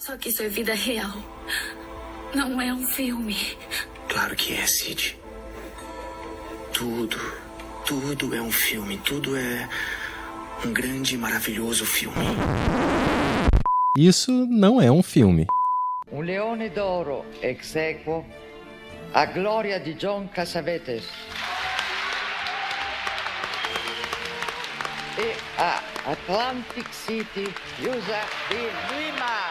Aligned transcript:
Só 0.00 0.16
que 0.16 0.30
isso 0.30 0.42
é 0.42 0.48
vida 0.48 0.72
real. 0.72 1.12
Não 2.34 2.58
é 2.58 2.72
um 2.72 2.86
filme. 2.86 3.36
Claro 4.08 4.34
que 4.34 4.54
é, 4.54 4.66
Sid. 4.66 5.18
Tudo, 6.72 7.18
tudo 7.84 8.34
é 8.34 8.40
um 8.40 8.50
filme. 8.50 8.96
Tudo 9.04 9.36
é 9.36 9.68
um 10.64 10.72
grande 10.72 11.16
e 11.16 11.18
maravilhoso 11.18 11.84
filme. 11.84 12.16
Isso 13.98 14.32
não 14.46 14.80
é 14.80 14.90
um 14.90 15.02
filme. 15.02 15.46
Un 16.10 16.22
leone 16.22 16.70
d'oro 16.70 17.26
ex 17.42 17.76
equo 17.76 18.24
a 19.12 19.26
gloria 19.26 19.78
di 19.78 19.92
John 19.94 20.28
Cassavetes 20.28 21.04
e 25.18 25.36
a 25.58 25.82
Atlantic 26.06 26.88
City, 26.90 27.52
USA 27.82 28.24
di 28.48 28.56
Lima. 28.88 29.49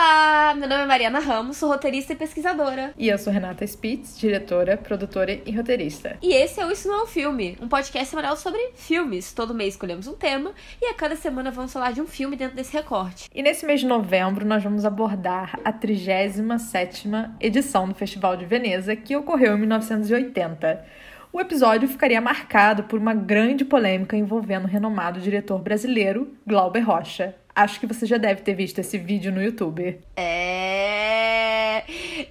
Olá, 0.00 0.54
meu 0.54 0.68
nome 0.68 0.84
é 0.84 0.86
Mariana 0.86 1.18
Ramos, 1.18 1.56
sou 1.56 1.68
roteirista 1.68 2.12
e 2.12 2.16
pesquisadora. 2.16 2.94
E 2.96 3.08
eu 3.08 3.18
sou 3.18 3.32
Renata 3.32 3.66
Spitz, 3.66 4.16
diretora, 4.16 4.76
produtora 4.76 5.40
e 5.44 5.50
roteirista. 5.50 6.16
E 6.22 6.32
esse 6.32 6.60
é 6.60 6.64
o 6.64 6.70
Isso 6.70 6.86
Não 6.86 7.00
é 7.00 7.02
um 7.02 7.06
Filme, 7.06 7.58
um 7.60 7.66
podcast 7.66 8.08
semanal 8.08 8.36
sobre 8.36 8.60
filmes. 8.76 9.32
Todo 9.32 9.52
mês 9.52 9.74
escolhemos 9.74 10.06
um 10.06 10.14
tema 10.14 10.52
e 10.80 10.86
a 10.86 10.94
cada 10.94 11.16
semana 11.16 11.50
vamos 11.50 11.72
falar 11.72 11.90
de 11.90 12.00
um 12.00 12.06
filme 12.06 12.36
dentro 12.36 12.54
desse 12.54 12.72
recorte. 12.72 13.28
E 13.34 13.42
nesse 13.42 13.66
mês 13.66 13.80
de 13.80 13.86
novembro 13.88 14.46
nós 14.46 14.62
vamos 14.62 14.84
abordar 14.84 15.58
a 15.64 15.72
37ª 15.72 17.32
edição 17.40 17.88
do 17.88 17.94
Festival 17.96 18.36
de 18.36 18.46
Veneza, 18.46 18.94
que 18.94 19.16
ocorreu 19.16 19.56
em 19.56 19.58
1980. 19.62 20.86
O 21.32 21.40
episódio 21.40 21.88
ficaria 21.88 22.20
marcado 22.20 22.84
por 22.84 23.00
uma 23.00 23.14
grande 23.14 23.64
polêmica 23.64 24.16
envolvendo 24.16 24.64
o 24.64 24.68
renomado 24.68 25.20
diretor 25.20 25.58
brasileiro 25.58 26.32
Glauber 26.46 26.82
Rocha. 26.82 27.34
Acho 27.58 27.80
que 27.80 27.88
você 27.88 28.06
já 28.06 28.16
deve 28.18 28.42
ter 28.42 28.54
visto 28.54 28.78
esse 28.78 28.96
vídeo 28.96 29.32
no 29.32 29.42
YouTube. 29.42 29.98
É. 30.16 31.82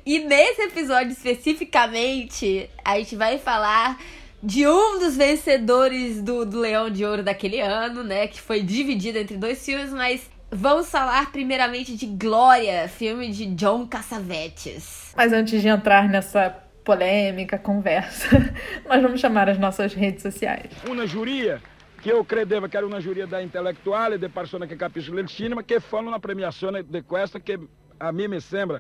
E 0.06 0.20
nesse 0.20 0.62
episódio 0.62 1.12
especificamente, 1.12 2.70
a 2.86 2.98
gente 2.98 3.14
vai 3.18 3.38
falar 3.38 4.00
de 4.42 4.66
um 4.66 5.00
dos 5.00 5.18
vencedores 5.18 6.22
do, 6.22 6.46
do 6.46 6.58
Leão 6.62 6.90
de 6.90 7.04
Ouro 7.04 7.24
daquele 7.24 7.60
ano, 7.60 8.06
né? 8.06 8.28
Que 8.28 8.40
foi 8.40 8.64
dividido 8.64 9.18
entre 9.18 9.36
dois 9.36 9.66
filmes, 9.66 9.92
mas 9.92 10.30
Vamos 10.50 10.90
falar 10.90 11.30
primeiramente 11.34 11.94
de 11.94 12.06
Glória, 12.06 12.88
filme 12.88 13.30
de 13.30 13.48
John 13.48 13.86
Cassavetes. 13.86 15.12
Mas 15.14 15.34
antes 15.34 15.62
de 15.62 15.68
entrar 15.68 16.08
nessa 16.08 16.50
polêmica, 16.86 17.58
conversa, 17.58 18.30
nós 18.88 19.02
vamos 19.02 19.20
chamar 19.20 19.50
as 19.50 19.60
nossas 19.60 19.94
redes 19.94 20.22
sociais. 20.22 20.72
Una 20.90 21.06
giuria 21.06 21.62
che 22.00 22.10
io 22.10 22.24
credevo 22.24 22.68
che 22.68 22.78
era 22.78 22.86
una 22.86 23.00
giuria 23.00 23.26
da 23.26 23.40
intellettuali, 23.40 24.18
di 24.18 24.30
persone 24.30 24.68
che 24.68 24.76
capiscono 24.76 25.20
il 25.20 25.28
cinema, 25.28 25.64
che 25.64 25.80
fanno 25.80 26.08
una 26.08 26.20
premiazione 26.20 26.86
di 26.88 27.02
questa 27.02 27.40
che 27.40 27.60
a 27.98 28.12
me 28.12 28.28
mi 28.28 28.40
sembra 28.40 28.80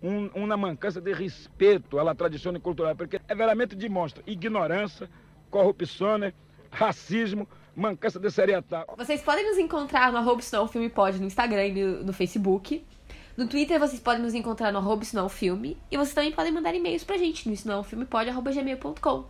un, 0.00 0.30
una 0.34 0.56
mancanza 0.56 1.00
di 1.00 1.12
rispetto 1.14 1.98
alla 1.98 2.14
tradizione 2.14 2.60
culturale, 2.60 2.94
perché 2.94 3.22
è 3.24 3.34
veramente 3.34 3.74
dimostra 3.74 4.22
ignorância, 4.26 5.08
corruzione, 5.48 6.34
racismo, 6.70 7.46
mancança 7.74 8.18
de 8.18 8.30
seriedade. 8.30 8.86
Vocês 8.96 9.22
podem 9.22 9.48
nos 9.48 9.58
encontrar 9.58 10.12
no 10.12 10.18
arroba 10.18 10.42
Filme 10.68 10.90
Pode 10.90 11.18
no 11.18 11.26
Instagram 11.26 11.62
e 11.62 11.84
no, 12.04 12.12
Facebook. 12.12 12.84
No 13.36 13.46
Twitter 13.46 13.78
vocês 13.78 14.00
podem 14.00 14.22
nos 14.22 14.34
encontrar 14.34 14.72
no 14.72 14.78
arroba 14.78 15.04
Filme. 15.28 15.76
E 15.90 15.96
vocês 15.96 16.14
também 16.14 16.32
podem 16.32 16.52
mandar 16.52 16.74
e-mails 16.74 17.04
pra 17.04 17.16
gente 17.16 17.48
no 17.48 17.54
isnãofilmepode.gmail.com. 17.54 19.24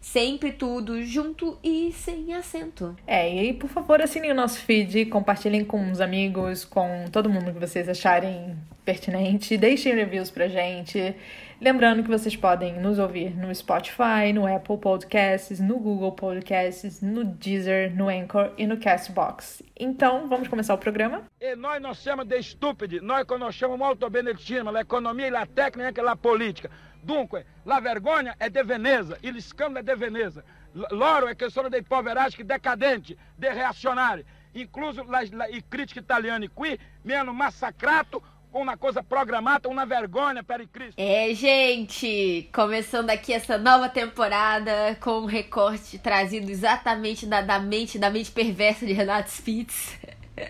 Sempre 0.00 0.52
tudo 0.52 1.02
junto 1.02 1.58
e 1.62 1.92
sem 1.92 2.34
acento. 2.34 2.96
É, 3.06 3.32
e 3.32 3.38
aí, 3.38 3.52
por 3.52 3.68
favor, 3.68 4.00
assinem 4.00 4.32
o 4.32 4.34
nosso 4.34 4.60
feed, 4.60 5.06
compartilhem 5.06 5.64
com 5.64 5.90
os 5.90 6.00
amigos, 6.00 6.64
com 6.64 7.06
todo 7.10 7.28
mundo 7.28 7.52
que 7.52 7.58
vocês 7.58 7.88
acharem 7.88 8.56
pertinente, 8.84 9.56
deixem 9.56 9.94
reviews 9.94 10.30
pra 10.30 10.46
gente. 10.46 11.14
Lembrando 11.60 12.02
que 12.02 12.08
vocês 12.08 12.36
podem 12.36 12.78
nos 12.80 12.98
ouvir 12.98 13.34
no 13.34 13.52
Spotify, 13.54 14.32
no 14.32 14.46
Apple 14.46 14.76
Podcasts, 14.76 15.58
no 15.58 15.78
Google 15.78 16.12
Podcasts, 16.12 17.00
no 17.00 17.24
Deezer, 17.24 17.96
no 17.96 18.08
Anchor 18.08 18.52
e 18.58 18.66
no 18.66 18.76
Castbox. 18.76 19.62
Então, 19.78 20.28
vamos 20.28 20.48
começar 20.48 20.74
o 20.74 20.78
programa? 20.78 21.24
E 21.40 21.56
nós 21.56 21.80
não 21.80 21.94
chamamos 21.94 22.28
de 22.28 22.38
estúpido, 22.38 23.00
nós 23.02 23.24
conosciamo 23.24 23.76
molto 23.76 24.08
bene 24.10 24.30
il 24.30 24.38
cinema, 24.38 24.70
l'economia 24.70 25.26
e 25.26 25.30
la 25.30 25.46
tecnica 25.46 26.00
e 26.00 26.04
la 26.04 26.14
politica. 26.14 26.70
Dunque, 27.06 27.44
la 27.62 27.80
vergogna 27.80 28.34
è 28.36 28.50
de 28.50 28.64
Veneza, 28.64 29.16
il 29.20 29.40
scandalo 29.40 29.78
è 29.78 29.82
de 29.84 29.94
Veneza. 29.94 30.42
Loro 30.90 31.28
è 31.28 31.36
che 31.36 31.48
sono 31.50 31.68
dei 31.68 31.84
poveracci 31.84 32.44
decadenti, 32.44 33.16
dei 33.36 33.54
reazionari. 33.54 34.24
Incluso 34.54 35.04
la, 35.04 35.22
la, 35.30 35.46
i 35.46 35.62
critici 35.68 36.00
italiani 36.00 36.48
qui 36.52 36.76
hanno 37.08 37.32
massacrato 37.32 38.20
uma 38.50 38.76
coisa 38.76 39.04
programada, 39.04 39.68
uma 39.68 39.86
vergonha 39.86 40.42
para 40.42 40.66
Cristo. 40.66 40.94
É, 40.96 41.32
gente, 41.32 42.48
começando 42.52 43.10
aqui 43.10 43.32
essa 43.32 43.56
nova 43.56 43.88
temporada 43.88 44.96
com 45.00 45.20
um 45.20 45.26
recorte 45.26 45.98
trazido 45.98 46.50
exatamente 46.50 47.24
da, 47.26 47.40
da 47.40 47.60
mente, 47.60 47.98
da 47.98 48.10
mente 48.10 48.32
perversa 48.32 48.84
de 48.84 48.92
Renato 48.92 49.30
Spitz. 49.30 49.96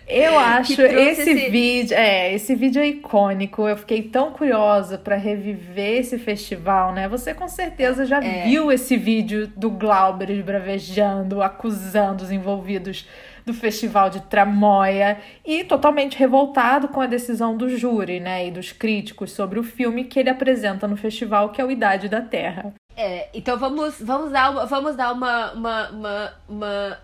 Eu 0.07 0.37
acho 0.37 0.81
esse, 0.81 1.21
esse- 1.21 1.49
vídeo, 1.49 1.95
é, 1.97 2.33
esse 2.33 2.53
vídeo 2.55 2.81
é 2.81 2.87
icônico. 2.87 3.67
Eu 3.67 3.77
fiquei 3.77 4.03
tão 4.03 4.31
curiosa 4.31 4.97
pra 4.97 5.15
reviver 5.15 5.99
esse 5.99 6.17
festival, 6.19 6.91
né? 6.93 7.07
Você 7.07 7.33
com 7.33 7.47
certeza 7.47 8.05
já 8.05 8.21
É. 8.21 8.43
viu 8.43 8.71
esse 8.71 8.97
vídeo 8.97 9.47
do 9.55 9.69
Glauber 9.69 10.29
esbravejando, 10.29 11.41
acusando 11.41 12.23
os 12.23 12.31
envolvidos 12.31 13.07
do 13.45 13.53
festival 13.53 14.09
de 14.09 14.19
tramóia 14.23 15.19
e 15.45 15.63
totalmente 15.63 16.17
revoltado 16.17 16.89
com 16.89 16.99
a 16.99 17.05
decisão 17.07 17.55
do 17.55 17.69
júri, 17.69 18.19
né, 18.19 18.45
e 18.47 18.51
dos 18.51 18.73
críticos 18.73 19.31
sobre 19.31 19.57
o 19.57 19.63
filme 19.63 20.03
que 20.03 20.19
ele 20.19 20.29
apresenta 20.29 20.85
no 20.85 20.97
festival, 20.97 21.47
que 21.49 21.61
é 21.61 21.63
o 21.63 21.71
Idade 21.71 22.09
da 22.09 22.19
Terra. 22.19 22.73
É, 22.97 23.29
então 23.33 23.57
vamos, 23.57 24.01
vamos 24.01 24.31
dar 24.31 24.49
uma. 24.51 24.65
Vamos 24.65 24.95
dar 24.97 25.13
uma. 25.13 25.53
uma, 25.53 25.89
uma, 25.91 26.33
uma, 26.49 26.99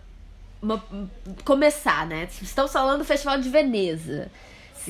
uma- 0.63 0.83
começar, 1.43 2.07
né? 2.07 2.27
Estamos 2.41 2.71
falando 2.71 2.99
do 2.99 3.05
Festival 3.05 3.37
de 3.39 3.49
Veneza. 3.49 4.31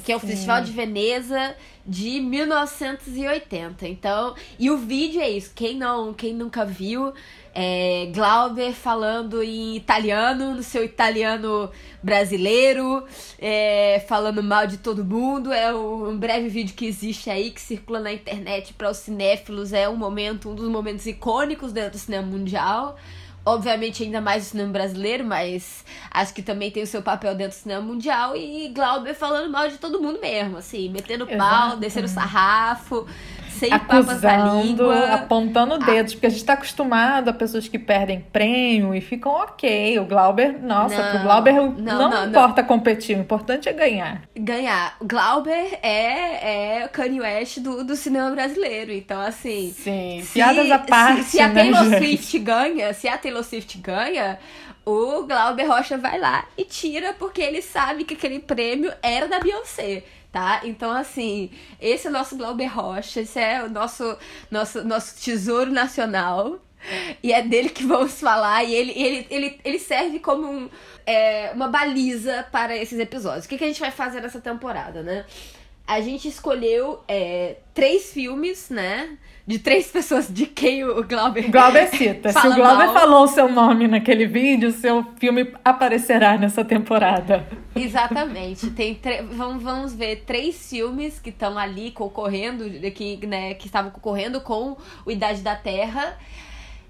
Que 0.03 0.11
é 0.11 0.15
o 0.15 0.19
Festival 0.19 0.61
de 0.63 0.71
Veneza 0.71 1.55
de 1.85 2.19
1980. 2.19 3.87
Então, 3.87 4.33
e 4.57 4.71
o 4.71 4.77
vídeo 4.77 5.21
é 5.21 5.29
isso. 5.29 5.51
Quem 5.53 5.75
não, 5.77 6.13
quem 6.15 6.33
nunca 6.33 6.65
viu, 6.65 7.13
é 7.53 8.09
Glauber 8.11 8.73
falando 8.73 9.43
em 9.43 9.75
italiano, 9.75 10.55
no 10.55 10.63
seu 10.63 10.83
italiano 10.83 11.69
brasileiro, 12.01 13.05
é, 13.37 14.03
falando 14.07 14.41
mal 14.41 14.65
de 14.65 14.77
todo 14.77 15.05
mundo. 15.05 15.53
É 15.53 15.71
um, 15.73 16.09
um 16.09 16.17
breve 16.17 16.49
vídeo 16.49 16.73
que 16.75 16.87
existe 16.87 17.29
aí, 17.29 17.51
que 17.51 17.61
circula 17.61 17.99
na 17.99 18.11
internet 18.11 18.73
para 18.73 18.89
os 18.89 18.97
cinéfilos. 18.97 19.73
É 19.73 19.87
um 19.87 19.95
momento, 19.95 20.49
um 20.49 20.55
dos 20.55 20.67
momentos 20.69 21.05
icônicos 21.05 21.71
dentro 21.71 21.91
do 21.91 21.97
cinema 21.99 22.25
mundial. 22.25 22.97
Obviamente, 23.45 24.03
ainda 24.03 24.21
mais 24.21 24.43
do 24.43 24.49
cinema 24.51 24.71
brasileiro, 24.71 25.25
mas 25.25 25.83
acho 26.09 26.33
que 26.33 26.41
também 26.41 26.71
tem 26.71 26.81
o 26.81 26.87
seu 26.87 27.01
papel 27.01 27.35
dentro 27.35 27.57
do 27.57 27.61
cinema 27.61 27.81
mundial. 27.81 28.35
E 28.37 28.69
Glauber 28.69 29.13
falando 29.13 29.51
mal 29.51 29.67
de 29.67 29.77
todo 29.77 30.01
mundo 30.01 30.19
mesmo, 30.21 30.57
assim, 30.57 30.89
metendo 30.89 31.27
pau, 31.27 31.75
descendo 31.75 32.07
sarrafo, 32.07 33.05
sem 33.53 33.69
papas 33.69 34.21
na 34.21 34.53
língua. 34.55 35.05
apontando 35.13 35.77
dedos, 35.79 36.13
porque 36.13 36.27
a 36.27 36.29
gente 36.29 36.43
tá 36.43 36.53
acostumado 36.53 37.29
a 37.29 37.33
pessoas 37.33 37.67
que 37.67 37.77
perdem 37.79 38.21
prêmio 38.33 38.93
e 38.95 39.01
ficam 39.01 39.31
ok. 39.31 39.97
O 39.99 40.05
Glauber, 40.05 40.61
nossa, 40.61 41.01
Não, 41.01 41.11
pro 41.11 41.19
Glauber 41.23 41.53
não, 41.53 41.71
não, 41.73 42.09
não, 42.09 42.27
importa 42.27 42.63
competir, 42.63 43.17
o 43.17 43.21
importante 43.21 43.69
é 43.69 43.73
ganhar. 43.73 44.21
ganhar. 44.35 44.95
O 44.99 45.05
Glauber 45.05 45.79
é, 45.81 46.79
é 46.81 46.85
o 46.85 46.89
Kanye 46.89 47.21
West 47.21 47.59
do, 47.59 47.83
do 47.83 47.95
cinema 47.95 48.29
brasileiro. 48.31 48.91
Então, 48.91 49.21
assim. 49.21 49.73
Sim, 49.77 50.21
se- 50.23 50.33
piadas 50.33 50.69
à 50.71 50.79
parte, 50.79 51.23
Se, 51.23 51.29
se 51.31 51.39
a 51.41 51.47
né, 51.47 51.61
Taylor? 51.63 51.97
Swift 51.97 52.39
ganha, 52.39 52.93
se 52.93 53.07
a 53.07 53.17
Taylor 53.17 53.43
Swift 53.43 53.77
ganha, 53.77 54.39
o 54.85 55.23
Glauber 55.23 55.65
Rocha 55.67 55.97
vai 55.97 56.19
lá 56.19 56.45
e 56.57 56.65
tira, 56.65 57.13
porque 57.13 57.41
ele 57.41 57.61
sabe 57.61 58.03
que 58.03 58.15
aquele 58.15 58.39
prêmio 58.39 58.91
era 59.01 59.27
da 59.27 59.39
Beyoncé. 59.39 60.03
Tá? 60.33 60.61
Então, 60.63 60.91
assim, 60.91 61.51
esse 61.79 62.07
é 62.07 62.09
o 62.09 62.13
nosso 62.13 62.35
Glauber 62.35 62.65
Rocha, 62.65 63.21
esse 63.21 63.39
é 63.39 63.63
o 63.63 63.69
nosso, 63.69 64.17
nosso, 64.49 64.83
nosso 64.83 65.21
tesouro 65.21 65.71
nacional. 65.71 66.59
E 67.21 67.31
é 67.31 67.43
dele 67.43 67.69
que 67.69 67.85
vamos 67.85 68.19
falar. 68.19 68.63
E 68.63 68.73
ele, 68.73 68.91
ele, 68.95 69.27
ele, 69.29 69.59
ele 69.63 69.77
serve 69.77 70.17
como 70.17 70.49
um, 70.49 70.69
é, 71.05 71.51
uma 71.53 71.67
baliza 71.67 72.47
para 72.51 72.75
esses 72.75 72.99
episódios. 72.99 73.45
O 73.45 73.47
que, 73.47 73.59
que 73.59 73.63
a 73.63 73.67
gente 73.67 73.79
vai 73.79 73.91
fazer 73.91 74.21
nessa 74.21 74.41
temporada, 74.41 75.03
né? 75.03 75.23
A 75.85 76.01
gente 76.01 76.27
escolheu 76.27 77.03
é, 77.07 77.57
três 77.71 78.11
filmes, 78.11 78.71
né? 78.71 79.15
De 79.45 79.59
três 79.59 79.87
pessoas 79.91 80.27
de 80.33 80.45
quem 80.45 80.85
o 80.85 81.03
Glauber. 81.03 81.51
Glauber 81.51 81.87
cita. 81.87 82.29
Se 82.31 82.47
o 82.47 82.55
Glauber 82.55 82.85
mal. 82.85 82.93
falou 82.93 83.23
o 83.23 83.27
seu 83.27 83.49
nome 83.51 83.89
naquele 83.89 84.25
vídeo, 84.25 84.71
seu 84.71 85.05
filme 85.19 85.53
aparecerá 85.65 86.37
nessa 86.37 86.63
temporada. 86.63 87.45
Exatamente. 87.75 88.69
Tem 88.71 88.95
tre- 88.95 89.21
vamos, 89.23 89.61
vamos 89.61 89.93
ver 89.93 90.23
três 90.25 90.69
filmes 90.69 91.19
que 91.19 91.29
estão 91.29 91.57
ali 91.57 91.91
concorrendo, 91.91 92.63
que, 92.91 93.25
né, 93.27 93.53
que 93.55 93.65
estavam 93.65 93.91
concorrendo 93.91 94.39
com 94.39 94.77
o 95.05 95.11
Idade 95.11 95.41
da 95.41 95.55
Terra. 95.57 96.17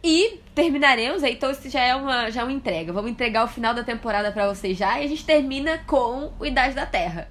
E 0.04 0.40
terminaremos, 0.54 1.24
aí, 1.24 1.34
então 1.34 1.50
isso 1.50 1.68
já 1.70 1.82
é 1.82 1.96
uma, 1.96 2.30
já 2.30 2.42
é 2.42 2.44
uma 2.44 2.52
entrega. 2.54 2.94
Vamos 2.94 3.10
entregar 3.10 3.46
o 3.46 3.48
final 3.48 3.74
da 3.74 3.84
temporada 3.84 4.32
pra 4.32 4.48
vocês 4.54 4.78
já 4.78 5.00
e 5.00 5.06
a 5.06 5.08
gente 5.08 5.26
termina 5.26 5.80
com 5.88 6.32
o 6.40 6.46
Idade 6.46 6.76
da 6.76 6.86
Terra. 6.86 7.30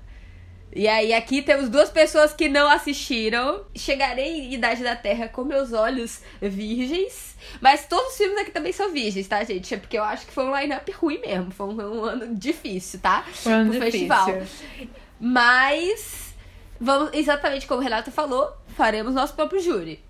E 0.74 0.88
aí, 0.88 1.12
aqui 1.12 1.42
temos 1.42 1.68
duas 1.68 1.90
pessoas 1.90 2.32
que 2.32 2.48
não 2.48 2.68
assistiram. 2.68 3.62
Chegarei 3.74 4.40
em 4.40 4.54
Idade 4.54 4.82
da 4.82 4.96
Terra 4.96 5.28
com 5.28 5.44
meus 5.44 5.72
olhos 5.72 6.22
virgens. 6.40 7.36
Mas 7.60 7.86
todos 7.86 8.12
os 8.12 8.16
filmes 8.16 8.38
aqui 8.38 8.50
também 8.50 8.72
são 8.72 8.90
virgens, 8.90 9.28
tá, 9.28 9.44
gente? 9.44 9.74
É 9.74 9.76
porque 9.76 9.98
eu 9.98 10.04
acho 10.04 10.26
que 10.26 10.32
foi 10.32 10.44
um 10.44 10.56
line-up 10.56 10.90
ruim 10.92 11.18
mesmo. 11.18 11.50
Foi 11.50 11.66
um, 11.66 11.76
um, 11.76 12.04
ano 12.04 12.34
difícil, 12.34 13.00
tá? 13.00 13.26
Um 13.44 13.50
ano 13.50 13.70
Pro 13.70 13.80
difícil. 13.80 14.08
festival. 14.08 14.42
Mas, 15.20 16.34
vamos, 16.80 17.10
exatamente 17.12 17.66
como 17.66 17.80
o 17.80 17.84
Renato 17.84 18.10
falou, 18.10 18.56
faremos 18.74 19.14
nosso 19.14 19.34
próprio 19.34 19.60
júri. 19.60 20.02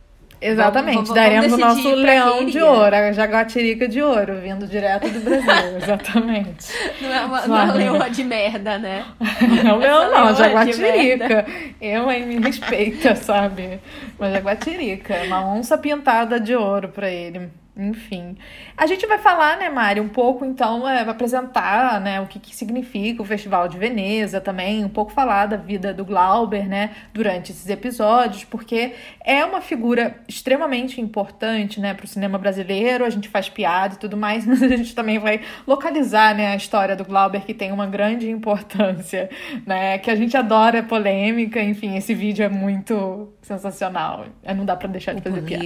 Exatamente, 0.44 0.94
Vamos- 0.96 1.08
vamos- 1.10 1.22
daremos 1.22 1.52
o 1.52 1.56
nosso 1.56 1.94
leão 1.94 2.44
de 2.44 2.58
iria. 2.58 2.66
ouro, 2.66 2.96
a 2.96 3.12
jaguatirica 3.12 3.86
de 3.86 4.02
ouro, 4.02 4.40
vindo 4.40 4.66
direto 4.66 5.08
do 5.08 5.20
Brasil, 5.20 5.76
exatamente. 5.80 6.66
Não 7.00 7.12
é 7.14 7.20
uma, 7.20 7.46
não 7.46 7.56
é 7.56 7.62
uma 7.62 7.66
Sabe? 7.68 7.78
leoa 7.78 8.10
de 8.10 8.24
merda, 8.24 8.78
né? 8.78 9.04
Não, 9.64 9.80
Essa 9.82 10.08
não, 10.08 10.24
não, 10.26 10.34
jaguatirica. 10.34 11.46
Eu, 11.80 12.10
hein, 12.10 12.26
me 12.26 12.38
respeita, 12.40 13.14
sabe? 13.16 13.78
Uma 14.18 14.30
jaguatirica, 14.32 15.14
uma 15.26 15.46
onça 15.54 15.78
pintada 15.78 16.40
de 16.40 16.54
ouro 16.56 16.88
pra 16.88 17.08
ele. 17.08 17.48
Enfim. 17.74 18.36
A 18.76 18.86
gente 18.86 19.06
vai 19.06 19.16
falar, 19.16 19.56
né, 19.56 19.70
Mari, 19.70 19.98
um 19.98 20.08
pouco, 20.08 20.44
então, 20.44 20.86
é, 20.86 21.02
vai 21.04 21.14
apresentar, 21.14 22.02
né, 22.02 22.20
o 22.20 22.26
que, 22.26 22.38
que 22.38 22.54
significa 22.54 23.22
o 23.22 23.24
Festival 23.24 23.66
de 23.66 23.78
Veneza 23.78 24.42
também, 24.42 24.84
um 24.84 24.90
pouco 24.90 25.10
falar 25.10 25.46
da 25.46 25.56
vida 25.56 25.94
do 25.94 26.04
Glauber, 26.04 26.69
né, 26.69 26.90
durante 27.14 27.50
esses 27.50 27.66
episódios, 27.70 28.44
porque 28.44 28.92
é 29.24 29.42
uma 29.42 29.62
figura 29.62 30.16
extremamente 30.28 31.00
importante, 31.00 31.80
né, 31.80 31.94
pro 31.94 32.06
cinema 32.06 32.36
brasileiro, 32.36 33.06
a 33.06 33.10
gente 33.10 33.30
faz 33.30 33.48
piada 33.48 33.94
e 33.94 33.98
tudo 33.98 34.19
mais, 34.19 34.44
mas 34.46 34.62
a 34.62 34.69
gente 34.69 34.94
também 34.94 35.19
vai 35.19 35.40
localizar, 35.66 36.34
né, 36.34 36.48
a 36.48 36.56
história 36.56 36.94
do 36.94 37.06
Glauber, 37.06 37.40
que 37.40 37.54
tem 37.54 37.72
uma 37.72 37.86
grande 37.86 38.28
importância, 38.28 39.30
né, 39.66 39.96
que 39.96 40.10
a 40.10 40.14
gente 40.14 40.36
adora 40.36 40.82
polêmica, 40.82 41.62
enfim, 41.62 41.96
esse 41.96 42.12
vídeo 42.14 42.44
é 42.44 42.50
muito 42.50 43.32
sensacional, 43.40 44.26
É, 44.42 44.52
não 44.52 44.66
dá 44.66 44.76
pra 44.76 44.88
deixar 44.88 45.14
de 45.14 45.20
O 45.20 45.22
fazer 45.22 45.40
piada. 45.42 45.64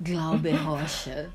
Glauber 0.00 0.54
Rocha. 0.54 1.30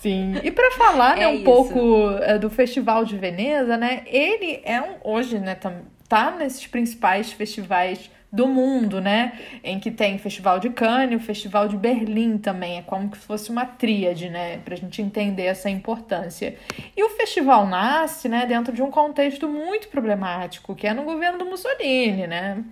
Sim. 0.00 0.34
E 0.42 0.50
para 0.50 0.70
falar, 0.72 1.16
né, 1.16 1.22
É 1.24 1.28
um 1.28 1.34
isso. 1.34 1.44
pouco 1.44 2.10
é, 2.22 2.38
do 2.38 2.48
Festival 2.50 3.04
de 3.04 3.16
Veneza, 3.16 3.76
né? 3.76 4.02
Ele 4.06 4.60
é 4.64 4.80
um 4.80 4.94
hoje, 5.04 5.38
né, 5.38 5.54
tá, 5.54 5.72
tá 6.08 6.30
nesses 6.32 6.66
principais 6.66 7.32
festivais 7.32 8.10
do 8.32 8.46
mundo, 8.46 9.00
né? 9.00 9.32
Em 9.62 9.78
que 9.80 9.90
tem 9.90 10.14
o 10.14 10.18
Festival 10.18 10.60
de 10.60 10.70
Cannes, 10.70 11.20
o 11.20 11.24
Festival 11.24 11.66
de 11.68 11.76
Berlim 11.76 12.38
também, 12.38 12.78
é 12.78 12.82
como 12.82 13.14
se 13.14 13.20
fosse 13.22 13.50
uma 13.50 13.66
tríade, 13.66 14.30
né, 14.30 14.58
pra 14.58 14.76
gente 14.76 15.02
entender 15.02 15.44
essa 15.46 15.68
importância. 15.68 16.56
E 16.96 17.02
o 17.02 17.08
festival 17.10 17.66
nasce, 17.66 18.28
né, 18.28 18.46
dentro 18.46 18.72
de 18.72 18.82
um 18.82 18.90
contexto 18.90 19.48
muito 19.48 19.88
problemático, 19.88 20.76
que 20.76 20.86
é 20.86 20.94
no 20.94 21.02
governo 21.02 21.38
do 21.38 21.44
Mussolini, 21.46 22.26
né? 22.28 22.62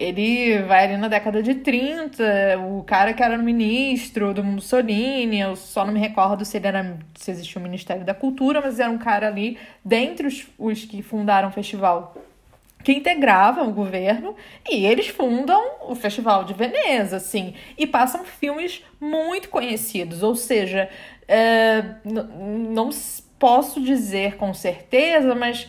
Ele 0.00 0.62
vai 0.62 0.84
ali 0.84 0.96
na 0.96 1.08
década 1.08 1.42
de 1.42 1.56
30, 1.56 2.58
o 2.70 2.82
cara 2.84 3.12
que 3.12 3.22
era 3.22 3.36
ministro 3.36 4.32
do 4.32 4.42
Mussolini, 4.42 5.40
eu 5.40 5.54
só 5.54 5.84
não 5.84 5.92
me 5.92 6.00
recordo 6.00 6.42
se 6.42 6.56
ele 6.56 6.66
era 6.68 6.98
se 7.14 7.30
existia 7.30 7.60
o 7.60 7.62
Ministério 7.62 8.02
da 8.02 8.14
Cultura, 8.14 8.62
mas 8.62 8.80
era 8.80 8.90
um 8.90 8.96
cara 8.96 9.26
ali 9.26 9.58
dentre 9.84 10.26
os, 10.26 10.46
os 10.58 10.86
que 10.86 11.02
fundaram 11.02 11.50
o 11.50 11.52
festival 11.52 12.14
que 12.82 12.92
integrava 12.92 13.62
o 13.62 13.72
governo 13.72 14.34
e 14.66 14.86
eles 14.86 15.08
fundam 15.08 15.62
o 15.82 15.94
Festival 15.94 16.44
de 16.44 16.54
Veneza, 16.54 17.18
assim, 17.18 17.52
e 17.76 17.86
passam 17.86 18.24
filmes 18.24 18.82
muito 18.98 19.50
conhecidos, 19.50 20.22
ou 20.22 20.34
seja, 20.34 20.88
é, 21.28 21.84
não 22.04 22.88
posso 23.38 23.82
dizer 23.82 24.36
com 24.36 24.54
certeza, 24.54 25.34
mas 25.34 25.68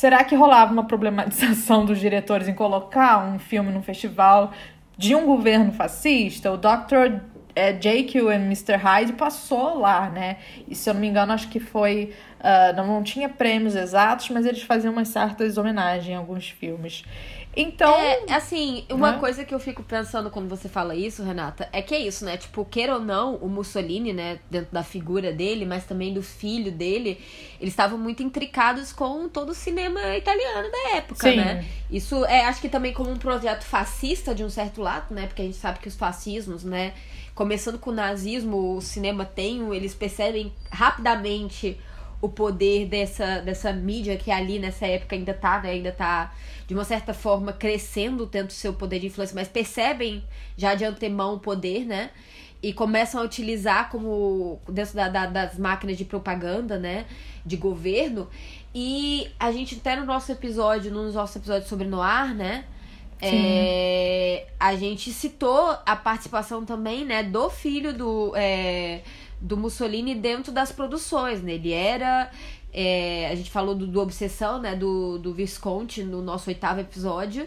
será 0.00 0.24
que 0.24 0.34
rolava 0.34 0.72
uma 0.72 0.84
problematização 0.84 1.84
dos 1.84 2.00
diretores 2.00 2.48
em 2.48 2.54
colocar 2.54 3.18
um 3.18 3.38
filme 3.38 3.70
no 3.70 3.82
festival 3.82 4.50
de 4.96 5.14
um 5.14 5.26
governo 5.26 5.72
fascista? 5.72 6.50
O 6.50 6.56
Dr. 6.56 7.20
Jekyll 7.78 8.30
and 8.30 8.46
Mr. 8.46 8.76
Hyde 8.76 9.12
passou 9.12 9.78
lá, 9.78 10.08
né? 10.08 10.38
E 10.66 10.74
se 10.74 10.88
eu 10.88 10.94
não 10.94 11.02
me 11.02 11.08
engano, 11.08 11.34
acho 11.34 11.50
que 11.50 11.60
foi. 11.60 12.14
ah, 12.42 12.72
não, 12.74 12.86
não 12.86 13.02
tinha 13.02 13.28
prêmios 13.28 13.76
exatos, 13.76 14.30
mas 14.30 14.46
eles 14.46 14.62
faziam 14.62 14.90
umas 14.90 15.08
certas 15.08 15.58
homenagens 15.58 16.08
em 16.08 16.14
alguns 16.14 16.48
filmes. 16.48 17.04
Então. 17.56 17.92
É, 17.94 18.32
assim, 18.32 18.84
uma 18.90 19.12
Né? 19.12 19.18
coisa 19.18 19.44
que 19.44 19.52
eu 19.52 19.58
fico 19.58 19.82
pensando 19.82 20.30
quando 20.30 20.48
você 20.48 20.68
fala 20.68 20.94
isso, 20.94 21.22
Renata, 21.24 21.68
é 21.72 21.82
que 21.82 21.94
é 21.94 21.98
isso, 21.98 22.24
né? 22.24 22.36
Tipo, 22.36 22.64
queira 22.64 22.94
ou 22.94 23.00
não, 23.00 23.34
o 23.36 23.48
Mussolini, 23.48 24.12
né, 24.12 24.38
dentro 24.48 24.72
da 24.72 24.84
figura 24.84 25.32
dele, 25.32 25.66
mas 25.66 25.84
também 25.84 26.14
do 26.14 26.22
filho 26.22 26.70
dele, 26.70 27.20
eles 27.60 27.72
estavam 27.72 27.98
muito 27.98 28.22
intricados 28.22 28.92
com 28.92 29.28
todo 29.28 29.50
o 29.50 29.54
cinema 29.54 30.16
italiano 30.16 30.70
da 30.70 30.96
época, 30.96 31.28
Sim. 31.28 31.36
né? 31.36 31.64
Isso 31.90 32.24
é, 32.26 32.44
acho 32.44 32.60
que 32.60 32.68
também 32.68 32.92
como 32.92 33.10
um 33.10 33.16
projeto 33.18 33.64
fascista 33.64 34.32
de 34.34 34.44
um 34.44 34.50
certo 34.50 34.80
lado, 34.80 35.12
né? 35.12 35.26
Porque 35.26 35.42
a 35.42 35.44
gente 35.44 35.56
sabe 35.56 35.80
que 35.80 35.88
os 35.88 35.96
fascismos, 35.96 36.62
né, 36.62 36.94
começando 37.34 37.78
com 37.78 37.90
o 37.90 37.94
nazismo, 37.94 38.76
o 38.76 38.80
cinema 38.80 39.24
tem, 39.24 39.74
eles 39.74 39.92
percebem 39.94 40.52
rapidamente 40.70 41.80
o 42.20 42.28
poder 42.28 42.86
dessa, 42.86 43.40
dessa 43.40 43.72
mídia 43.72 44.16
que 44.16 44.30
ali 44.30 44.58
nessa 44.58 44.86
época 44.86 45.16
ainda 45.16 45.32
tá, 45.32 45.60
né? 45.62 45.70
Ainda 45.70 45.90
tá, 45.90 46.32
de 46.70 46.74
uma 46.74 46.84
certa 46.84 47.12
forma, 47.12 47.52
crescendo 47.52 48.26
do 48.26 48.52
seu 48.52 48.72
poder 48.72 49.00
de 49.00 49.08
influência, 49.08 49.34
mas 49.34 49.48
percebem 49.48 50.22
já 50.56 50.72
de 50.76 50.84
antemão 50.84 51.34
o 51.34 51.40
poder, 51.40 51.84
né? 51.84 52.10
E 52.62 52.72
começam 52.72 53.20
a 53.20 53.24
utilizar 53.24 53.90
como 53.90 54.60
dentro 54.68 54.94
da- 54.94 55.08
da- 55.08 55.26
das 55.26 55.58
máquinas 55.58 55.98
de 55.98 56.04
propaganda, 56.04 56.78
né? 56.78 57.06
De 57.44 57.56
governo. 57.56 58.28
E 58.72 59.28
a 59.36 59.50
gente 59.50 59.74
até 59.74 59.96
no 59.96 60.06
nosso 60.06 60.30
episódio, 60.30 60.92
nos 60.92 61.12
nossos 61.16 61.34
episódios 61.34 61.68
sobre 61.68 61.88
Noir, 61.88 62.36
né? 62.36 62.64
É, 63.20 64.46
a 64.60 64.76
gente 64.76 65.12
citou 65.12 65.76
a 65.84 65.96
participação 65.96 66.64
também, 66.64 67.04
né, 67.04 67.24
do 67.24 67.50
filho 67.50 67.92
do, 67.92 68.32
é, 68.36 69.00
do 69.40 69.56
Mussolini 69.56 70.14
dentro 70.14 70.52
das 70.52 70.70
produções, 70.70 71.42
né? 71.42 71.54
Ele 71.54 71.72
era. 71.72 72.30
É, 72.72 73.28
a 73.30 73.34
gente 73.34 73.50
falou 73.50 73.74
do, 73.74 73.86
do 73.86 74.00
Obsessão, 74.00 74.60
né? 74.60 74.76
Do, 74.76 75.18
do 75.18 75.32
Visconti 75.34 76.02
no 76.02 76.22
nosso 76.22 76.48
oitavo 76.50 76.80
episódio. 76.80 77.46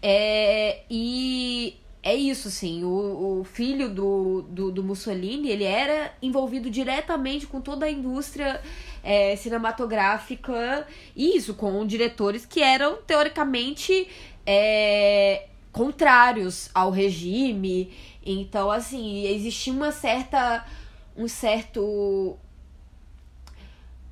É, 0.00 0.80
e 0.90 1.76
é 2.02 2.14
isso, 2.14 2.48
assim. 2.48 2.82
O, 2.84 3.40
o 3.40 3.44
filho 3.44 3.88
do, 3.88 4.42
do, 4.42 4.72
do 4.72 4.82
Mussolini, 4.82 5.48
ele 5.48 5.64
era 5.64 6.12
envolvido 6.20 6.68
diretamente 6.68 7.46
com 7.46 7.60
toda 7.60 7.86
a 7.86 7.90
indústria 7.90 8.60
é, 9.02 9.36
cinematográfica. 9.36 10.86
E 11.14 11.36
isso, 11.36 11.54
com 11.54 11.86
diretores 11.86 12.44
que 12.44 12.60
eram, 12.60 12.98
teoricamente, 13.06 14.08
é, 14.44 15.46
contrários 15.70 16.70
ao 16.74 16.90
regime. 16.90 17.92
Então, 18.24 18.70
assim, 18.70 19.24
existia 19.26 19.72
uma 19.72 19.92
certa. 19.92 20.66
Um 21.16 21.28
certo. 21.28 22.36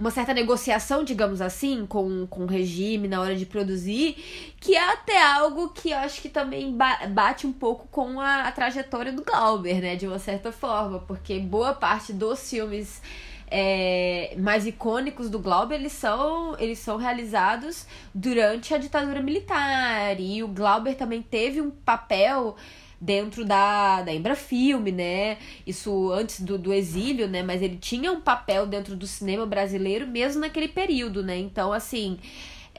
Uma 0.01 0.11
certa 0.11 0.33
negociação, 0.33 1.05
digamos 1.05 1.43
assim, 1.43 1.85
com, 1.87 2.27
com 2.27 2.45
o 2.45 2.47
regime 2.47 3.07
na 3.07 3.21
hora 3.21 3.37
de 3.37 3.45
produzir, 3.45 4.15
que 4.59 4.75
é 4.75 4.93
até 4.93 5.23
algo 5.23 5.69
que 5.69 5.91
eu 5.91 5.99
acho 5.99 6.23
que 6.23 6.31
também 6.31 6.73
ba- 6.75 7.07
bate 7.09 7.47
um 7.47 7.53
pouco 7.53 7.87
com 7.89 8.19
a, 8.19 8.45
a 8.49 8.53
trajetória 8.53 9.13
do 9.13 9.23
Glauber, 9.23 9.79
né? 9.83 9.97
De 9.97 10.07
uma 10.07 10.19
certa 10.19 10.51
forma, 10.51 11.01
porque 11.01 11.39
boa 11.39 11.75
parte 11.75 12.15
dos 12.15 12.49
filmes 12.49 13.03
é, 13.51 14.35
mais 14.39 14.67
icônicos 14.67 15.29
do 15.29 15.39
Glauber, 15.39 15.75
eles 15.75 15.93
são, 15.93 16.57
eles 16.59 16.79
são 16.79 16.97
realizados 16.97 17.85
durante 18.15 18.73
a 18.73 18.79
ditadura 18.79 19.21
militar. 19.21 20.19
E 20.19 20.43
o 20.43 20.49
Glauber 20.49 20.95
também 20.95 21.21
teve 21.21 21.61
um 21.61 21.71
papel 21.71 22.57
dentro 23.01 23.45
da, 23.45 24.03
da 24.03 24.13
Embrafilme, 24.13 24.93
né? 24.93 25.39
Isso 25.67 26.11
antes 26.13 26.41
do, 26.41 26.59
do 26.59 26.73
exílio, 26.73 27.27
né? 27.29 27.43
Mas 27.43 27.63
ele 27.63 27.77
tinha 27.77 28.13
um 28.13 28.21
papel 28.21 28.67
dentro 28.67 28.95
do 28.95 29.07
cinema 29.07 29.47
brasileiro 29.47 30.07
mesmo 30.07 30.41
naquele 30.41 30.69
período, 30.69 31.23
né? 31.23 31.39
Então, 31.39 31.73
assim, 31.73 32.19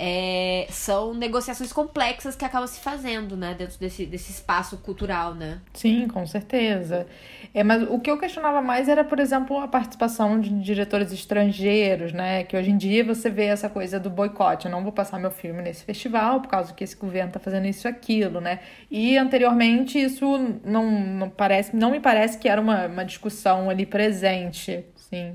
é, 0.03 0.65
são 0.72 1.13
negociações 1.13 1.72
complexas 1.72 2.36
que 2.36 2.43
acabam 2.43 2.65
se 2.65 2.79
fazendo, 2.79 3.38
né? 3.38 3.53
Dentro 3.53 3.77
desse, 3.79 4.03
desse 4.03 4.31
espaço 4.31 4.77
cultural, 4.77 5.36
né? 5.36 5.60
Sim, 5.74 6.08
com 6.08 6.25
certeza. 6.25 7.05
É, 7.53 7.63
mas 7.63 7.84
o 7.84 8.00
que 8.00 8.10
eu 8.10 8.17
questionava 8.17 8.63
mais 8.63 8.89
era, 8.89 9.03
por 9.03 9.20
exemplo, 9.20 9.60
a 9.60 9.67
participação 9.67 10.39
de 10.39 10.50
diretores 10.62 11.12
estrangeiros, 11.12 12.13
né? 12.13 12.43
Que 12.43 12.58
hoje 12.58 12.72
em 12.72 12.77
dia 12.77 13.03
você 13.03 13.29
vê 13.29 13.46
essa 13.46 13.70
coisa 13.70 14.00
do 14.00 14.10
boicote. 14.10 14.65
Eu 14.65 14.72
não 14.72 14.81
vou 14.81 14.91
passar 14.91 15.20
meu 15.20 15.29
filme 15.29 15.62
nesse 15.62 15.84
festival 15.84 16.41
por 16.41 16.48
causa 16.48 16.74
que 16.74 16.84
esse 16.84 16.96
governo 16.96 17.31
tá 17.34 17.39
fazendo 17.39 17.67
isso 17.67 17.88
e 17.88 17.89
aquilo, 17.89 18.41
né? 18.41 18.62
E 18.89 19.15
anteriormente 19.20 20.01
isso 20.01 20.25
não, 20.65 20.89
não 20.89 21.29
parece, 21.29 21.75
não 21.75 21.91
me 21.91 22.00
parece 22.00 22.39
que 22.39 22.50
era 22.50 22.60
uma, 22.60 22.88
uma 22.88 23.05
discussão 23.05 23.70
ali 23.70 23.86
presente, 23.86 24.84
sim. 24.96 25.34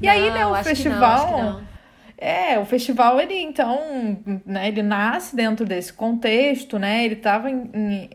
E 0.00 0.08
aí, 0.08 0.30
né, 0.30 0.40
Não, 0.40 0.52
o 0.52 0.54
acho 0.54 0.62
que 0.74 0.88
não, 0.88 0.94
festival. 0.94 1.60
É, 2.18 2.58
o 2.58 2.64
festival, 2.64 3.20
ele 3.20 3.34
então, 3.34 4.18
né, 4.46 4.68
ele 4.68 4.82
nasce 4.82 5.36
dentro 5.36 5.66
desse 5.66 5.92
contexto, 5.92 6.78
né, 6.78 7.04
ele 7.04 7.12
estava 7.12 7.48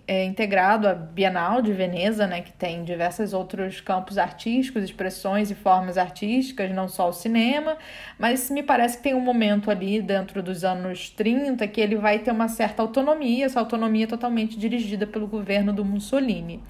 é, 0.07 0.25
integrado 0.25 0.87
à 0.87 0.95
Bienal 0.95 1.61
de 1.61 1.71
Veneza, 1.71 2.25
né, 2.25 2.41
que 2.41 2.51
tem 2.51 2.83
diversos 2.83 3.31
outros 3.31 3.79
campos 3.79 4.17
artísticos, 4.17 4.83
expressões 4.83 5.51
e 5.51 5.55
formas 5.55 5.99
artísticas, 5.99 6.71
não 6.71 6.87
só 6.87 7.09
o 7.09 7.13
cinema, 7.13 7.77
mas 8.17 8.49
me 8.49 8.63
parece 8.63 8.97
que 8.97 9.03
tem 9.03 9.13
um 9.13 9.21
momento 9.21 9.69
ali 9.69 10.01
dentro 10.01 10.41
dos 10.41 10.63
anos 10.63 11.11
30 11.11 11.67
que 11.67 11.79
ele 11.79 11.95
vai 11.95 12.17
ter 12.17 12.31
uma 12.31 12.47
certa 12.47 12.81
autonomia, 12.81 13.45
essa 13.45 13.59
autonomia 13.59 14.07
totalmente 14.07 14.57
dirigida 14.57 15.05
pelo 15.05 15.27
governo 15.27 15.71
do 15.71 15.85
Mussolini. 15.85 16.63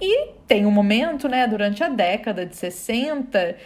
E 0.00 0.28
tem 0.46 0.64
um 0.64 0.70
momento, 0.70 1.28
né, 1.28 1.46
durante 1.46 1.84
a 1.84 1.88
década 1.90 2.46
de 2.46 2.56
60, 2.56 3.56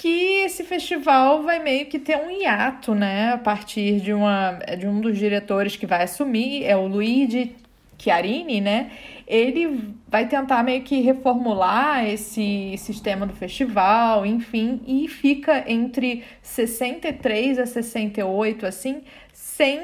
que 0.00 0.44
esse 0.44 0.64
festival 0.64 1.42
vai 1.42 1.58
meio 1.58 1.84
que 1.84 1.98
ter 1.98 2.16
um 2.16 2.30
hiato, 2.30 2.94
né? 2.94 3.34
A 3.34 3.36
partir 3.36 4.00
de, 4.00 4.14
uma, 4.14 4.52
de 4.78 4.86
um 4.86 4.98
dos 4.98 5.18
diretores 5.18 5.76
que 5.76 5.86
vai 5.86 6.04
assumir, 6.04 6.64
é 6.64 6.74
o 6.74 6.86
Luigi 6.86 7.54
Chiarini, 7.98 8.62
né? 8.62 8.92
Ele 9.26 9.92
vai 10.08 10.26
tentar 10.26 10.62
meio 10.62 10.80
que 10.84 11.02
reformular 11.02 12.08
esse 12.08 12.74
sistema 12.78 13.26
do 13.26 13.34
festival, 13.34 14.24
enfim, 14.24 14.80
e 14.86 15.06
fica 15.06 15.70
entre 15.70 16.24
63 16.40 17.58
a 17.58 17.66
68, 17.66 18.64
assim, 18.64 19.02
sem 19.34 19.80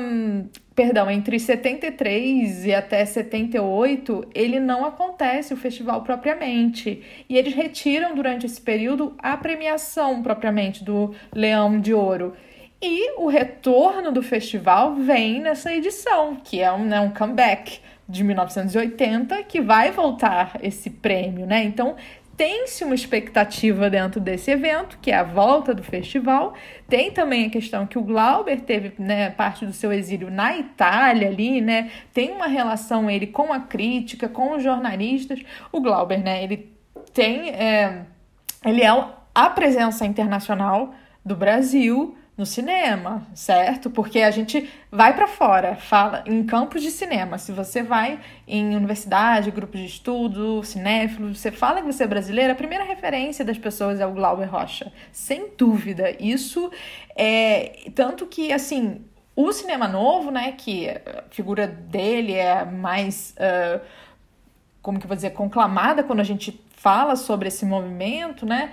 um, 0.00 0.48
perdão, 0.74 1.10
entre 1.10 1.38
73 1.38 2.66
e 2.66 2.74
até 2.74 3.04
78, 3.04 4.28
ele 4.34 4.58
não 4.58 4.84
acontece 4.84 5.52
o 5.52 5.56
festival 5.56 6.02
propriamente. 6.02 7.02
E 7.28 7.36
eles 7.36 7.54
retiram 7.54 8.14
durante 8.14 8.46
esse 8.46 8.60
período 8.60 9.14
a 9.18 9.36
premiação 9.36 10.22
propriamente 10.22 10.82
do 10.84 11.14
Leão 11.34 11.80
de 11.80 11.92
Ouro. 11.92 12.34
E 12.80 13.12
o 13.16 13.28
retorno 13.28 14.10
do 14.10 14.22
festival 14.22 14.96
vem 14.96 15.40
nessa 15.40 15.72
edição, 15.72 16.36
que 16.36 16.60
é 16.60 16.72
um, 16.72 16.84
né, 16.84 16.98
um 17.00 17.10
comeback 17.10 17.78
de 18.08 18.24
1980, 18.24 19.44
que 19.44 19.60
vai 19.60 19.92
voltar 19.92 20.58
esse 20.60 20.90
prêmio, 20.90 21.46
né? 21.46 21.62
Então 21.62 21.94
tem-se 22.36 22.82
uma 22.84 22.94
expectativa 22.94 23.90
dentro 23.90 24.20
desse 24.20 24.50
evento, 24.50 24.98
que 25.00 25.10
é 25.10 25.16
a 25.16 25.22
volta 25.22 25.74
do 25.74 25.82
festival. 25.82 26.54
Tem 26.88 27.10
também 27.10 27.46
a 27.46 27.50
questão 27.50 27.86
que 27.86 27.98
o 27.98 28.02
Glauber 28.02 28.60
teve 28.60 28.94
né, 28.98 29.30
parte 29.30 29.66
do 29.66 29.72
seu 29.72 29.92
exílio 29.92 30.30
na 30.30 30.56
Itália 30.56 31.28
ali, 31.28 31.60
né? 31.60 31.90
Tem 32.12 32.32
uma 32.32 32.46
relação 32.46 33.10
ele 33.10 33.26
com 33.26 33.52
a 33.52 33.60
crítica, 33.60 34.28
com 34.28 34.56
os 34.56 34.62
jornalistas. 34.62 35.40
O 35.70 35.80
Glauber, 35.80 36.22
né, 36.22 36.42
ele 36.42 36.72
tem. 37.12 37.50
É, 37.50 38.02
ele 38.64 38.82
é 38.82 38.88
a 39.34 39.50
presença 39.50 40.06
internacional 40.06 40.94
do 41.24 41.36
Brasil 41.36 42.16
no 42.36 42.46
cinema, 42.46 43.26
certo? 43.34 43.90
Porque 43.90 44.20
a 44.20 44.30
gente 44.30 44.68
vai 44.90 45.14
para 45.14 45.26
fora, 45.26 45.76
fala 45.76 46.24
em 46.26 46.44
campos 46.44 46.82
de 46.82 46.90
cinema. 46.90 47.36
Se 47.38 47.52
você 47.52 47.82
vai 47.82 48.18
em 48.48 48.74
universidade, 48.74 49.50
grupo 49.50 49.76
de 49.76 49.84
estudo, 49.84 50.62
cinéfilo, 50.64 51.34
você 51.34 51.50
fala 51.50 51.80
que 51.80 51.86
você 51.86 52.04
é 52.04 52.06
brasileira, 52.06 52.52
a 52.52 52.56
primeira 52.56 52.84
referência 52.84 53.44
das 53.44 53.58
pessoas 53.58 54.00
é 54.00 54.06
o 54.06 54.12
Glauber 54.12 54.46
Rocha. 54.46 54.92
Sem 55.12 55.50
dúvida. 55.56 56.16
Isso 56.18 56.70
é 57.14 57.90
tanto 57.94 58.26
que 58.26 58.52
assim, 58.52 59.04
o 59.36 59.52
cinema 59.52 59.86
novo, 59.86 60.30
né, 60.30 60.52
que 60.52 60.88
a 60.88 61.24
figura 61.30 61.66
dele 61.66 62.32
é 62.32 62.64
mais 62.64 63.34
uh, 63.36 63.80
como 64.82 64.98
que 64.98 65.04
eu 65.04 65.08
vou 65.08 65.16
dizer, 65.16 65.30
conclamada 65.30 66.02
quando 66.02 66.20
a 66.20 66.24
gente 66.24 66.60
fala 66.76 67.14
sobre 67.14 67.48
esse 67.48 67.64
movimento, 67.64 68.44
né? 68.44 68.72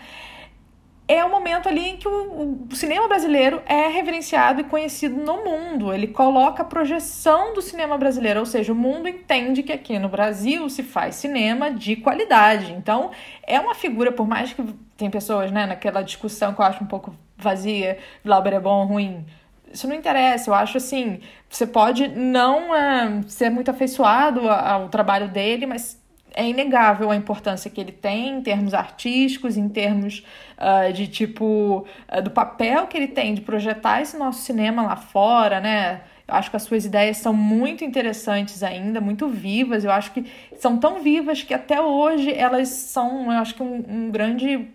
É 1.09 1.25
o 1.25 1.29
momento 1.29 1.67
ali 1.67 1.89
em 1.89 1.97
que 1.97 2.07
o, 2.07 2.67
o, 2.69 2.75
cinema 2.75 3.07
brasileiro 3.07 3.63
é 3.65 3.87
reverenciado 3.87 4.61
e 4.61 4.63
conhecido 4.63 5.15
no 5.15 5.43
mundo. 5.43 5.91
Ele 5.91 6.05
coloca 6.05 6.61
a 6.61 6.65
projeção 6.65 7.51
do 7.55 7.63
cinema 7.63 7.97
brasileiro, 7.97 8.39
ou 8.39 8.45
seja, 8.45 8.71
o 8.71 8.75
mundo 8.75 9.09
entende 9.09 9.63
que 9.63 9.73
aqui 9.73 9.97
no 9.97 10.07
Brasil 10.07 10.69
se 10.69 10.83
faz 10.83 11.15
cinema 11.15 11.71
de 11.71 11.95
qualidade. 11.95 12.71
Então, 12.73 13.09
é 13.41 13.59
uma 13.59 13.73
figura, 13.73 14.11
por 14.11 14.27
mais 14.27 14.53
que 14.53 14.63
tem 14.95 15.09
pessoas, 15.09 15.51
né, 15.51 15.65
naquela 15.65 16.03
discussão 16.03 16.53
que 16.53 16.61
eu 16.61 16.65
acho 16.65 16.83
um 16.83 16.87
pouco 16.87 17.15
vazia, 17.35 17.97
Glauber 18.23 18.53
é 18.53 18.59
bom 18.59 18.81
ou 18.81 18.85
ruim. 18.85 19.25
Isso 19.73 19.87
não 19.87 19.95
interessa, 19.95 20.51
eu 20.51 20.53
acho 20.53 20.77
assim, 20.77 21.21
você 21.49 21.65
pode 21.65 22.07
não 22.07 22.69
uh, 22.69 23.23
ser 23.27 23.49
muito 23.49 23.71
afeiçoado 23.71 24.47
ao 24.47 24.89
trabalho 24.89 25.27
dele, 25.27 25.65
mas 25.65 25.98
é 26.33 26.47
inegável 26.47 27.11
a 27.11 27.15
importância 27.15 27.69
que 27.69 27.79
ele 27.79 27.91
tem 27.91 28.37
em 28.37 28.41
termos 28.41 28.73
artísticos, 28.73 29.57
em 29.57 29.67
termos 29.67 30.25
uh, 30.57 30.91
de 30.93 31.07
tipo 31.07 31.85
uh, 32.11 32.21
do 32.21 32.31
papel 32.31 32.87
que 32.87 32.97
ele 32.97 33.07
tem 33.07 33.33
de 33.33 33.41
projetar 33.41 34.01
esse 34.01 34.17
nosso 34.17 34.41
cinema 34.41 34.83
lá 34.83 34.95
fora, 34.95 35.59
né? 35.59 36.01
Eu 36.27 36.35
acho 36.35 36.51
que 36.51 36.55
as 36.55 36.61
suas 36.61 36.85
ideias 36.85 37.17
são 37.17 37.33
muito 37.33 37.83
interessantes 37.83 38.61
ainda, 38.61 39.01
muito 39.01 39.27
vivas. 39.27 39.83
Eu 39.83 39.91
acho 39.91 40.11
que 40.11 40.31
são 40.59 40.77
tão 40.77 41.01
vivas 41.01 41.41
que 41.41 41.55
até 41.55 41.81
hoje 41.81 42.31
elas 42.31 42.69
são, 42.69 43.31
eu 43.31 43.39
acho 43.39 43.55
que 43.55 43.63
um, 43.63 43.83
um 43.89 44.11
grande 44.11 44.67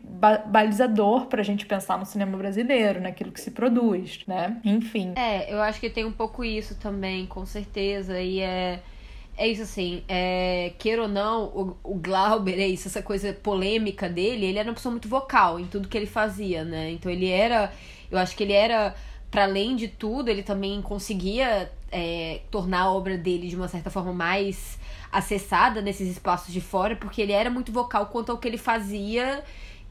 balizador 0.47 1.27
para 1.27 1.41
a 1.41 1.45
gente 1.45 1.65
pensar 1.65 1.97
no 1.97 2.05
cinema 2.05 2.37
brasileiro, 2.37 3.01
naquilo 3.01 3.31
que 3.31 3.41
se 3.41 3.53
produz, 3.53 4.25
né? 4.27 4.57
Enfim. 4.65 5.13
É, 5.15 5.53
eu 5.53 5.63
acho 5.63 5.79
que 5.79 5.89
tem 5.89 6.05
um 6.05 6.13
pouco 6.13 6.45
isso 6.45 6.75
também, 6.75 7.25
com 7.25 7.47
certeza. 7.47 8.21
E 8.21 8.41
é 8.41 8.81
é 9.37 9.49
isso 9.49 9.63
assim, 9.63 10.03
é, 10.09 10.73
queira 10.79 11.03
ou 11.03 11.09
não, 11.09 11.45
o, 11.47 11.77
o 11.83 11.95
Glauber, 11.97 12.59
é 12.59 12.67
isso, 12.69 12.89
essa 12.89 13.03
coisa 13.03 13.33
polêmica 13.33 14.09
dele, 14.09 14.47
ele 14.47 14.59
era 14.59 14.69
uma 14.69 14.75
pessoa 14.75 14.93
muito 14.93 15.09
vocal 15.09 15.59
em 15.59 15.67
tudo 15.67 15.89
que 15.89 15.97
ele 15.97 16.07
fazia, 16.07 16.65
né? 16.65 16.93
Então 16.93 17.11
ele 17.11 17.29
era, 17.29 17.73
eu 18.11 18.19
acho 18.19 18.37
que 18.37 18.45
ele 18.45 18.53
era, 18.53 18.95
para 19.31 19.45
além 19.45 19.75
de 19.75 19.89
tudo, 19.89 20.29
ele 20.29 20.43
também 20.43 20.81
conseguia 20.81 21.71
é, 21.91 22.41
tornar 22.51 22.83
a 22.83 22.93
obra 22.93 23.19
dele 23.19 23.49
de 23.49 23.57
uma 23.57 23.69
certa 23.69 23.91
forma 23.91 24.13
mais 24.13 24.79
acessada 25.11 25.81
nesses 25.83 26.09
espaços 26.09 26.53
de 26.53 26.61
fora, 26.61 26.97
porque 26.97 27.21
ele 27.21 27.33
era 27.33 27.51
muito 27.51 27.73
vocal 27.73 28.07
quanto 28.07 28.31
ao 28.31 28.39
que 28.39 28.47
ele 28.47 28.59
fazia 28.59 29.43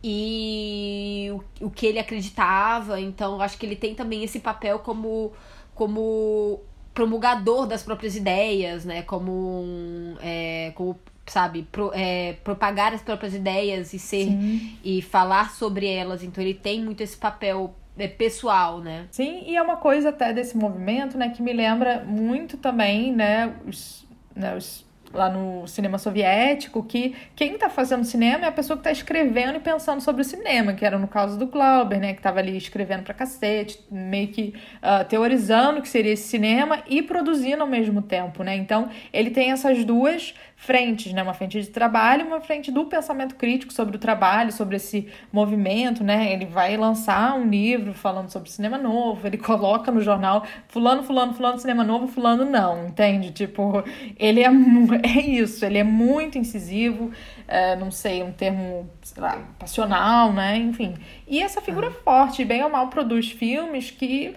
e 0.04 1.30
o, 1.60 1.66
o 1.68 1.70
que 1.70 1.86
ele 1.86 2.00
acreditava. 2.00 3.00
Então, 3.00 3.42
acho 3.42 3.58
que 3.58 3.66
ele 3.66 3.76
tem 3.76 3.96
também 3.96 4.24
esse 4.24 4.40
papel 4.40 4.80
como 4.80 5.34
como 5.76 6.62
promulgador 6.94 7.66
das 7.66 7.84
próprias 7.84 8.16
ideias, 8.16 8.86
né? 8.86 9.02
Como, 9.02 9.32
um, 9.32 10.16
é, 10.22 10.72
como 10.76 11.00
sabe, 11.26 11.64
pro, 11.72 11.92
é, 11.94 12.34
propagar 12.44 12.94
as 12.94 13.02
próprias 13.02 13.34
ideias 13.34 13.94
e 13.94 14.00
ser 14.00 14.26
Sim. 14.26 14.78
e 14.84 15.02
falar 15.02 15.52
sobre 15.52 15.88
elas. 15.88 16.24
Então 16.24 16.44
ele 16.44 16.54
tem 16.54 16.84
muito 16.84 17.02
esse 17.02 17.18
papel 17.18 17.74
é, 17.98 18.08
pessoal, 18.08 18.80
né? 18.80 19.08
Sim, 19.12 19.44
e 19.46 19.56
é 19.56 19.62
uma 19.62 19.78
coisa 19.78 20.10
até 20.10 20.34
desse 20.34 20.58
movimento, 20.58 21.18
né, 21.18 21.30
que 21.30 21.42
me 21.42 21.54
lembra 21.54 22.04
muito 22.04 22.58
também, 22.58 23.12
né, 23.12 23.56
os, 23.68 24.06
né, 24.36 24.56
os 24.56 24.86
lá 25.14 25.30
no 25.30 25.68
cinema 25.68 25.98
soviético, 25.98 26.84
que 26.84 27.16
quem 27.36 27.54
está 27.54 27.70
fazendo 27.70 28.04
cinema 28.04 28.46
é 28.46 28.48
a 28.48 28.52
pessoa 28.52 28.78
que 28.78 28.82
está 28.82 28.92
escrevendo 28.92 29.58
e 29.58 29.60
pensando 29.60 30.02
sobre 30.02 30.22
o 30.22 30.26
cinema, 30.26 30.74
que 30.74 30.86
era 30.86 30.98
no 30.98 31.08
caso 31.08 31.38
do 31.38 31.48
Glauber, 31.48 32.00
né, 32.00 32.14
que 32.14 32.20
estava 32.20 32.40
ali 32.40 32.58
escrevendo 32.58 33.04
pra 33.04 33.14
cacete, 33.14 33.80
meio 33.92 34.28
que 34.30 34.54
uh, 34.78 35.06
teorizando 35.06 35.80
o 35.80 35.82
que 35.82 35.90
seria 35.90 36.14
esse 36.14 36.28
cinema 36.28 36.84
e 36.88 37.02
produzindo 37.02 37.62
ao 37.62 37.68
mesmo 37.68 38.02
tempo, 38.02 38.44
né? 38.44 38.56
Então, 38.56 38.90
ele 39.12 39.30
tem 39.30 39.52
essas 39.52 39.86
duas 39.86 40.34
frentes, 40.66 41.12
né? 41.12 41.22
Uma 41.22 41.34
frente 41.34 41.62
de 41.62 41.68
trabalho 41.68 42.26
uma 42.26 42.40
frente 42.40 42.72
do 42.72 42.86
pensamento 42.86 43.36
crítico 43.36 43.74
sobre 43.74 43.98
o 43.98 44.00
trabalho, 44.00 44.52
sobre 44.52 44.78
esse 44.78 45.08
movimento, 45.32 46.04
né? 46.04 46.32
Ele 46.32 46.46
vai 46.46 46.78
lançar 46.78 47.36
um 47.36 47.50
livro 47.50 47.94
falando 47.94 48.30
sobre 48.30 48.50
cinema 48.50 48.78
novo, 48.78 49.28
ele 49.28 49.38
coloca 49.38 49.92
no 49.92 50.00
jornal 50.00 50.46
fulano, 50.70 51.04
fulano, 51.04 51.34
fulano, 51.34 51.60
cinema 51.60 51.84
novo, 51.84 52.08
fulano 52.08 52.46
não, 52.46 52.88
entende? 52.88 53.32
Tipo, 53.32 53.84
ele 54.18 54.42
é, 54.42 54.48
é 55.04 55.22
isso, 55.22 55.66
ele 55.66 55.78
é 55.78 55.84
muito 55.84 56.38
incisivo, 56.38 57.12
é, 57.46 57.76
não 57.76 57.92
sei, 57.92 58.24
um 58.24 58.32
termo, 58.32 58.90
sei 59.02 59.22
lá, 59.22 59.38
passional, 59.60 60.32
né? 60.32 60.56
Enfim. 60.58 60.96
E 61.28 61.42
essa 61.42 61.60
figura 61.62 61.88
uhum. 61.88 61.94
forte, 61.94 62.46
bem 62.46 62.64
ou 62.64 62.70
mal, 62.70 62.88
produz 62.88 63.30
filmes 63.32 63.92
que 63.92 64.34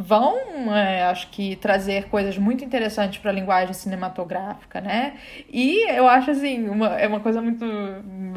vão, 0.00 0.74
é, 0.74 1.02
acho 1.04 1.28
que, 1.28 1.56
trazer 1.56 2.08
coisas 2.08 2.38
muito 2.38 2.64
interessantes 2.64 3.18
para 3.18 3.30
a 3.30 3.34
linguagem 3.34 3.74
cinematográfica, 3.74 4.80
né? 4.80 5.14
E 5.52 5.86
eu 5.90 6.08
acho, 6.08 6.30
assim, 6.30 6.68
uma, 6.68 6.88
é 6.98 7.06
uma 7.06 7.20
coisa 7.20 7.42
muito 7.42 7.64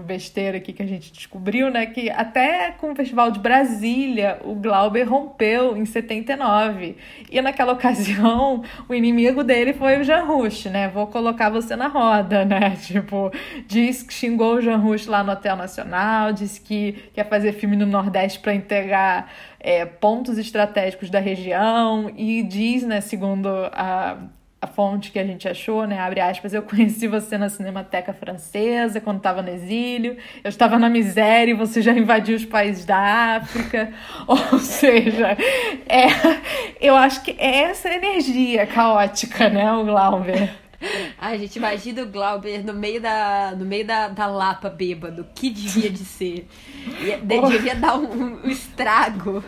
besteira 0.05 0.57
aqui 0.57 0.73
que 0.73 0.83
a 0.83 0.85
gente 0.85 1.11
descobriu, 1.11 1.71
né? 1.71 1.85
Que 1.85 2.09
até 2.09 2.71
com 2.71 2.91
o 2.91 2.95
Festival 2.95 3.31
de 3.31 3.39
Brasília, 3.39 4.39
o 4.43 4.55
Glauber 4.55 5.09
rompeu 5.09 5.77
em 5.77 5.85
79. 5.85 6.97
E 7.31 7.41
naquela 7.41 7.71
ocasião, 7.73 8.63
o 8.89 8.93
inimigo 8.93 9.43
dele 9.43 9.73
foi 9.73 9.99
o 9.99 10.03
Jean 10.03 10.25
Rush, 10.25 10.65
né? 10.65 10.89
Vou 10.89 11.07
colocar 11.07 11.49
você 11.49 11.75
na 11.75 11.87
roda, 11.87 12.43
né? 12.43 12.77
Tipo, 12.83 13.31
diz 13.65 14.03
que 14.03 14.13
xingou 14.13 14.55
o 14.55 14.61
Jean 14.61 14.77
Rush 14.77 15.07
lá 15.07 15.23
no 15.23 15.31
Hotel 15.31 15.55
Nacional, 15.55 16.33
disse 16.33 16.59
que 16.59 17.09
quer 17.13 17.27
fazer 17.29 17.53
filme 17.53 17.77
no 17.77 17.85
Nordeste 17.85 18.39
para 18.39 18.53
integrar 18.53 19.29
é, 19.63 19.85
pontos 19.85 20.37
estratégicos 20.37 21.09
da 21.09 21.19
região 21.19 22.11
e 22.17 22.43
diz, 22.43 22.83
né, 22.83 22.99
segundo 22.99 23.47
a, 23.71 24.17
a 24.61 24.67
fonte 24.67 25.09
que 25.09 25.17
a 25.17 25.25
gente 25.25 25.47
achou, 25.47 25.87
né? 25.87 25.97
Abre 25.99 26.19
aspas, 26.19 26.53
eu 26.53 26.61
conheci 26.61 27.07
você 27.07 27.37
na 27.37 27.47
Cinemateca 27.47 28.13
Francesa 28.13 28.99
quando 28.99 29.17
estava 29.17 29.41
no 29.41 29.49
exílio, 29.49 30.17
eu 30.43 30.49
estava 30.49 30.77
na 30.77 30.89
miséria 30.89 31.51
e 31.51 31.55
você 31.55 31.81
já 31.81 31.93
invadiu 31.93 32.35
os 32.35 32.45
países 32.45 32.85
da 32.85 33.37
África. 33.37 33.93
Ou 34.27 34.59
seja, 34.59 35.37
é, 35.87 36.07
eu 36.81 36.95
acho 36.97 37.23
que 37.23 37.31
é 37.39 37.63
essa 37.63 37.89
energia 37.89 38.67
caótica, 38.67 39.49
né, 39.49 39.71
o 39.71 39.85
Glauber? 39.85 40.62
Ai, 41.17 41.39
gente, 41.39 41.55
imagina 41.55 42.03
o 42.03 42.07
Glauber 42.07 42.65
no 42.65 42.73
meio 42.73 43.01
da, 43.01 43.53
no 43.57 43.65
meio 43.65 43.85
da, 43.85 44.09
da 44.09 44.27
Lapa 44.27 44.69
bêbado. 44.69 45.25
Que 45.33 45.49
devia 45.49 45.89
de 45.89 46.03
ser. 46.05 46.47
Ia, 47.01 47.19
oh. 47.41 47.47
Devia 47.49 47.75
dar 47.75 47.97
um, 47.97 48.41
um 48.43 48.49
estrago. 48.49 49.43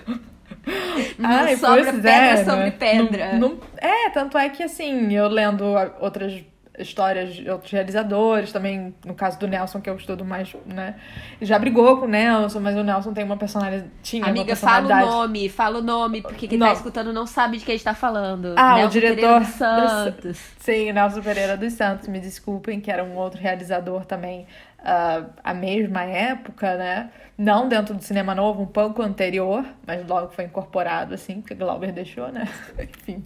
Não 1.17 1.29
Ai, 1.29 1.57
sobra 1.57 1.93
pedra 1.93 2.09
é, 2.09 2.43
sobre 2.43 2.65
né? 2.65 2.71
pedra. 2.71 3.33
Não, 3.33 3.49
não, 3.49 3.59
é, 3.77 4.09
tanto 4.09 4.37
é 4.37 4.49
que 4.49 4.63
assim, 4.63 5.13
eu 5.13 5.27
lendo 5.27 5.63
outras 5.99 6.43
histórias 6.79 7.35
de 7.35 7.49
outros 7.49 7.71
realizadores, 7.71 8.51
também 8.51 8.93
no 9.05 9.13
caso 9.13 9.39
do 9.39 9.47
Nelson, 9.47 9.81
que 9.81 9.89
eu 9.89 9.95
estudo 9.95 10.25
mais, 10.25 10.55
né? 10.65 10.95
Já 11.41 11.57
brigou 11.57 11.97
com 11.97 12.05
o 12.05 12.09
Nelson, 12.09 12.59
mas 12.59 12.75
o 12.75 12.83
Nelson 12.83 13.13
tem 13.13 13.23
uma 13.23 13.37
personalidade. 13.37 13.89
Tinha 14.01 14.25
Amiga, 14.25 14.39
uma 14.39 14.45
personalidade... 14.45 15.01
fala 15.01 15.15
o 15.15 15.21
nome, 15.21 15.49
fala 15.49 15.79
o 15.79 15.81
nome, 15.81 16.21
porque 16.21 16.47
quem 16.47 16.57
não. 16.57 16.67
tá 16.67 16.73
escutando 16.73 17.13
não 17.13 17.25
sabe 17.25 17.57
de 17.57 17.65
quem 17.65 17.73
a 17.73 17.77
gente 17.77 17.85
tá 17.85 17.93
falando. 17.93 18.53
Ah, 18.55 18.75
Nelson 18.75 18.87
o 18.87 18.91
diretor. 18.91 19.39
Dos 19.39 19.49
Santos. 19.49 20.37
Sim, 20.59 20.91
Nelson 20.91 21.21
Pereira 21.21 21.57
dos 21.57 21.73
Santos, 21.73 22.07
me 22.07 22.19
desculpem, 22.19 22.79
que 22.79 22.91
era 22.91 23.03
um 23.03 23.15
outro 23.15 23.39
realizador 23.39 24.05
também 24.05 24.45
uh, 24.85 25.29
a 25.43 25.53
mesma 25.53 26.03
época, 26.03 26.75
né? 26.75 27.09
Não 27.37 27.67
dentro 27.67 27.93
do 27.93 28.01
cinema 28.01 28.33
novo, 28.33 28.61
um 28.61 28.67
pouco 28.67 29.01
anterior, 29.01 29.65
mas 29.85 30.07
logo 30.07 30.31
foi 30.31 30.45
incorporado, 30.45 31.13
assim, 31.13 31.41
porque 31.41 31.53
Glauber 31.53 31.91
deixou, 31.91 32.31
né? 32.31 32.47
Enfim. 32.79 33.25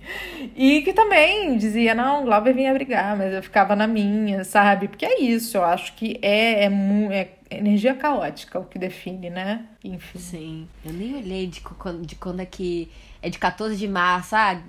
E 0.56 0.82
que 0.82 0.94
também 0.94 1.58
dizia, 1.58 1.94
não, 1.94 2.24
Glauber 2.26 2.54
vinha 2.54 2.74
brigar, 2.74 3.16
mas 3.16 3.34
eu 3.34 3.44
ficava 3.44 3.76
na 3.76 3.86
minha, 3.86 4.44
sabe? 4.44 4.88
Porque 4.88 5.06
é 5.06 5.22
isso, 5.22 5.58
eu 5.58 5.64
acho 5.64 5.94
que 5.94 6.18
é, 6.24 6.66
é, 6.66 6.70
é 7.12 7.30
energia 7.52 7.94
caótica 7.94 8.58
o 8.58 8.66
que 8.66 8.80
define, 8.80 9.30
né? 9.30 9.66
Enfim. 9.84 10.20
Sim. 10.20 10.68
Eu 10.84 10.94
nem 10.94 11.16
olhei 11.16 11.46
de, 11.46 11.62
de 12.02 12.16
quando 12.16 12.40
é 12.40 12.46
que. 12.46 12.90
É 13.22 13.30
de 13.30 13.38
14 13.38 13.76
de 13.76 13.88
março, 13.88 14.34
ah, 14.34 14.62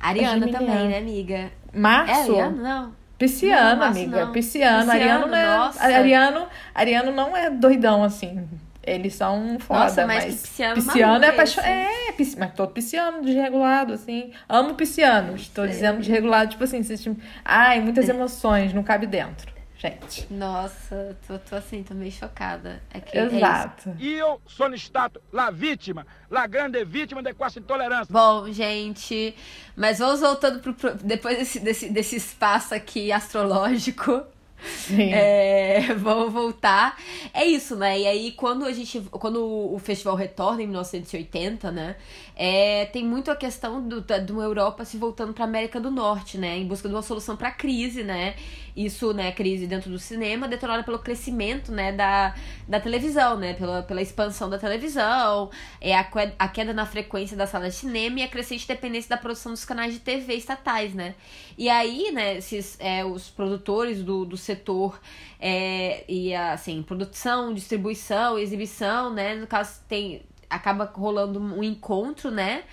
Ariana 0.00 0.48
também, 0.48 0.88
né, 0.88 0.96
amiga? 0.96 1.52
Março? 1.74 2.10
É, 2.10 2.22
Ariana, 2.22 2.62
não. 2.62 2.92
Pisciano, 3.18 3.80
não, 3.80 3.86
amiga. 3.88 4.24
Não. 4.26 4.32
Pisciano. 4.32 4.78
Pisciano. 4.86 4.90
Ariano 4.92 5.26
não 5.26 5.36
é. 5.36 5.46
Nossa. 5.46 5.82
Ariano, 5.82 6.46
Ariano 6.74 7.12
não 7.12 7.36
é 7.36 7.50
doidão 7.50 8.04
assim. 8.04 8.48
Eles 8.86 9.14
são 9.14 9.58
foda, 9.58 9.80
Nossa, 9.80 10.06
mas, 10.06 10.24
mas 10.24 10.40
pisciano, 10.40 10.74
pisciano 10.76 11.24
é 11.24 11.28
apaixonado. 11.28 11.70
É, 11.70 12.14
mas 12.38 12.54
todo 12.54 12.72
pisciano 12.72 13.22
desregulado, 13.22 13.92
assim. 13.92 14.30
Amo 14.48 14.74
piscianos. 14.74 15.42
Estou 15.42 15.66
dizendo 15.66 15.98
desregulado, 15.98 16.50
tipo 16.50 16.64
assim, 16.64 16.80
tipo, 16.80 17.14
ai, 17.44 17.80
muitas 17.80 18.08
emoções, 18.08 18.72
não 18.72 18.82
cabe 18.82 19.06
dentro 19.06 19.57
gente. 19.78 20.26
Nossa, 20.30 21.16
tô, 21.26 21.38
tô 21.38 21.56
assim, 21.56 21.82
tô 21.82 21.94
meio 21.94 22.12
chocada. 22.12 22.82
É 22.92 23.00
que 23.00 23.16
Exato. 23.16 23.90
É 23.90 23.94
e 23.98 24.14
eu 24.14 24.40
sou 24.46 24.72
status 24.74 25.22
la 25.32 25.50
vítima, 25.50 26.06
la 26.28 26.46
grande 26.46 26.84
vítima 26.84 27.22
de 27.22 27.32
quase 27.32 27.60
intolerância. 27.60 28.12
Bom, 28.12 28.52
gente, 28.52 29.34
mas 29.76 30.00
vamos 30.00 30.20
voltando 30.20 30.60
pro, 30.60 30.74
pro, 30.74 30.94
depois 30.94 31.38
desse, 31.38 31.60
desse, 31.60 31.88
desse 31.88 32.16
espaço 32.16 32.74
aqui 32.74 33.12
astrológico. 33.12 34.26
Sim. 34.60 35.12
É, 35.12 35.94
vamos 35.96 36.32
voltar. 36.32 36.98
É 37.32 37.44
isso, 37.44 37.76
né? 37.76 38.00
E 38.00 38.06
aí, 38.06 38.32
quando 38.32 38.64
a 38.64 38.72
gente. 38.72 39.00
Quando 39.10 39.44
o 39.44 39.78
festival 39.78 40.16
retorna 40.16 40.62
em 40.62 40.66
1980, 40.66 41.70
né? 41.70 41.96
É, 42.40 42.84
tem 42.86 43.04
muito 43.04 43.32
a 43.32 43.36
questão 43.36 43.82
do, 43.82 44.00
da, 44.00 44.18
uma 44.30 44.44
Europa 44.44 44.84
se 44.84 44.96
voltando 44.96 45.32
para 45.32 45.44
América 45.44 45.80
do 45.80 45.90
Norte, 45.90 46.38
né? 46.38 46.56
Em 46.56 46.68
busca 46.68 46.88
de 46.88 46.94
uma 46.94 47.02
solução 47.02 47.36
para 47.36 47.48
a 47.48 47.50
crise, 47.50 48.04
né? 48.04 48.36
Isso, 48.76 49.12
né, 49.12 49.32
crise 49.32 49.66
dentro 49.66 49.90
do 49.90 49.98
cinema, 49.98 50.46
detonada 50.46 50.84
pelo 50.84 51.00
crescimento, 51.00 51.72
né, 51.72 51.90
da, 51.90 52.32
da 52.68 52.78
televisão, 52.78 53.36
né? 53.36 53.54
Pela, 53.54 53.82
pela 53.82 54.00
expansão 54.00 54.48
da 54.48 54.56
televisão, 54.56 55.50
é 55.80 55.96
a, 55.96 56.08
a 56.38 56.46
queda 56.46 56.72
na 56.72 56.86
frequência 56.86 57.36
da 57.36 57.44
sala 57.44 57.68
de 57.68 57.74
cinema 57.74 58.20
e 58.20 58.22
a 58.22 58.28
crescente 58.28 58.68
dependência 58.68 59.10
da 59.10 59.16
produção 59.16 59.50
dos 59.50 59.64
canais 59.64 59.92
de 59.92 59.98
TV 59.98 60.34
estatais, 60.34 60.94
né? 60.94 61.16
E 61.56 61.68
aí, 61.68 62.12
né, 62.12 62.36
esses, 62.36 62.76
é, 62.78 63.04
os 63.04 63.28
produtores 63.28 64.04
do, 64.04 64.24
do 64.24 64.36
setor 64.36 65.00
é, 65.40 66.04
e 66.08 66.32
assim, 66.36 66.84
produção, 66.84 67.52
distribuição, 67.52 68.38
exibição, 68.38 69.12
né? 69.12 69.34
No 69.34 69.48
caso, 69.48 69.80
tem 69.88 70.22
acaba 70.48 70.84
rolando 70.84 71.40
um 71.40 71.62
encontro, 71.62 72.30
né? 72.30 72.64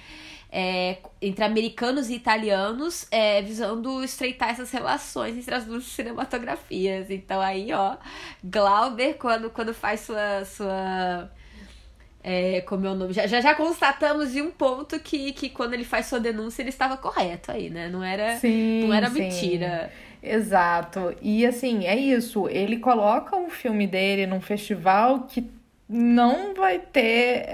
É, 0.52 1.00
entre 1.22 1.44
americanos 1.44 2.10
e 2.10 2.16
italianos, 2.16 3.08
é, 3.12 3.42
visando 3.42 4.02
estreitar 4.04 4.50
essas 4.50 4.72
relações 4.72 5.38
entre 5.38 5.54
as 5.54 5.66
duas 5.66 5.84
cinematografias. 5.84 7.10
Então 7.10 7.42
aí, 7.42 7.74
ó, 7.74 7.98
Glauber, 8.44 9.16
quando, 9.16 9.50
quando 9.50 9.74
faz 9.74 10.02
sua. 10.02 10.46
sua 10.46 11.30
é, 12.24 12.62
como 12.62 12.88
é 12.88 12.90
o 12.90 12.96
nome? 12.96 13.14
Já, 13.14 13.28
já, 13.28 13.40
já 13.42 13.54
constatamos 13.54 14.32
de 14.32 14.42
um 14.42 14.50
ponto 14.50 15.00
que, 15.00 15.34
que 15.34 15.50
quando 15.50 15.74
ele 15.74 15.84
faz 15.84 16.08
sua 16.08 16.20
denúncia, 16.20 16.64
ele 16.64 16.70
estava 16.70 16.98
correto 16.98 17.52
aí, 17.52 17.70
né? 17.70 17.88
Não 17.88 18.04
era, 18.04 18.38
sim, 18.38 18.88
não 18.88 18.94
era 18.94 19.10
sim. 19.10 19.20
mentira. 19.20 19.92
Exato. 20.24 21.16
E 21.22 21.46
assim, 21.46 21.86
é 21.86 21.96
isso. 21.96 22.50
Ele 22.50 22.78
coloca 22.80 23.36
o 23.36 23.50
filme 23.50 23.86
dele 23.86 24.26
num 24.26 24.42
festival 24.42 25.28
que 25.28 25.55
não 25.88 26.56
vai 26.56 26.80
ter 26.80 27.46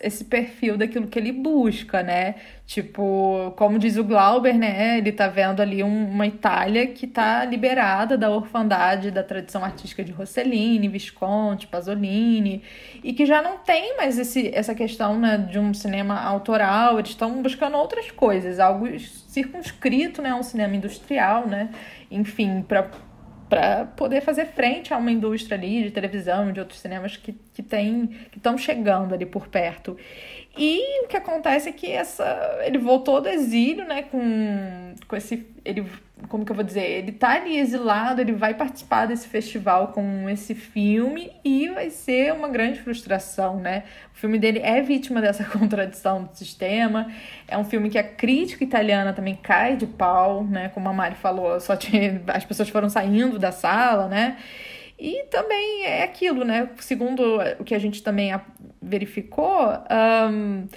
esse 0.00 0.24
perfil 0.24 0.76
daquilo 0.78 1.08
que 1.08 1.18
ele 1.18 1.32
busca, 1.32 2.00
né? 2.00 2.36
Tipo, 2.64 3.52
como 3.56 3.76
diz 3.76 3.96
o 3.96 4.04
Glauber, 4.04 4.56
né? 4.56 4.98
Ele 4.98 5.10
tá 5.10 5.26
vendo 5.26 5.60
ali 5.60 5.82
uma 5.82 6.24
Itália 6.24 6.86
que 6.86 7.08
tá 7.08 7.44
liberada 7.44 8.16
da 8.16 8.30
orfandade 8.30 9.10
da 9.10 9.24
tradição 9.24 9.64
artística 9.64 10.04
de 10.04 10.12
Rossellini, 10.12 10.86
Visconti, 10.86 11.66
Pasolini, 11.66 12.62
e 13.02 13.12
que 13.12 13.26
já 13.26 13.42
não 13.42 13.58
tem 13.58 13.96
mais 13.96 14.16
esse, 14.16 14.54
essa 14.54 14.76
questão 14.76 15.18
né, 15.18 15.36
de 15.36 15.58
um 15.58 15.74
cinema 15.74 16.20
autoral, 16.20 17.00
eles 17.00 17.10
estão 17.10 17.42
buscando 17.42 17.76
outras 17.76 18.12
coisas, 18.12 18.60
algo 18.60 18.86
circunscrito, 18.98 20.22
né? 20.22 20.32
Um 20.32 20.42
cinema 20.44 20.76
industrial, 20.76 21.48
né? 21.48 21.70
Enfim, 22.08 22.62
para 22.62 22.88
para 23.52 23.84
poder 23.84 24.22
fazer 24.22 24.46
frente 24.46 24.94
a 24.94 24.96
uma 24.96 25.12
indústria 25.12 25.58
ali 25.58 25.82
de 25.82 25.90
televisão 25.90 26.50
de 26.50 26.58
outros 26.58 26.80
cinemas 26.80 27.18
que 27.18 27.34
que 27.52 27.62
tem 27.62 28.06
que 28.30 28.38
estão 28.38 28.56
chegando 28.56 29.12
ali 29.12 29.26
por 29.26 29.46
perto. 29.46 29.94
E 30.56 31.04
o 31.04 31.08
que 31.08 31.16
acontece 31.16 31.68
é 31.68 31.72
que 31.72 31.90
essa 31.90 32.60
ele 32.62 32.78
voltou 32.78 33.20
do 33.20 33.28
exílio, 33.28 33.86
né, 33.86 34.02
com 34.02 34.94
com 35.08 35.16
esse 35.16 35.46
ele 35.64 35.86
como 36.28 36.44
que 36.44 36.52
eu 36.52 36.56
vou 36.56 36.64
dizer, 36.64 36.82
ele 36.82 37.12
tá 37.12 37.32
ali 37.32 37.58
exilado, 37.58 38.20
ele 38.20 38.32
vai 38.32 38.54
participar 38.54 39.06
desse 39.06 39.26
festival 39.28 39.88
com 39.88 40.28
esse 40.28 40.54
filme 40.54 41.32
e 41.44 41.68
vai 41.68 41.90
ser 41.90 42.32
uma 42.32 42.48
grande 42.48 42.80
frustração, 42.80 43.56
né? 43.58 43.84
O 44.14 44.18
filme 44.18 44.38
dele 44.38 44.60
é 44.60 44.80
vítima 44.80 45.20
dessa 45.22 45.44
contradição 45.44 46.24
do 46.24 46.36
sistema. 46.36 47.10
É 47.48 47.56
um 47.58 47.64
filme 47.64 47.90
que 47.90 47.98
a 47.98 48.04
crítica 48.04 48.62
italiana 48.62 49.12
também 49.12 49.34
cai 49.34 49.76
de 49.76 49.86
pau, 49.86 50.44
né? 50.44 50.68
Como 50.68 50.88
a 50.88 50.92
Mari 50.92 51.16
falou, 51.16 51.58
só 51.60 51.76
tinha, 51.76 52.22
as 52.28 52.44
pessoas 52.44 52.68
foram 52.68 52.88
saindo 52.88 53.38
da 53.38 53.52
sala, 53.52 54.08
né? 54.08 54.36
E 55.04 55.24
também 55.24 55.84
é 55.84 56.04
aquilo, 56.04 56.44
né? 56.44 56.70
Segundo 56.78 57.40
o 57.58 57.64
que 57.64 57.74
a 57.74 57.78
gente 57.80 58.04
também 58.04 58.32
verificou, 58.80 59.66
um, 60.30 60.68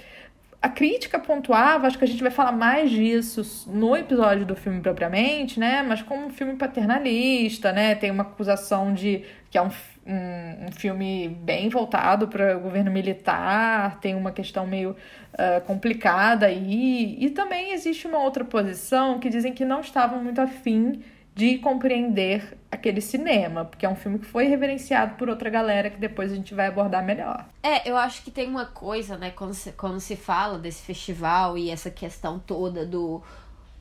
a 0.60 0.68
crítica 0.68 1.16
pontuava, 1.16 1.86
acho 1.86 1.96
que 1.96 2.02
a 2.02 2.08
gente 2.08 2.24
vai 2.24 2.32
falar 2.32 2.50
mais 2.50 2.90
disso 2.90 3.70
no 3.70 3.96
episódio 3.96 4.44
do 4.44 4.56
filme 4.56 4.80
propriamente, 4.80 5.60
né? 5.60 5.80
Mas 5.80 6.02
como 6.02 6.26
um 6.26 6.30
filme 6.30 6.56
paternalista, 6.56 7.70
né? 7.70 7.94
Tem 7.94 8.10
uma 8.10 8.24
acusação 8.24 8.92
de 8.92 9.22
que 9.48 9.56
é 9.56 9.62
um, 9.62 9.70
um, 10.04 10.66
um 10.66 10.72
filme 10.72 11.28
bem 11.28 11.68
voltado 11.68 12.26
para 12.26 12.56
o 12.56 12.60
governo 12.60 12.90
militar, 12.90 14.00
tem 14.00 14.16
uma 14.16 14.32
questão 14.32 14.66
meio 14.66 14.90
uh, 14.90 15.60
complicada 15.64 16.46
aí. 16.46 17.16
E 17.20 17.30
também 17.30 17.74
existe 17.74 18.08
uma 18.08 18.18
outra 18.18 18.44
posição 18.44 19.20
que 19.20 19.28
dizem 19.28 19.52
que 19.52 19.64
não 19.64 19.82
estavam 19.82 20.20
muito 20.20 20.40
afim 20.40 21.00
de 21.36 21.58
compreender 21.58 22.56
aquele 22.70 23.02
cinema, 23.02 23.62
porque 23.62 23.84
é 23.84 23.88
um 23.88 23.94
filme 23.94 24.18
que 24.18 24.24
foi 24.24 24.46
reverenciado 24.46 25.16
por 25.16 25.28
outra 25.28 25.50
galera 25.50 25.90
que 25.90 25.98
depois 25.98 26.32
a 26.32 26.34
gente 26.34 26.54
vai 26.54 26.66
abordar 26.66 27.04
melhor. 27.04 27.46
É, 27.62 27.88
eu 27.88 27.94
acho 27.94 28.22
que 28.22 28.30
tem 28.30 28.48
uma 28.48 28.64
coisa, 28.64 29.18
né, 29.18 29.30
quando 29.30 29.52
se, 29.52 29.70
quando 29.72 30.00
se 30.00 30.16
fala 30.16 30.58
desse 30.58 30.82
festival 30.82 31.58
e 31.58 31.68
essa 31.68 31.90
questão 31.90 32.38
toda 32.38 32.86
do 32.86 33.22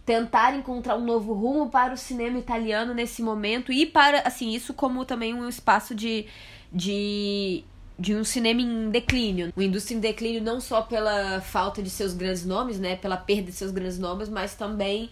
tentar 0.06 0.54
encontrar 0.54 0.98
um 0.98 1.06
novo 1.06 1.32
rumo 1.32 1.70
para 1.70 1.94
o 1.94 1.98
cinema 1.98 2.38
italiano 2.38 2.94
nesse 2.94 3.22
momento 3.22 3.72
e 3.72 3.86
para, 3.86 4.20
assim, 4.28 4.54
isso 4.54 4.74
como 4.74 5.06
também 5.06 5.34
um 5.34 5.48
espaço 5.48 5.96
de, 5.96 6.26
de 6.74 7.64
de 7.98 8.14
um 8.14 8.26
cinema 8.26 8.60
em 8.60 8.90
declínio, 8.90 9.54
uma 9.56 9.64
indústria 9.64 9.96
em 9.96 10.02
declínio 10.02 10.44
não 10.44 10.60
só 10.60 10.82
pela 10.82 11.40
falta 11.40 11.82
de 11.82 11.90
seus 11.90 12.14
grandes 12.14 12.46
nomes, 12.46 12.78
né, 12.78 12.98
pela 12.98 13.16
perda 13.16 13.44
de 13.44 13.54
seus 13.54 13.72
grandes 13.72 13.98
nomes, 13.98 14.28
mas 14.28 14.56
também 14.56 15.10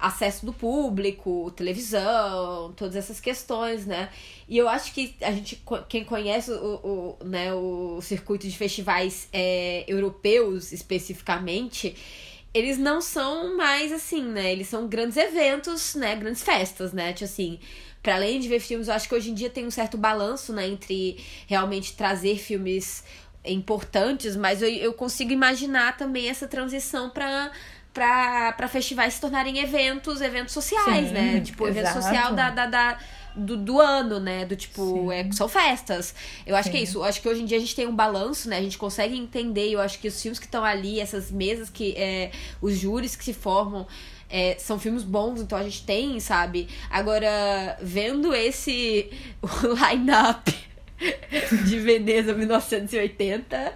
acesso 0.00 0.46
do 0.46 0.52
público, 0.52 1.52
televisão, 1.54 2.72
todas 2.74 2.96
essas 2.96 3.20
questões, 3.20 3.84
né? 3.84 4.08
E 4.48 4.56
eu 4.56 4.68
acho 4.68 4.92
que 4.94 5.14
a 5.20 5.30
gente, 5.30 5.62
quem 5.88 6.04
conhece 6.04 6.50
o, 6.50 7.16
o, 7.20 7.24
né, 7.24 7.52
o 7.52 8.00
circuito 8.00 8.48
de 8.48 8.56
festivais 8.56 9.28
é, 9.32 9.84
europeus 9.86 10.72
especificamente, 10.72 11.94
eles 12.52 12.78
não 12.78 13.00
são 13.00 13.56
mais 13.56 13.92
assim, 13.92 14.22
né? 14.22 14.50
Eles 14.50 14.68
são 14.68 14.88
grandes 14.88 15.16
eventos, 15.16 15.94
né? 15.94 16.16
Grandes 16.16 16.42
festas, 16.42 16.92
né? 16.92 17.12
Tipo 17.12 17.26
assim, 17.26 17.60
para 18.02 18.14
além 18.14 18.40
de 18.40 18.48
ver 18.48 18.60
filmes, 18.60 18.88
eu 18.88 18.94
acho 18.94 19.08
que 19.08 19.14
hoje 19.14 19.30
em 19.30 19.34
dia 19.34 19.50
tem 19.50 19.66
um 19.66 19.70
certo 19.70 19.98
balanço, 19.98 20.52
né? 20.52 20.66
Entre 20.66 21.18
realmente 21.46 21.94
trazer 21.94 22.38
filmes 22.38 23.04
importantes, 23.44 24.36
mas 24.36 24.62
eu, 24.62 24.68
eu 24.68 24.92
consigo 24.92 25.32
imaginar 25.32 25.96
também 25.96 26.28
essa 26.28 26.46
transição 26.46 27.08
para 27.08 27.50
para 27.92 28.68
festivais 28.68 29.14
se 29.14 29.20
tornarem 29.20 29.58
eventos, 29.58 30.20
eventos 30.20 30.54
sociais, 30.54 31.08
Sim, 31.08 31.14
né? 31.14 31.40
Tipo, 31.40 31.66
exato. 31.66 31.78
evento 31.78 32.02
social 32.02 32.34
da, 32.34 32.50
da, 32.50 32.66
da 32.66 32.98
do, 33.34 33.56
do 33.56 33.80
ano, 33.80 34.20
né? 34.20 34.44
Do 34.44 34.56
tipo, 34.56 35.10
é, 35.10 35.30
são 35.32 35.48
festas. 35.48 36.14
Eu 36.46 36.56
acho 36.56 36.68
Sim. 36.68 36.72
que 36.72 36.78
é 36.78 36.82
isso. 36.82 36.98
Eu 36.98 37.04
acho 37.04 37.20
que 37.20 37.28
hoje 37.28 37.42
em 37.42 37.44
dia 37.44 37.56
a 37.56 37.60
gente 37.60 37.74
tem 37.74 37.86
um 37.86 37.94
balanço, 37.94 38.48
né? 38.48 38.58
A 38.58 38.62
gente 38.62 38.78
consegue 38.78 39.16
entender. 39.16 39.70
Eu 39.70 39.80
acho 39.80 39.98
que 39.98 40.08
os 40.08 40.20
filmes 40.20 40.38
que 40.38 40.46
estão 40.46 40.64
ali, 40.64 41.00
essas 41.00 41.30
mesas 41.30 41.68
que. 41.70 41.94
É, 41.96 42.30
os 42.60 42.76
júris 42.78 43.16
que 43.16 43.24
se 43.24 43.32
formam. 43.32 43.86
É, 44.32 44.56
são 44.60 44.78
filmes 44.78 45.02
bons, 45.02 45.40
então 45.40 45.58
a 45.58 45.62
gente 45.64 45.84
tem, 45.84 46.20
sabe? 46.20 46.68
Agora, 46.88 47.76
vendo 47.82 48.32
esse 48.32 49.10
line-up 49.90 50.69
de 51.66 51.78
Veneza 51.78 52.34
1980 52.34 53.74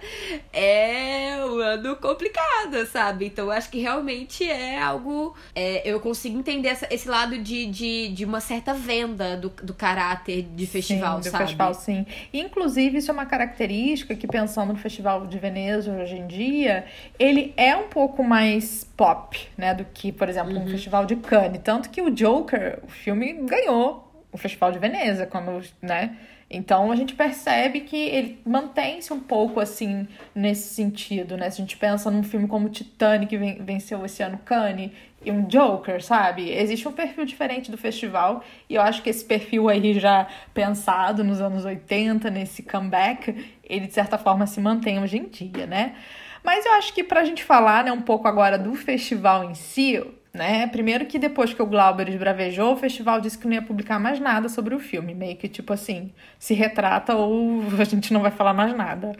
é 0.53 1.43
um 1.45 1.59
ano 1.59 1.95
complicado, 1.95 2.85
sabe? 2.87 3.25
Então 3.25 3.45
eu 3.45 3.51
acho 3.51 3.69
que 3.69 3.79
realmente 3.79 4.43
é 4.43 4.79
algo. 4.79 5.35
É, 5.53 5.81
eu 5.89 5.99
consigo 5.99 6.37
entender 6.37 6.69
essa, 6.69 6.87
esse 6.91 7.07
lado 7.07 7.37
de, 7.37 7.65
de, 7.65 8.09
de 8.09 8.25
uma 8.25 8.39
certa 8.39 8.73
venda 8.73 9.35
do, 9.37 9.49
do 9.49 9.73
caráter 9.73 10.43
de 10.43 10.67
festival, 10.67 11.17
sim, 11.17 11.29
do 11.29 11.31
sabe? 11.31 11.43
festival, 11.45 11.73
sim. 11.73 12.05
Inclusive, 12.33 12.97
isso 12.97 13.09
é 13.09 13.13
uma 13.13 13.25
característica 13.25 14.15
que, 14.15 14.27
pensando 14.27 14.73
no 14.73 14.79
Festival 14.79 15.25
de 15.25 15.37
Veneza 15.39 15.91
hoje 15.91 16.15
em 16.15 16.27
dia, 16.27 16.85
ele 17.17 17.53
é 17.57 17.75
um 17.75 17.87
pouco 17.87 18.23
mais 18.23 18.83
pop, 18.95 19.47
né? 19.57 19.73
Do 19.73 19.85
que, 19.85 20.11
por 20.11 20.29
exemplo, 20.29 20.53
uhum. 20.53 20.63
um 20.63 20.67
festival 20.67 21.05
de 21.05 21.15
Cannes. 21.15 21.61
Tanto 21.63 21.89
que 21.89 22.01
o 22.01 22.11
Joker, 22.11 22.79
o 22.83 22.87
filme, 22.87 23.33
ganhou 23.43 24.05
o 24.31 24.37
Festival 24.37 24.71
de 24.71 24.79
Veneza, 24.79 25.25
quando, 25.25 25.61
né? 25.81 26.15
Então 26.49 26.91
a 26.91 26.95
gente 26.95 27.15
percebe 27.15 27.81
que 27.81 27.97
ele 27.97 28.39
mantém-se 28.45 29.11
um 29.11 29.19
pouco 29.19 29.59
assim 29.59 30.07
nesse 30.33 30.73
sentido, 30.73 31.35
né? 31.35 31.49
Se 31.49 31.61
a 31.61 31.65
gente 31.65 31.75
pensa 31.75 32.11
num 32.11 32.21
filme 32.21 32.47
como 32.47 32.69
Titanic, 32.69 33.29
que 33.29 33.63
venceu 33.63 34.05
esse 34.05 34.21
ano 34.21 34.37
Cannes, 34.45 34.91
e 35.23 35.31
um 35.31 35.43
Joker, 35.47 36.03
sabe? 36.03 36.51
Existe 36.51 36.87
um 36.87 36.91
perfil 36.91 37.25
diferente 37.25 37.71
do 37.71 37.77
festival, 37.77 38.43
e 38.69 38.75
eu 38.75 38.81
acho 38.81 39.01
que 39.01 39.09
esse 39.09 39.25
perfil 39.25 39.67
aí 39.67 39.99
já 39.99 40.27
pensado 40.53 41.23
nos 41.23 41.41
anos 41.41 41.65
80, 41.65 42.29
nesse 42.29 42.61
comeback, 42.61 43.55
ele 43.63 43.87
de 43.87 43.93
certa 43.93 44.17
forma 44.17 44.45
se 44.45 44.61
mantém 44.61 44.99
hoje 44.99 45.17
em 45.17 45.27
dia, 45.27 45.65
né? 45.65 45.95
Mas 46.43 46.63
eu 46.63 46.73
acho 46.73 46.93
que 46.93 47.03
pra 47.03 47.25
gente 47.25 47.43
falar 47.43 47.83
né, 47.83 47.91
um 47.91 48.03
pouco 48.03 48.27
agora 48.27 48.55
do 48.55 48.75
festival 48.75 49.49
em 49.49 49.55
si, 49.55 49.99
né? 50.35 50.67
Primeiro 50.67 51.05
que 51.05 51.17
depois 51.17 51.53
que 51.53 51.61
o 51.61 51.65
Glauber 51.65 52.09
esbravejou, 52.09 52.73
o 52.73 52.77
festival 52.77 53.21
disse 53.21 53.37
que 53.37 53.47
não 53.47 53.53
ia 53.53 53.61
publicar 53.61 53.99
mais 53.99 54.19
nada 54.19 54.49
sobre 54.49 54.75
o 54.75 54.79
filme, 54.79 55.15
meio 55.15 55.35
que 55.37 55.47
tipo 55.47 55.73
assim, 55.73 56.11
se 56.37 56.53
retrata 56.53 57.15
ou 57.15 57.63
a 57.79 57.83
gente 57.83 58.13
não 58.13 58.21
vai 58.21 58.31
falar 58.31 58.53
mais 58.53 58.75
nada. 58.75 59.13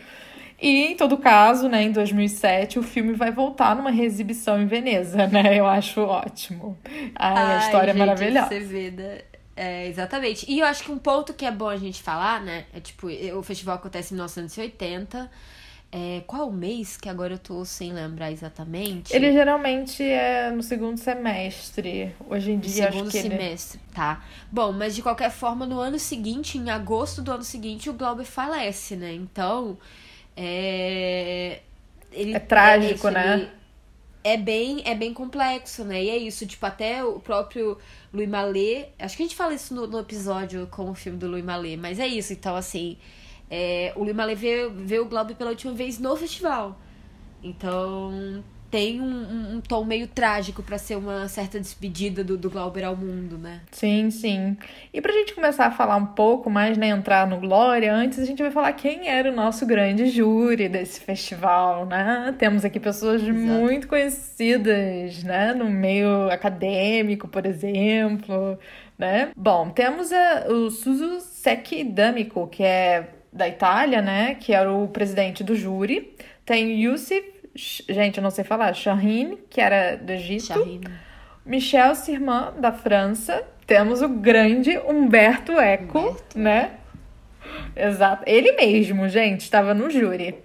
E 0.62 0.86
em 0.86 0.96
todo 0.96 1.18
caso, 1.18 1.68
né, 1.68 1.84
em 1.84 1.92
2007, 1.92 2.80
o 2.80 2.84
filme 2.84 3.14
vai 3.14 3.32
voltar 3.32 3.76
numa 3.76 3.92
reexibição 3.92 4.62
em 4.62 4.66
Veneza, 4.66 5.28
né? 5.28 5.60
Eu 5.60 5.68
acho 5.68 6.02
ótimo. 6.02 6.78
Ai, 7.16 7.34
Ai 7.34 7.56
a 7.56 7.60
história 7.60 7.94
gente, 7.94 8.02
é 8.02 8.06
maravilhosa. 8.06 8.48
Você 8.48 8.60
vê, 8.60 8.92
né? 8.92 9.22
É, 9.56 9.88
exatamente. 9.88 10.46
E 10.50 10.60
eu 10.60 10.66
acho 10.66 10.84
que 10.84 10.92
um 10.92 10.98
ponto 10.98 11.34
que 11.34 11.46
é 11.46 11.52
bom 11.52 11.70
a 11.70 11.78
gente 11.78 12.02
falar, 12.02 12.42
né? 12.42 12.66
É 12.74 12.80
tipo, 12.80 13.08
o 13.08 13.44
festival 13.44 13.76
acontece 13.76 14.14
em 14.14 14.16
1980. 14.16 15.30
É, 15.98 16.24
qual 16.28 16.50
o 16.50 16.52
mês 16.52 16.98
que 16.98 17.08
agora 17.08 17.36
eu 17.36 17.40
tô 17.40 17.64
sem 17.64 17.94
lembrar 17.94 18.30
exatamente? 18.30 19.16
Ele 19.16 19.32
geralmente 19.32 20.04
é 20.04 20.52
no 20.52 20.62
segundo 20.62 20.98
semestre. 20.98 22.14
Hoje 22.30 22.52
em 22.52 22.60
dia, 22.60 22.92
segundo 22.92 23.08
acho 23.08 23.12
que 23.12 23.22
semestre, 23.22 23.80
ele... 23.80 23.96
tá. 23.96 24.26
Bom, 24.52 24.74
mas 24.74 24.94
de 24.94 25.02
qualquer 25.02 25.32
forma, 25.32 25.66
no 25.66 25.80
ano 25.80 25.98
seguinte, 25.98 26.58
em 26.58 26.70
agosto 26.70 27.22
do 27.22 27.32
ano 27.32 27.46
seguinte, 27.46 27.90
o 27.90 27.94
Glauber 27.94 28.26
falece, 28.26 28.98
né? 28.98 29.14
Então, 29.14 29.78
é... 30.36 31.62
Ele, 32.12 32.34
é 32.34 32.40
trágico, 32.40 33.08
é, 33.08 33.12
né? 33.12 33.50
É 34.22 34.36
bem, 34.36 34.82
é 34.84 34.96
bem 34.96 35.14
complexo, 35.14 35.86
né? 35.86 36.04
E 36.04 36.10
é 36.10 36.18
isso, 36.18 36.46
tipo, 36.46 36.66
até 36.66 37.06
o 37.06 37.22
próprio 37.22 37.78
Louis 38.14 38.28
Mallet... 38.28 38.90
Acho 39.00 39.16
que 39.16 39.24
a 39.24 39.26
gente 39.26 39.36
fala 39.38 39.54
isso 39.54 39.74
no, 39.74 39.88
no 39.88 40.00
episódio 40.00 40.68
com 40.68 40.90
o 40.90 40.94
filme 40.94 41.18
do 41.18 41.30
Louis 41.30 41.46
Mallet, 41.46 41.78
mas 41.78 42.02
é 42.02 42.08
isso. 42.08 42.34
Então, 42.34 42.54
assim... 42.54 42.98
É, 43.50 43.94
o 43.96 44.04
Lima 44.04 44.34
veio, 44.36 44.72
veio 44.72 45.04
o 45.04 45.06
Globo 45.06 45.36
pela 45.36 45.52
última 45.52 45.74
vez 45.74 46.00
no 46.00 46.16
festival. 46.16 46.78
Então 47.44 48.44
tem 48.76 49.00
um, 49.00 49.06
um, 49.06 49.56
um 49.56 49.62
tom 49.62 49.86
meio 49.86 50.06
trágico 50.06 50.62
para 50.62 50.78
ser 50.78 50.98
uma 50.98 51.30
certa 51.30 51.58
despedida 51.58 52.26
do, 52.26 52.38
do 52.38 52.50
Glauber 52.50 52.84
ao 52.84 52.94
mundo, 52.94 53.38
né? 53.38 53.62
Sim, 53.72 54.10
sim. 54.12 54.58
E 54.94 55.00
pra 55.00 55.14
gente 55.14 55.34
começar 55.34 55.68
a 55.68 55.72
falar 55.72 55.96
um 55.96 56.08
pouco 56.08 56.50
mais, 56.50 56.78
né, 56.78 56.88
entrar 56.88 57.26
no 57.26 57.40
Glória, 57.40 57.94
antes 57.94 58.20
a 58.20 58.26
gente 58.26 58.42
vai 58.42 58.52
falar 58.52 58.74
quem 58.74 59.08
era 59.08 59.32
o 59.32 59.34
nosso 59.34 59.66
grande 59.66 60.08
júri 60.08 60.68
desse 60.68 61.00
festival, 61.00 61.86
né? 61.86 62.36
Temos 62.38 62.66
aqui 62.66 62.78
pessoas 62.78 63.22
Exato. 63.22 63.38
muito 63.38 63.88
conhecidas, 63.88 65.24
né, 65.24 65.54
no 65.54 65.70
meio 65.70 66.30
acadêmico, 66.30 67.30
por 67.30 67.46
exemplo, 67.46 68.60
né? 68.98 69.30
Bom, 69.38 69.70
temos 69.70 70.12
a, 70.12 70.48
o 70.50 70.70
Suzu 70.70 71.22
Seki 71.22 71.84
D'Amico, 71.86 72.46
que 72.48 72.64
é 72.64 73.15
da 73.36 73.48
Itália, 73.48 74.02
né? 74.02 74.36
Que 74.40 74.54
era 74.54 74.72
o 74.72 74.88
presidente 74.88 75.44
do 75.44 75.56
júri. 75.56 76.16
Tem 76.46 76.72
Yusuf, 76.82 77.22
gente, 77.54 78.18
eu 78.18 78.24
não 78.24 78.32
sei 78.32 78.46
falar, 78.46 78.74
Shahin, 78.74 79.38
que 79.50 79.60
era 79.60 79.98
do 79.98 80.12
Egito. 80.12 80.46
Shahin. 80.46 80.82
Michel 81.46 81.94
Sirman, 81.94 82.54
da 82.60 82.72
França. 82.72 83.44
Temos 83.68 84.02
o 84.02 84.08
grande 84.08 84.78
Humberto 84.78 85.52
Eco, 85.60 86.00
Humberto. 86.00 86.40
né? 86.40 86.72
Exato. 87.76 88.24
Ele 88.26 88.54
mesmo, 88.54 89.08
gente, 89.10 89.42
estava 89.42 89.74
no 89.74 89.90
júri. 89.90 90.36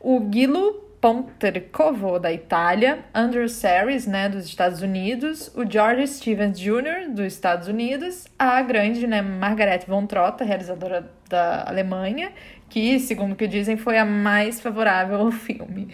O 0.00 0.20
Guilo 0.20 0.87
Pontercovo, 1.00 2.18
da 2.18 2.32
Itália, 2.32 3.00
Andrew 3.14 3.48
Saris, 3.48 4.06
né, 4.06 4.28
dos 4.28 4.44
Estados 4.44 4.82
Unidos, 4.82 5.52
o 5.54 5.68
George 5.68 6.06
Stevens 6.08 6.58
Jr., 6.58 7.08
dos 7.10 7.26
Estados 7.26 7.68
Unidos, 7.68 8.26
a 8.38 8.60
grande, 8.62 9.06
né, 9.06 9.22
Margaret 9.22 9.84
von 9.86 10.06
Trotta, 10.06 10.44
realizadora 10.44 11.08
da 11.28 11.64
Alemanha, 11.68 12.32
que, 12.68 12.98
segundo 12.98 13.32
o 13.32 13.36
que 13.36 13.46
dizem, 13.46 13.76
foi 13.76 13.96
a 13.96 14.04
mais 14.04 14.60
favorável 14.60 15.16
ao 15.18 15.30
filme. 15.30 15.88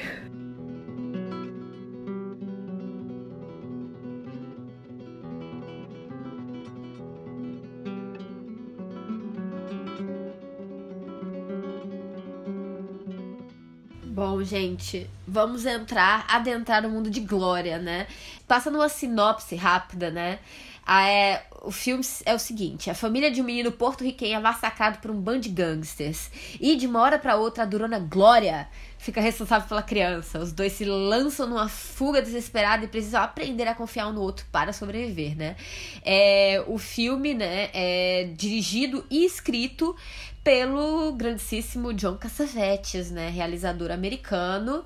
Bom, 14.14 14.44
gente, 14.44 15.10
vamos 15.26 15.66
entrar, 15.66 16.24
adentrar 16.28 16.80
no 16.80 16.88
mundo 16.88 17.10
de 17.10 17.18
Glória, 17.18 17.78
né? 17.78 18.06
Passando 18.46 18.76
uma 18.76 18.88
sinopse 18.88 19.56
rápida, 19.56 20.08
né? 20.08 20.38
Ah, 20.86 21.08
é, 21.08 21.44
o 21.62 21.72
filme 21.72 22.04
é 22.24 22.32
o 22.32 22.38
seguinte: 22.38 22.88
a 22.88 22.94
família 22.94 23.28
de 23.28 23.40
um 23.40 23.44
menino 23.44 23.72
porto-riquenho 23.72 24.36
é 24.36 24.38
massacrado 24.38 24.98
por 24.98 25.10
um 25.10 25.20
bando 25.20 25.40
de 25.40 25.48
gangsters. 25.48 26.30
E 26.60 26.76
de 26.76 26.86
uma 26.86 27.00
hora 27.00 27.18
para 27.18 27.34
outra, 27.34 27.64
a 27.64 27.66
durona 27.66 27.98
Glória 27.98 28.68
fica 28.98 29.20
responsável 29.20 29.66
pela 29.66 29.82
criança. 29.82 30.38
Os 30.38 30.52
dois 30.52 30.74
se 30.74 30.84
lançam 30.84 31.48
numa 31.48 31.68
fuga 31.68 32.22
desesperada 32.22 32.84
e 32.84 32.88
precisam 32.88 33.20
aprender 33.20 33.66
a 33.66 33.74
confiar 33.74 34.06
um 34.06 34.12
no 34.12 34.20
outro 34.20 34.46
para 34.52 34.72
sobreviver, 34.72 35.36
né? 35.36 35.56
É, 36.04 36.62
o 36.68 36.78
filme, 36.78 37.34
né, 37.34 37.68
é 37.74 38.30
dirigido 38.36 39.04
e 39.10 39.24
escrito 39.24 39.96
pelo 40.44 41.10
grandíssimo 41.12 41.94
John 41.94 42.16
Cassavetes, 42.16 43.10
né, 43.10 43.30
realizador 43.30 43.90
americano. 43.90 44.84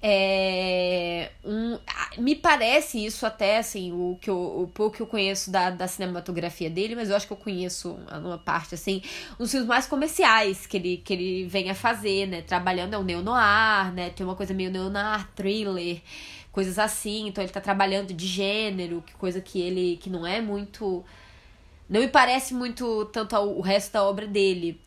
É, 0.00 1.32
um, 1.44 1.76
me 2.18 2.36
parece 2.36 3.04
isso 3.04 3.26
até 3.26 3.58
assim, 3.58 3.90
o 3.90 4.16
que 4.20 4.30
eu, 4.30 4.36
o 4.36 4.68
pouco 4.72 4.96
que 4.96 5.02
eu 5.02 5.06
conheço 5.08 5.50
da, 5.50 5.70
da 5.70 5.88
cinematografia 5.88 6.70
dele, 6.70 6.94
mas 6.94 7.10
eu 7.10 7.16
acho 7.16 7.26
que 7.26 7.32
eu 7.32 7.36
conheço 7.36 7.98
uma 8.12 8.38
parte 8.38 8.76
assim, 8.76 9.02
dos 9.36 9.50
filmes 9.50 9.66
mais 9.66 9.86
comerciais 9.86 10.66
que 10.66 10.76
ele, 10.76 10.98
que 10.98 11.12
ele 11.12 11.46
vem 11.46 11.68
a 11.68 11.74
fazer, 11.74 12.28
né? 12.28 12.42
Trabalhando 12.42 12.94
é 12.94 12.98
um 12.98 13.02
neo-noir, 13.02 13.92
né? 13.92 14.10
Tem 14.10 14.24
uma 14.24 14.36
coisa 14.36 14.54
meio 14.54 14.70
neo-noir, 14.70 15.26
thriller, 15.34 16.00
coisas 16.52 16.78
assim. 16.78 17.26
Então 17.26 17.42
ele 17.42 17.52
tá 17.52 17.60
trabalhando 17.60 18.14
de 18.14 18.26
gênero, 18.26 19.02
que 19.04 19.14
coisa 19.14 19.40
que 19.40 19.60
ele 19.60 19.96
que 19.96 20.08
não 20.08 20.24
é 20.24 20.40
muito 20.40 21.04
não 21.88 22.00
me 22.00 22.08
parece 22.08 22.54
muito 22.54 23.04
tanto 23.06 23.34
ao, 23.34 23.56
o 23.56 23.60
resto 23.60 23.92
da 23.92 24.04
obra 24.04 24.26
dele. 24.26 24.80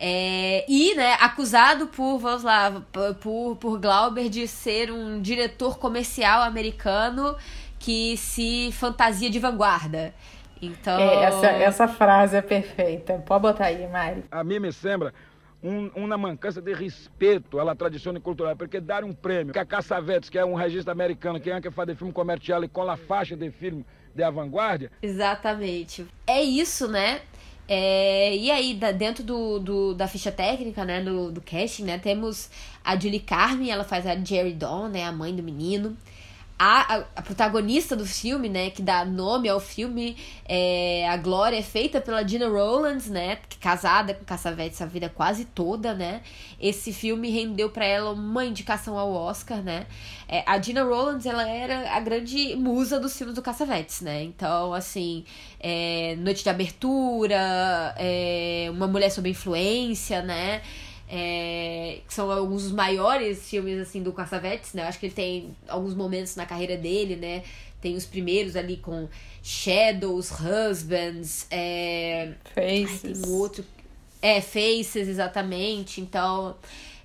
É, 0.00 0.64
e, 0.68 0.94
né, 0.94 1.14
acusado 1.20 1.88
por, 1.88 2.18
vamos 2.18 2.44
lá, 2.44 2.82
por, 3.20 3.56
por 3.56 3.80
Glauber 3.80 4.28
de 4.28 4.46
ser 4.46 4.92
um 4.92 5.20
diretor 5.20 5.78
comercial 5.78 6.42
americano 6.42 7.36
que 7.78 8.16
se 8.16 8.70
fantasia 8.72 9.28
de 9.28 9.38
vanguarda. 9.38 10.14
Então. 10.60 10.98
É, 10.98 11.24
essa, 11.24 11.46
essa 11.46 11.88
frase 11.88 12.36
é 12.36 12.42
perfeita. 12.42 13.14
Pode 13.26 13.42
botar 13.42 13.66
aí, 13.66 13.86
Mari. 13.88 14.24
A 14.30 14.42
mim 14.44 14.58
me 14.58 14.72
sembra 14.72 15.12
um, 15.62 15.88
uma 15.94 16.16
mancança 16.16 16.60
de 16.60 16.72
respeito 16.72 17.58
à 17.58 17.74
tradição 17.74 18.14
cultural, 18.20 18.56
porque 18.56 18.80
dar 18.80 19.04
um 19.04 19.12
prêmio 19.12 19.52
que 19.52 19.58
a 19.58 19.66
Cassavetes, 19.66 20.30
que 20.30 20.38
é 20.38 20.44
um 20.44 20.54
registro 20.54 20.92
americano, 20.92 21.40
que 21.40 21.50
é 21.50 21.60
que 21.60 21.70
faz 21.70 21.96
filme 21.96 22.12
comercial 22.12 22.62
e 22.62 22.68
com 22.68 22.82
a 22.82 22.96
faixa 22.96 23.36
de 23.36 23.50
filme 23.50 23.84
de 24.18 24.22
avant-garde. 24.24 24.90
Exatamente. 25.00 26.06
É 26.26 26.42
isso, 26.42 26.88
né? 26.88 27.20
É, 27.68 28.34
e 28.36 28.50
aí, 28.50 28.74
dentro 28.96 29.22
do, 29.22 29.58
do, 29.58 29.94
da 29.94 30.08
ficha 30.08 30.32
técnica, 30.32 30.84
né, 30.84 31.02
do, 31.02 31.30
do 31.30 31.40
casting, 31.40 31.84
né, 31.84 31.98
temos 31.98 32.50
a 32.82 32.98
Julie 32.98 33.20
Carmen, 33.20 33.70
ela 33.70 33.84
faz 33.84 34.06
a 34.06 34.16
Jerry 34.16 34.54
Dawn, 34.54 34.88
né, 34.88 35.04
a 35.04 35.12
mãe 35.12 35.36
do 35.36 35.42
menino 35.42 35.96
a, 36.58 37.04
a, 37.14 37.22
protagonista 37.22 37.94
do 37.94 38.04
filme, 38.04 38.48
né, 38.48 38.70
que 38.70 38.82
dá 38.82 39.04
nome 39.04 39.48
ao 39.48 39.60
filme, 39.60 40.16
é, 40.44 41.08
a 41.08 41.16
Glória 41.16 41.56
é 41.56 41.62
feita 41.62 42.00
pela 42.00 42.26
Gina 42.26 42.48
Rowlands, 42.48 43.08
né, 43.08 43.38
que 43.48 43.58
casada 43.58 44.12
com 44.12 44.24
Cassavetes 44.24 44.82
a 44.82 44.86
vida 44.86 45.08
quase 45.08 45.44
toda, 45.44 45.94
né. 45.94 46.20
Esse 46.60 46.92
filme 46.92 47.30
rendeu 47.30 47.70
para 47.70 47.84
ela 47.84 48.10
uma 48.10 48.44
indicação 48.44 48.98
ao 48.98 49.12
Oscar, 49.12 49.62
né. 49.62 49.86
É, 50.28 50.42
a 50.46 50.60
Gina 50.60 50.82
Rowlands, 50.82 51.26
ela 51.26 51.48
era 51.48 51.92
a 51.92 52.00
grande 52.00 52.56
musa 52.56 52.98
dos 52.98 53.16
filmes 53.16 53.36
do 53.36 53.42
Cassavetes, 53.42 54.00
né. 54.00 54.24
Então, 54.24 54.74
assim, 54.74 55.24
é, 55.60 56.16
Noite 56.18 56.42
de 56.42 56.50
Abertura, 56.50 57.94
é, 57.96 58.66
Uma 58.70 58.88
Mulher 58.88 59.10
Sob 59.10 59.30
Influência, 59.30 60.22
né 60.22 60.60
é, 61.08 62.00
que 62.06 62.12
são 62.12 62.30
alguns 62.30 62.64
dos 62.64 62.72
maiores 62.72 63.48
filmes 63.48 63.78
assim 63.80 64.02
do 64.02 64.12
Cassavetes, 64.12 64.74
né? 64.74 64.82
Eu 64.82 64.88
acho 64.88 64.98
que 64.98 65.06
ele 65.06 65.14
tem 65.14 65.56
alguns 65.66 65.94
momentos 65.94 66.36
na 66.36 66.44
carreira 66.44 66.76
dele, 66.76 67.16
né? 67.16 67.42
Tem 67.80 67.96
os 67.96 68.04
primeiros 68.04 68.56
ali 68.56 68.76
com 68.76 69.08
Shadows, 69.42 70.30
Husbands, 70.30 71.46
é... 71.50 72.34
Faces. 72.54 73.04
Ai, 73.04 73.12
tem 73.12 73.26
um 73.26 73.32
outro. 73.32 73.64
É, 74.20 74.40
Faces, 74.40 75.08
exatamente. 75.08 76.00
Então. 76.00 76.56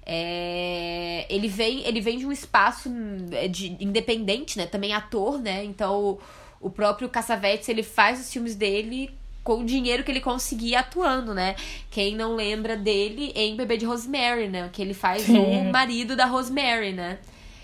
É, 0.06 1.26
ele 1.30 1.48
vem 1.48 1.88
ele 1.88 2.02
vem 2.02 2.18
de 2.18 2.26
um 2.26 2.32
espaço 2.34 2.92
é, 3.32 3.48
de, 3.48 3.78
independente, 3.80 4.58
né? 4.58 4.66
Também 4.66 4.92
ator, 4.92 5.40
né? 5.40 5.64
Então 5.64 5.98
o, 5.98 6.20
o 6.60 6.70
próprio 6.70 7.08
Cassavetes 7.08 7.70
ele 7.70 7.84
faz 7.84 8.20
os 8.20 8.30
filmes 8.30 8.54
dele 8.54 9.10
com 9.44 9.60
o 9.60 9.66
dinheiro 9.66 10.04
que 10.04 10.12
ele 10.12 10.22
conseguia 10.22 10.80
atuando, 10.80 11.34
né? 11.34 11.56
Quem 11.92 12.16
não 12.16 12.36
lembra 12.36 12.78
dele 12.78 13.32
em 13.36 13.56
Bebê 13.56 13.78
de 13.78 13.86
Rosemary, 13.86 14.48
né? 14.48 14.70
Que 14.72 14.82
ele 14.82 14.94
faz 14.94 15.28
o 15.30 15.64
marido 15.72 16.16
da 16.16 16.26
Rosemary, 16.26 16.94
né? 16.94 17.20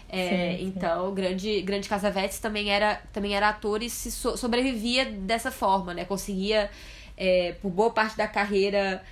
É, 0.10 0.58
sim, 0.58 0.58
sim. 0.58 0.68
Então, 0.68 1.14
grande, 1.14 1.62
grande 1.62 1.88
Casavetes 1.88 2.40
também 2.40 2.70
era, 2.70 3.02
também 3.14 3.36
era 3.36 3.50
ator 3.50 3.82
e 3.82 3.90
se 3.90 4.12
so, 4.12 4.36
sobrevivia 4.36 5.06
dessa 5.06 5.52
forma, 5.52 5.94
né? 5.94 6.04
Conseguia, 6.04 6.70
é, 7.16 7.56
por 7.62 7.70
boa 7.70 7.92
parte 7.92 8.18
da 8.18 8.28
carreira, 8.28 9.04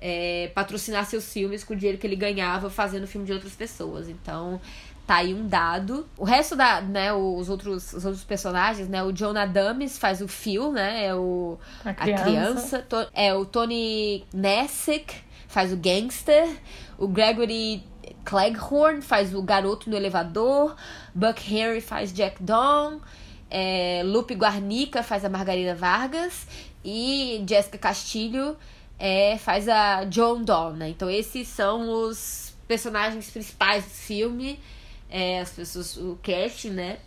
é, 0.00 0.50
patrocinar 0.54 1.04
seus 1.04 1.32
filmes 1.32 1.62
com 1.62 1.74
o 1.74 1.76
dinheiro 1.76 1.98
que 1.98 2.06
ele 2.06 2.16
ganhava 2.16 2.70
fazendo 2.70 3.06
filme 3.06 3.26
de 3.26 3.32
outras 3.32 3.54
pessoas. 3.54 4.08
Então, 4.08 4.60
Tá 5.08 5.16
aí 5.16 5.32
um 5.32 5.48
dado. 5.48 6.06
O 6.18 6.24
resto 6.24 6.54
da, 6.54 6.82
né, 6.82 7.14
os 7.14 7.48
outros, 7.48 7.94
os 7.94 8.04
outros 8.04 8.24
personagens, 8.24 8.90
né, 8.90 9.02
o 9.02 9.10
John 9.10 9.34
Adams 9.34 9.96
faz 9.96 10.20
o 10.20 10.28
Phil, 10.28 10.70
né, 10.70 11.06
é 11.06 11.14
o 11.14 11.58
a 11.82 11.94
criança. 11.94 12.20
A 12.20 12.24
criança 12.24 13.10
é 13.14 13.34
o 13.34 13.46
Tony 13.46 14.26
Nessick 14.34 15.26
faz 15.48 15.72
o 15.72 15.76
gangster, 15.76 16.46
o 16.98 17.08
Gregory 17.08 17.82
Cleghorn 18.24 19.00
faz 19.00 19.34
o 19.34 19.42
garoto 19.42 19.88
no 19.88 19.96
elevador, 19.96 20.76
Buck 21.14 21.52
Henry 21.52 21.80
faz 21.80 22.12
Jack 22.12 22.42
Dawn, 22.42 23.00
é, 23.50 24.02
Lupe 24.04 24.34
Guarnica 24.34 25.02
faz 25.02 25.24
a 25.24 25.28
Margarida 25.30 25.74
Vargas 25.74 26.46
e 26.84 27.42
Jessica 27.48 27.78
Castilho 27.78 28.56
é, 28.98 29.38
faz 29.38 29.68
a 29.68 30.04
John 30.04 30.44
Dawn, 30.44 30.72
né? 30.72 30.90
Então 30.90 31.08
esses 31.08 31.48
são 31.48 31.88
os 31.88 32.54
personagens 32.68 33.30
principais 33.30 33.84
do 33.84 33.90
filme 33.90 34.60
é, 35.10 35.40
as 35.40 35.50
pessoas, 35.50 35.96
o 35.96 36.18
casting, 36.22 36.70
né? 36.70 36.98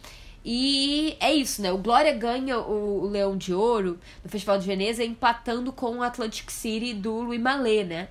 E 0.43 1.15
é 1.19 1.31
isso, 1.33 1.61
né? 1.61 1.71
O 1.71 1.77
Glória 1.77 2.13
ganha 2.13 2.57
o, 2.57 3.07
Leão 3.07 3.37
de 3.37 3.53
Ouro 3.53 3.99
no 4.23 4.29
Festival 4.29 4.57
de 4.57 4.65
Veneza 4.65 5.03
empatando 5.03 5.71
com 5.71 5.97
o 5.97 6.03
Atlantic 6.03 6.49
City 6.49 6.93
do 6.93 7.21
Louis 7.21 7.39
Mallet, 7.39 7.83
né? 7.83 8.07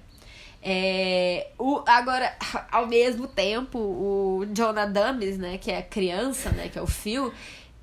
É, 0.62 1.48
o, 1.58 1.82
agora, 1.86 2.36
ao 2.70 2.86
mesmo 2.86 3.26
tempo, 3.26 3.78
o 3.78 4.46
John 4.52 4.78
Adams, 4.78 5.38
né, 5.38 5.58
que 5.58 5.70
é 5.70 5.78
a 5.78 5.82
criança, 5.82 6.50
né, 6.50 6.68
que 6.68 6.78
é 6.78 6.82
o 6.82 6.86
Phil, 6.86 7.32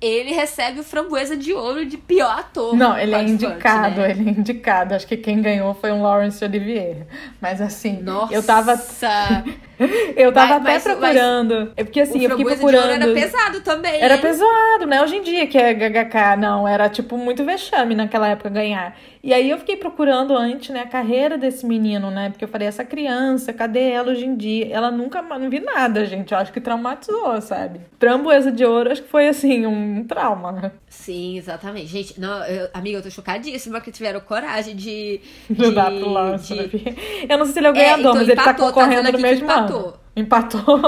ele 0.00 0.32
recebe 0.32 0.78
o 0.78 0.84
Framboesa 0.84 1.36
de 1.36 1.52
Ouro 1.52 1.84
de 1.84 1.96
pior 1.96 2.38
ator. 2.38 2.76
Não, 2.76 2.96
ele 2.96 3.14
é 3.14 3.22
indicado, 3.22 4.00
né? 4.00 4.10
ele 4.12 4.28
é 4.28 4.32
indicado. 4.32 4.94
Acho 4.94 5.06
que 5.06 5.16
quem 5.16 5.42
ganhou 5.42 5.74
foi 5.74 5.90
um 5.90 6.02
Lawrence 6.02 6.44
Olivier. 6.44 7.06
Mas 7.40 7.60
assim, 7.60 8.00
Nossa. 8.00 8.32
eu 8.32 8.40
tava. 8.40 8.74
eu 10.16 10.32
tava 10.32 10.60
mas, 10.60 10.86
até 10.86 10.94
mas, 10.94 10.98
procurando. 11.00 11.54
Mas 11.54 11.72
é 11.76 11.84
porque 11.84 12.00
assim, 12.00 12.22
eu 12.22 12.30
fiquei 12.30 12.44
procurando. 12.44 12.90
era 12.90 13.12
pesado 13.12 13.60
também. 13.60 14.00
Era 14.00 14.18
pesado, 14.18 14.86
né? 14.86 15.02
Hoje 15.02 15.16
em 15.16 15.22
dia 15.22 15.46
que 15.48 15.58
é 15.58 15.74
GHK, 15.74 16.36
não, 16.38 16.68
era 16.68 16.88
tipo 16.88 17.18
muito 17.18 17.44
vexame 17.44 17.96
naquela 17.96 18.28
época 18.28 18.50
ganhar. 18.50 18.96
E 19.22 19.34
aí 19.34 19.50
eu 19.50 19.58
fiquei 19.58 19.76
procurando 19.76 20.36
antes, 20.36 20.70
né, 20.70 20.80
a 20.80 20.86
carreira 20.86 21.36
desse 21.36 21.66
menino, 21.66 22.10
né? 22.10 22.30
Porque 22.30 22.44
eu 22.44 22.48
falei, 22.48 22.68
essa 22.68 22.84
criança, 22.84 23.52
cadê 23.52 23.90
ela 23.90 24.12
hoje 24.12 24.24
em 24.24 24.36
dia? 24.36 24.68
Ela 24.70 24.90
nunca, 24.90 25.20
não 25.22 25.50
vi 25.50 25.60
nada, 25.60 26.04
gente. 26.06 26.32
Eu 26.32 26.38
acho 26.38 26.52
que 26.52 26.60
traumatizou, 26.60 27.40
sabe? 27.40 27.80
Tramboesa 27.98 28.52
de 28.52 28.64
ouro, 28.64 28.92
acho 28.92 29.02
que 29.02 29.08
foi 29.08 29.28
assim, 29.28 29.66
um 29.66 30.04
trauma. 30.04 30.72
Sim, 30.88 31.36
exatamente. 31.36 31.86
Gente, 31.86 32.20
não, 32.20 32.44
eu, 32.44 32.68
amiga, 32.72 32.98
eu 32.98 33.02
tô 33.02 33.10
chocadíssima 33.10 33.80
que 33.80 33.90
tiveram 33.90 34.20
coragem 34.20 34.76
de. 34.76 35.20
de, 35.50 35.70
dar 35.72 35.90
pro 35.90 36.08
Lance, 36.08 36.54
de... 36.54 36.84
Né? 36.84 36.94
Eu 37.28 37.38
não 37.38 37.44
sei 37.44 37.54
se 37.54 37.60
ele 37.60 37.66
é 37.66 37.70
o 37.70 37.74
ganhador, 37.74 37.96
é, 37.96 38.00
então, 38.00 38.14
mas 38.14 38.28
empatou, 38.28 38.52
ele 38.52 38.54
tá 38.54 38.54
concorrendo 38.54 39.02
tá 39.04 39.12
no 39.12 39.18
mesmo 39.18 39.50
ano. 39.50 39.94
Empatou. 40.18 40.80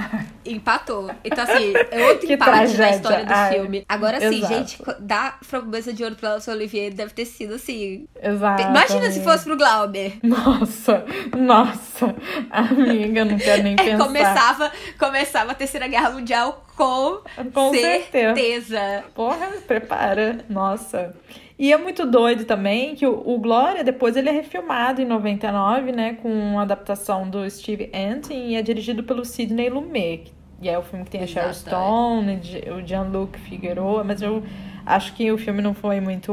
Empatou. 0.46 1.10
Então, 1.22 1.44
assim, 1.44 1.74
é 1.90 2.06
outro 2.08 2.26
que 2.26 2.32
empate 2.32 2.50
tragédia. 2.50 2.86
na 2.86 2.90
história 2.90 3.26
do 3.26 3.32
Ai, 3.32 3.52
filme. 3.52 3.84
Agora, 3.86 4.18
sim, 4.18 4.46
gente, 4.46 4.82
dar 5.00 5.38
framboesa 5.42 5.92
de 5.92 6.02
ouro 6.02 6.16
pra 6.16 6.30
Laura 6.30 6.52
Olivier 6.52 6.92
deve 6.92 7.12
ter 7.12 7.26
sido, 7.26 7.54
assim... 7.54 8.06
Exato. 8.20 8.62
Imagina 8.62 9.10
se 9.10 9.22
fosse 9.22 9.44
pro 9.44 9.58
Glauber. 9.58 10.18
Nossa, 10.22 11.04
nossa. 11.36 12.14
Amiga, 12.50 13.26
não 13.26 13.36
quero 13.36 13.62
nem 13.62 13.74
é, 13.76 13.76
pensar. 13.76 13.98
Começava, 13.98 14.72
começava 14.98 15.52
a 15.52 15.54
Terceira 15.54 15.86
Guerra 15.86 16.10
Mundial 16.10 16.64
com, 16.74 17.20
com 17.52 17.70
certeza. 17.72 18.34
certeza. 18.34 19.04
Porra, 19.14 19.48
prepara. 19.66 20.38
Nossa. 20.48 21.14
E 21.58 21.72
é 21.72 21.76
muito 21.76 22.06
doido 22.06 22.44
também 22.44 22.94
que 22.94 23.04
o, 23.04 23.22
o, 23.26 23.38
Glória, 23.38 23.82
depois 23.82 24.16
ele 24.16 24.28
é 24.28 24.32
refilmado 24.32 25.02
em 25.02 25.04
99, 25.04 25.90
né? 25.90 26.14
Com 26.14 26.28
uma 26.28 26.62
adaptação 26.62 27.28
do 27.28 27.48
Steve 27.50 27.90
Antin 27.92 28.50
e 28.50 28.54
é 28.54 28.62
dirigido 28.62 29.02
pelo 29.02 29.24
Sidney 29.24 29.68
Lumet. 29.68 30.32
E 30.60 30.68
é 30.68 30.78
o 30.78 30.82
filme 30.82 31.04
que 31.04 31.10
tem 31.10 31.22
a 31.22 31.26
Sharon 31.26 31.52
Stone, 31.52 32.40
o 32.76 32.86
Jean-Luc 32.86 33.38
Figueroa, 33.40 34.02
mas 34.02 34.22
eu 34.22 34.42
acho 34.84 35.14
que 35.14 35.30
o 35.30 35.38
filme 35.38 35.62
não 35.62 35.74
foi 35.74 36.00
muito 36.00 36.32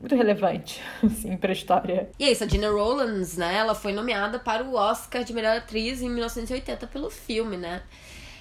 muito 0.00 0.14
relevante, 0.14 0.80
assim, 1.02 1.36
pra 1.36 1.52
história. 1.52 2.08
E 2.18 2.24
é 2.24 2.32
isso, 2.32 2.44
a 2.44 2.48
Gina 2.48 2.70
Rowlands, 2.70 3.36
né, 3.36 3.56
ela 3.56 3.74
foi 3.74 3.92
nomeada 3.92 4.38
para 4.38 4.62
o 4.62 4.74
Oscar 4.74 5.24
de 5.24 5.32
melhor 5.32 5.56
atriz 5.56 6.00
em 6.00 6.08
1980 6.08 6.86
pelo 6.86 7.10
filme, 7.10 7.56
né. 7.56 7.82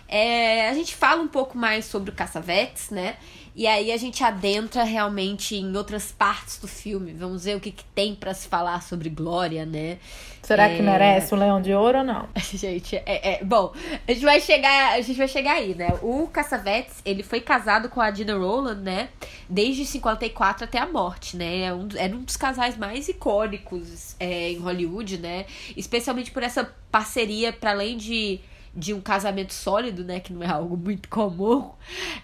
É, 0.07 0.69
a 0.69 0.73
gente 0.73 0.95
fala 0.95 1.21
um 1.21 1.27
pouco 1.27 1.57
mais 1.57 1.85
sobre 1.85 2.11
o 2.11 2.13
Cassavetes, 2.13 2.91
né, 2.91 3.15
e 3.55 3.65
aí 3.67 3.91
a 3.91 3.97
gente 3.97 4.21
adentra 4.21 4.83
realmente 4.83 5.55
em 5.55 5.77
outras 5.77 6.11
partes 6.11 6.57
do 6.57 6.67
filme. 6.67 7.13
Vamos 7.13 7.45
ver 7.45 7.55
o 7.55 7.59
que, 7.59 7.71
que 7.71 7.85
tem 7.85 8.13
para 8.13 8.33
se 8.33 8.49
falar 8.49 8.81
sobre 8.83 9.09
Glória, 9.09 9.65
né? 9.65 9.97
Será 10.41 10.69
é... 10.69 10.75
que 10.75 10.81
merece 10.83 11.33
o 11.33 11.37
Leão 11.37 11.61
de 11.61 11.73
Ouro 11.73 11.99
ou 11.99 12.03
não? 12.03 12.27
gente, 12.53 12.97
é, 12.97 13.35
é, 13.35 13.43
bom, 13.45 13.73
a 14.05 14.11
gente 14.11 14.25
vai 14.25 14.41
chegar, 14.41 14.93
a 14.93 15.01
gente 15.01 15.17
vai 15.17 15.27
chegar 15.29 15.53
aí, 15.53 15.73
né? 15.73 15.97
O 16.01 16.27
Cassavetes, 16.27 17.01
ele 17.05 17.23
foi 17.23 17.39
casado 17.39 17.87
com 17.87 18.01
a 18.01 18.11
Dina 18.11 18.37
Rowland, 18.37 18.81
né? 18.81 19.07
Desde 19.47 19.85
54 19.85 20.65
até 20.65 20.77
a 20.77 20.85
morte, 20.85 21.37
né? 21.37 21.61
É 21.61 21.73
um, 21.73 21.87
era 21.95 22.13
um 22.13 22.23
dos 22.23 22.35
casais 22.35 22.77
mais 22.77 23.07
icônicos 23.07 24.17
é, 24.19 24.51
em 24.51 24.57
Hollywood, 24.57 25.17
né? 25.17 25.45
Especialmente 25.77 26.29
por 26.29 26.43
essa 26.43 26.69
parceria 26.91 27.53
para 27.53 27.71
além 27.71 27.95
de 27.95 28.41
de 28.75 28.93
um 28.93 28.99
casamento 28.99 29.53
sólido, 29.53 30.03
né? 30.03 30.19
Que 30.19 30.33
não 30.33 30.43
é 30.43 30.47
algo 30.47 30.75
muito 30.75 31.07
comum. 31.07 31.71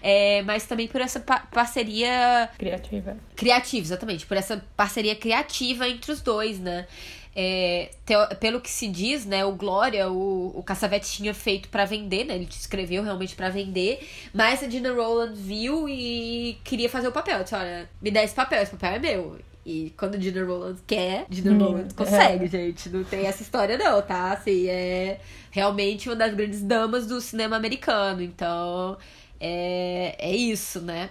É, 0.02 0.42
mas 0.42 0.66
também 0.66 0.86
por 0.86 1.00
essa 1.00 1.18
pa 1.20 1.40
parceria. 1.50 2.50
Criativa. 2.58 3.16
Criativa, 3.34 3.86
exatamente. 3.86 4.26
Por 4.26 4.36
essa 4.36 4.62
parceria 4.76 5.16
criativa 5.16 5.88
entre 5.88 6.12
os 6.12 6.20
dois, 6.20 6.58
né? 6.58 6.86
É, 7.34 7.90
pelo 8.38 8.60
que 8.60 8.70
se 8.70 8.86
diz, 8.86 9.24
né, 9.24 9.42
o 9.42 9.52
Glória, 9.52 10.10
o, 10.10 10.52
o 10.54 10.62
Caçavete 10.62 11.10
tinha 11.10 11.32
feito 11.32 11.70
para 11.70 11.86
vender, 11.86 12.24
né, 12.24 12.34
ele 12.34 12.46
escreveu 12.50 13.02
realmente 13.02 13.34
para 13.34 13.48
vender, 13.48 14.06
mas 14.34 14.62
a 14.62 14.66
Dina 14.66 14.92
Rowland 14.92 15.32
viu 15.34 15.88
e 15.88 16.58
queria 16.62 16.90
fazer 16.90 17.08
o 17.08 17.12
papel, 17.12 17.42
disse, 17.42 17.54
olha, 17.54 17.88
me 18.02 18.10
dá 18.10 18.22
esse 18.22 18.34
papel, 18.34 18.62
esse 18.62 18.72
papel 18.72 18.96
é 18.96 18.98
meu. 18.98 19.38
E 19.64 19.94
quando 19.96 20.20
Gina 20.20 20.44
Rowland 20.44 20.80
quer, 20.86 21.24
Gina 21.30 21.52
hum, 21.52 21.58
Rowland 21.58 21.94
consegue, 21.94 22.44
é. 22.44 22.48
gente. 22.48 22.88
Não 22.88 23.04
tem 23.04 23.26
essa 23.26 23.42
história, 23.42 23.78
não, 23.78 24.02
tá? 24.02 24.32
Assim, 24.32 24.68
é 24.68 25.20
realmente 25.52 26.08
uma 26.08 26.16
das 26.16 26.34
grandes 26.34 26.62
damas 26.62 27.06
do 27.06 27.20
cinema 27.20 27.54
americano. 27.54 28.22
Então, 28.22 28.98
é, 29.38 30.16
é 30.18 30.34
isso, 30.34 30.80
né? 30.80 31.10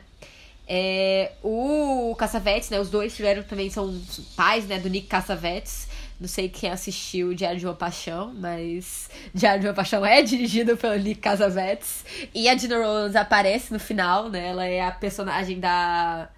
É, 0.67 1.33
o 1.43 2.15
Cassavetes, 2.17 2.69
né? 2.69 2.79
Os 2.79 2.89
dois 2.89 3.15
tiveram 3.15 3.43
também, 3.43 3.69
são 3.69 4.01
pais, 4.35 4.65
né? 4.67 4.79
Do 4.79 4.89
Nick 4.89 5.07
Cassavetes. 5.07 5.87
Não 6.19 6.27
sei 6.27 6.49
quem 6.49 6.69
assistiu 6.69 7.33
Diário 7.33 7.59
de 7.59 7.65
uma 7.65 7.73
Paixão, 7.73 8.33
mas 8.35 9.09
Diário 9.33 9.61
de 9.61 9.67
uma 9.67 9.73
Paixão 9.73 10.05
é 10.05 10.21
dirigido 10.23 10.75
pelo 10.77 10.95
Nick 10.95 11.21
Casavetes. 11.21 12.05
E 12.33 12.49
a 12.49 12.57
Gina 12.57 12.77
Rowlands 12.77 13.15
aparece 13.15 13.71
no 13.71 13.79
final, 13.79 14.29
né? 14.29 14.49
Ela 14.49 14.65
é 14.65 14.81
a 14.81 14.91
personagem 14.91 15.59
da. 15.59 16.29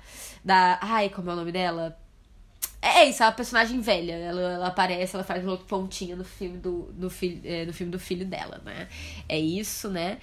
Da. 0.43 0.79
Ai, 0.81 1.09
como 1.09 1.29
é 1.29 1.33
o 1.33 1.35
nome 1.37 1.51
dela? 1.51 1.97
É 2.85 3.05
isso, 3.05 3.23
é 3.23 3.25
uma 3.25 3.31
personagem 3.31 3.79
velha. 3.79 4.11
Ela, 4.11 4.41
ela 4.41 4.67
aparece, 4.67 5.15
ela 5.15 5.23
faz 5.23 5.43
um 5.45 5.49
outro 5.49 5.65
pontinho 5.65 6.17
no 6.17 6.25
filme 6.25 6.57
do, 6.57 6.91
do, 6.91 7.09
filho, 7.09 7.39
é, 7.45 7.65
no 7.65 7.71
filme 7.71 7.89
do 7.89 7.97
filho 7.97 8.25
dela, 8.25 8.61
né? 8.65 8.89
É 9.29 9.39
isso, 9.39 9.89
né? 9.89 10.17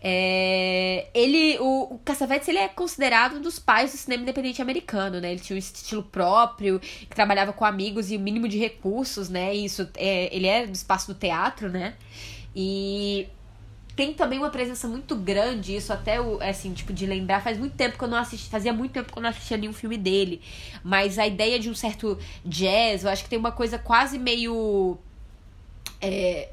É, 0.00 1.08
ele, 1.12 1.58
o, 1.58 1.94
o 1.94 1.98
Cassavetes, 2.04 2.46
ele 2.46 2.58
é 2.58 2.68
considerado 2.68 3.38
um 3.38 3.40
dos 3.40 3.58
pais 3.58 3.90
do 3.90 3.98
cinema 3.98 4.22
independente 4.22 4.62
americano, 4.62 5.20
né? 5.20 5.32
Ele 5.32 5.40
tinha 5.40 5.56
um 5.56 5.58
estilo 5.58 6.04
próprio, 6.04 6.78
que 6.78 7.08
trabalhava 7.08 7.52
com 7.52 7.64
amigos 7.64 8.12
e 8.12 8.16
o 8.16 8.20
mínimo 8.20 8.46
de 8.46 8.56
recursos, 8.56 9.28
né? 9.28 9.52
E 9.52 9.64
isso, 9.64 9.88
é, 9.96 10.34
ele 10.34 10.46
é 10.46 10.64
do 10.64 10.74
espaço 10.74 11.12
do 11.12 11.18
teatro, 11.18 11.68
né? 11.68 11.96
E 12.54 13.26
tem 13.96 14.12
também 14.12 14.38
uma 14.38 14.50
presença 14.50 14.86
muito 14.86 15.16
grande, 15.16 15.74
isso 15.74 15.90
até 15.90 16.20
o, 16.20 16.38
assim, 16.42 16.74
tipo, 16.74 16.92
de 16.92 17.06
lembrar, 17.06 17.42
faz 17.42 17.58
muito 17.58 17.74
tempo 17.74 17.96
que 17.96 18.04
eu 18.04 18.08
não 18.08 18.18
assisti, 18.18 18.50
fazia 18.50 18.72
muito 18.72 18.92
tempo 18.92 19.10
que 19.10 19.18
eu 19.18 19.22
não 19.22 19.30
assistia 19.30 19.56
nenhum 19.56 19.72
filme 19.72 19.96
dele, 19.96 20.42
mas 20.84 21.18
a 21.18 21.26
ideia 21.26 21.58
de 21.58 21.70
um 21.70 21.74
certo 21.74 22.18
jazz, 22.44 23.04
eu 23.04 23.10
acho 23.10 23.24
que 23.24 23.30
tem 23.30 23.38
uma 23.38 23.52
coisa 23.52 23.78
quase 23.78 24.18
meio 24.18 24.98
é, 26.00 26.50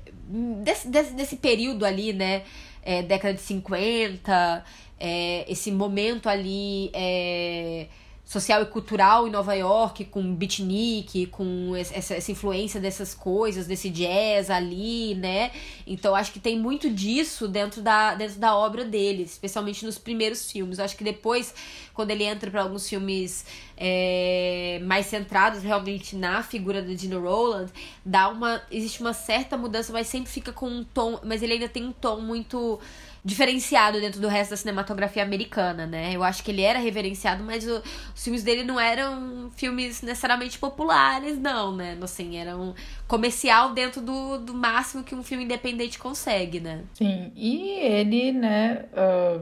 desse, 0.64 0.88
desse, 0.88 1.14
desse 1.14 1.36
período 1.36 1.86
ali, 1.86 2.14
né, 2.14 2.44
é, 2.82 3.04
década 3.04 3.34
de 3.34 3.42
50, 3.42 4.64
é, 4.98 5.46
esse 5.52 5.70
momento 5.70 6.30
ali 6.30 6.90
é, 6.94 7.88
social 8.34 8.64
e 8.64 8.66
cultural 8.66 9.28
em 9.28 9.32
Nova 9.32 9.54
York, 9.54 10.06
com 10.06 10.34
beatnik, 10.34 11.28
com 11.28 11.76
essa, 11.76 12.16
essa, 12.16 12.32
influência 12.32 12.82
dessas 12.82 13.14
coisas, 13.14 13.68
desse 13.68 13.92
jazz 13.92 14.50
ali, 14.50 15.14
né? 15.14 15.52
Então 15.86 16.16
acho 16.16 16.32
que 16.32 16.40
tem 16.40 16.58
muito 16.58 16.90
disso 16.90 17.48
dentro 17.48 17.80
da, 17.80 18.16
dentro 18.16 18.40
da 18.40 18.56
obra 18.56 18.84
dele, 18.84 19.22
especialmente 19.22 19.86
nos 19.86 20.00
primeiros 20.00 20.52
filmes. 20.52 20.80
Acho 20.80 20.98
que 20.98 21.04
depois, 21.04 21.54
quando 21.94 22.10
ele 22.10 22.24
entra 22.24 22.50
para 22.50 22.64
alguns 22.64 22.90
filmes 22.90 23.46
é, 23.78 24.82
mais 24.84 25.06
centrados 25.06 25.62
realmente 25.62 26.16
na 26.16 26.42
figura 26.42 26.82
da 26.82 26.94
Dina 26.94 27.20
Rowland, 27.20 27.72
dá 28.04 28.30
uma. 28.30 28.64
existe 28.72 29.00
uma 29.00 29.14
certa 29.14 29.56
mudança, 29.56 29.94
mas 29.94 30.08
sempre 30.08 30.32
fica 30.32 30.52
com 30.52 30.68
um 30.68 30.84
tom. 30.84 31.20
Mas 31.24 31.44
ele 31.44 31.54
ainda 31.54 31.70
tem 31.70 31.86
um 31.86 31.92
tom 31.92 32.20
muito 32.20 32.80
diferenciado 33.24 34.02
dentro 34.02 34.20
do 34.20 34.28
resto 34.28 34.52
da 34.52 34.58
cinematografia 34.58 35.24
americana, 35.24 35.86
né? 35.86 36.12
Eu 36.14 36.24
acho 36.24 36.44
que 36.44 36.52
ele 36.52 36.62
era 36.62 36.78
reverenciado, 36.78 37.44
mas 37.44 37.66
o, 37.66 37.82
os 38.14 38.24
filmes 38.24 38.44
dele 38.44 38.64
não 38.64 38.78
eram 38.78 39.50
filmes 39.56 40.02
necessariamente 40.02 40.60
populares, 40.60 41.40
não, 41.40 41.74
né? 41.74 41.98
Assim, 42.02 42.38
eram 42.38 42.76
comercial 43.08 43.74
dentro 43.74 44.02
do, 44.02 44.40
do 44.40 44.54
máximo 44.54 45.04
que 45.04 45.16
um 45.16 45.24
filme 45.24 45.46
independente 45.46 45.98
consegue, 45.98 46.60
né? 46.60 46.84
Sim, 46.94 47.32
e 47.34 47.80
ele, 47.80 48.34
né, 48.34 48.86
uh, 48.92 49.42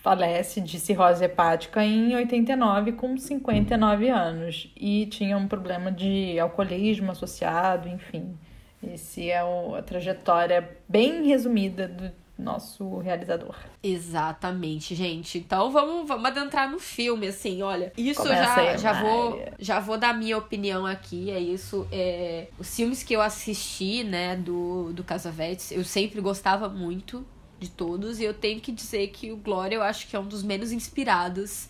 falece 0.00 0.60
de 0.60 0.78
cirrose 0.78 1.24
hepática 1.24 1.84
em 1.84 2.14
89 2.14 2.92
com 2.92 3.16
59 3.16 4.08
anos 4.10 4.72
e 4.76 5.06
tinha 5.06 5.36
um 5.36 5.48
problema 5.48 5.90
de 5.90 6.38
alcoolismo 6.38 7.10
associado, 7.10 7.88
enfim. 7.88 8.36
Esse 8.80 9.30
é 9.30 9.42
o, 9.42 9.74
a 9.74 9.82
trajetória 9.82 10.68
bem 10.88 11.26
resumida 11.26 11.86
do, 11.86 12.21
nosso 12.42 12.98
realizador. 12.98 13.54
Exatamente, 13.82 14.94
gente. 14.94 15.38
Então 15.38 15.70
vamos, 15.70 16.06
vamos 16.06 16.24
adentrar 16.26 16.70
no 16.70 16.78
filme, 16.78 17.28
assim, 17.28 17.62
olha. 17.62 17.92
Isso 17.96 18.26
já, 18.26 18.76
já 18.76 19.02
vou 19.02 19.42
já 19.58 19.80
vou 19.80 19.96
dar 19.96 20.12
minha 20.12 20.36
opinião 20.36 20.84
aqui. 20.86 21.30
É 21.30 21.38
isso. 21.38 21.86
É, 21.90 22.48
os 22.58 22.74
filmes 22.74 23.02
que 23.02 23.14
eu 23.14 23.20
assisti, 23.20 24.04
né, 24.04 24.36
do, 24.36 24.92
do 24.92 25.04
Casavetes, 25.04 25.70
eu 25.72 25.84
sempre 25.84 26.20
gostava 26.20 26.68
muito 26.68 27.24
de 27.58 27.70
todos. 27.70 28.20
E 28.20 28.24
eu 28.24 28.34
tenho 28.34 28.60
que 28.60 28.72
dizer 28.72 29.08
que 29.08 29.32
o 29.32 29.36
Glória 29.36 29.76
eu 29.76 29.82
acho 29.82 30.08
que 30.08 30.16
é 30.16 30.18
um 30.18 30.26
dos 30.26 30.42
menos 30.42 30.72
inspirados 30.72 31.68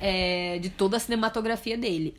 é, 0.00 0.58
de 0.58 0.70
toda 0.70 0.96
a 0.96 1.00
cinematografia 1.00 1.76
dele. 1.76 2.16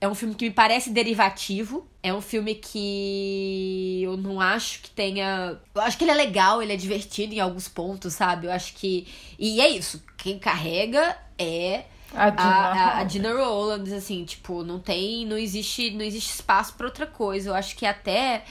É 0.00 0.06
um 0.06 0.14
filme 0.14 0.34
que 0.34 0.44
me 0.44 0.50
parece 0.52 0.90
derivativo. 0.90 1.86
É 2.02 2.14
um 2.14 2.20
filme 2.20 2.54
que 2.54 4.00
eu 4.04 4.16
não 4.16 4.40
acho 4.40 4.80
que 4.80 4.90
tenha. 4.90 5.58
Eu 5.74 5.82
acho 5.82 5.98
que 5.98 6.04
ele 6.04 6.12
é 6.12 6.14
legal, 6.14 6.62
ele 6.62 6.72
é 6.72 6.76
divertido 6.76 7.34
em 7.34 7.40
alguns 7.40 7.66
pontos, 7.66 8.14
sabe? 8.14 8.46
Eu 8.46 8.52
acho 8.52 8.74
que. 8.74 9.08
E 9.38 9.60
é 9.60 9.68
isso. 9.68 10.02
Quem 10.16 10.38
carrega 10.38 11.16
é. 11.36 11.84
A 12.14 12.30
Dina, 12.30 12.42
a, 12.42 12.98
a, 13.00 13.04
Dina 13.04 13.34
Rowlands, 13.34 13.92
assim, 13.92 14.24
tipo, 14.24 14.62
não 14.62 14.78
tem. 14.78 15.26
Não 15.26 15.36
existe, 15.36 15.90
não 15.90 16.04
existe 16.04 16.32
espaço 16.32 16.74
para 16.74 16.86
outra 16.86 17.06
coisa. 17.06 17.50
Eu 17.50 17.54
acho 17.54 17.76
que 17.76 17.84
até. 17.84 18.44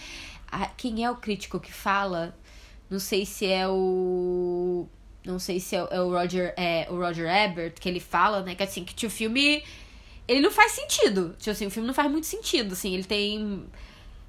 A, 0.51 0.65
quem 0.67 1.05
é 1.05 1.09
o 1.09 1.15
crítico 1.15 1.61
que 1.61 1.71
fala? 1.71 2.37
Não 2.89 2.99
sei 2.99 3.25
se 3.25 3.45
é 3.47 3.67
o. 3.67 4.85
Não 5.25 5.39
sei 5.39 5.61
se 5.61 5.75
é, 5.77 5.83
o 5.83 5.87
é 5.91 6.21
Roger, 6.21 6.53
é, 6.57 6.87
o 6.89 6.97
Roger 6.97 7.27
Ebert, 7.27 7.75
que 7.79 7.87
ele 7.87 7.99
fala, 8.01 8.43
né? 8.43 8.53
Que 8.53 8.63
assim, 8.63 8.83
que 8.83 9.05
o 9.05 9.09
filme 9.09 9.63
ele 10.27 10.41
não 10.41 10.51
faz 10.51 10.73
sentido. 10.73 11.35
Tipo 11.37 11.51
assim, 11.51 11.67
o 11.67 11.71
filme 11.71 11.87
não 11.87 11.93
faz 11.93 12.11
muito 12.11 12.27
sentido, 12.27 12.73
assim, 12.73 12.93
ele 12.93 13.03
tem. 13.03 13.65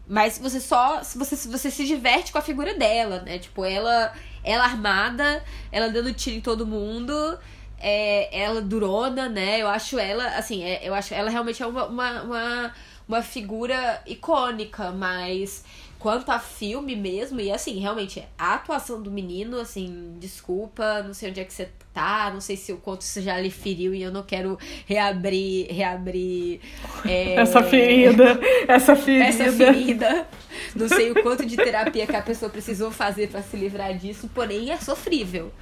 Mas 0.07 0.39
você 0.39 0.61
só. 0.61 1.03
Você, 1.03 1.49
você 1.49 1.71
se 1.71 1.87
diverte 1.87 2.33
com 2.33 2.39
a 2.39 2.43
figura 2.43 2.75
dela, 2.75 3.21
né? 3.23 3.39
Tipo, 3.39 3.65
ela, 3.65 4.13
ela 4.45 4.65
armada, 4.65 5.45
ela 5.73 5.89
dando 5.89 6.13
tiro 6.13 6.37
em 6.37 6.41
todo 6.41 6.67
mundo. 6.67 7.39
É, 7.81 8.43
ela 8.43 8.61
durona, 8.61 9.29
né? 9.29 9.61
Eu 9.61 9.69
acho 9.69 9.99
ela, 9.99 10.27
assim, 10.37 10.65
é, 10.65 10.81
eu 10.83 10.95
acho 10.95 11.15
ela 11.15 11.31
realmente 11.31 11.63
é 11.63 11.67
uma, 11.67 11.87
uma, 11.87 12.23
uma, 12.23 12.75
uma 13.07 13.23
figura 13.23 14.03
icônica, 14.05 14.91
mas 14.91 15.65
quanto 15.99 16.31
a 16.31 16.39
filme 16.39 16.95
mesmo, 16.95 17.41
e 17.41 17.51
assim, 17.51 17.79
realmente, 17.79 18.23
a 18.39 18.55
atuação 18.55 19.03
do 19.03 19.11
menino, 19.11 19.59
assim, 19.59 20.17
desculpa, 20.19 21.03
não 21.03 21.13
sei 21.13 21.31
onde 21.31 21.41
é 21.41 21.45
que 21.45 21.53
você 21.53 21.69
tá, 21.93 22.31
não 22.33 22.41
sei 22.41 22.57
se 22.57 22.73
o 22.73 22.77
quanto 22.77 23.01
isso 23.01 23.21
já 23.21 23.39
lhe 23.39 23.51
feriu 23.51 23.93
e 23.93 24.03
eu 24.03 24.13
não 24.13 24.23
quero 24.23 24.57
reabrir, 24.87 25.67
reabrir... 25.73 26.61
É, 27.05 27.35
essa 27.35 27.63
ferida, 27.63 28.39
essa 28.69 28.95
ferida. 28.95 29.25
Essa 29.25 29.53
ferida. 29.53 30.29
Não 30.75 30.89
sei 30.89 31.11
o 31.11 31.23
quanto 31.23 31.45
de 31.45 31.57
terapia 31.57 32.07
que 32.07 32.17
a 32.17 32.23
pessoa 32.23 32.51
precisou 32.51 32.91
fazer 32.91 33.29
para 33.29 33.43
se 33.43 33.57
livrar 33.57 33.97
disso, 33.97 34.31
porém 34.33 34.71
é 34.71 34.77
sofrível. 34.77 35.53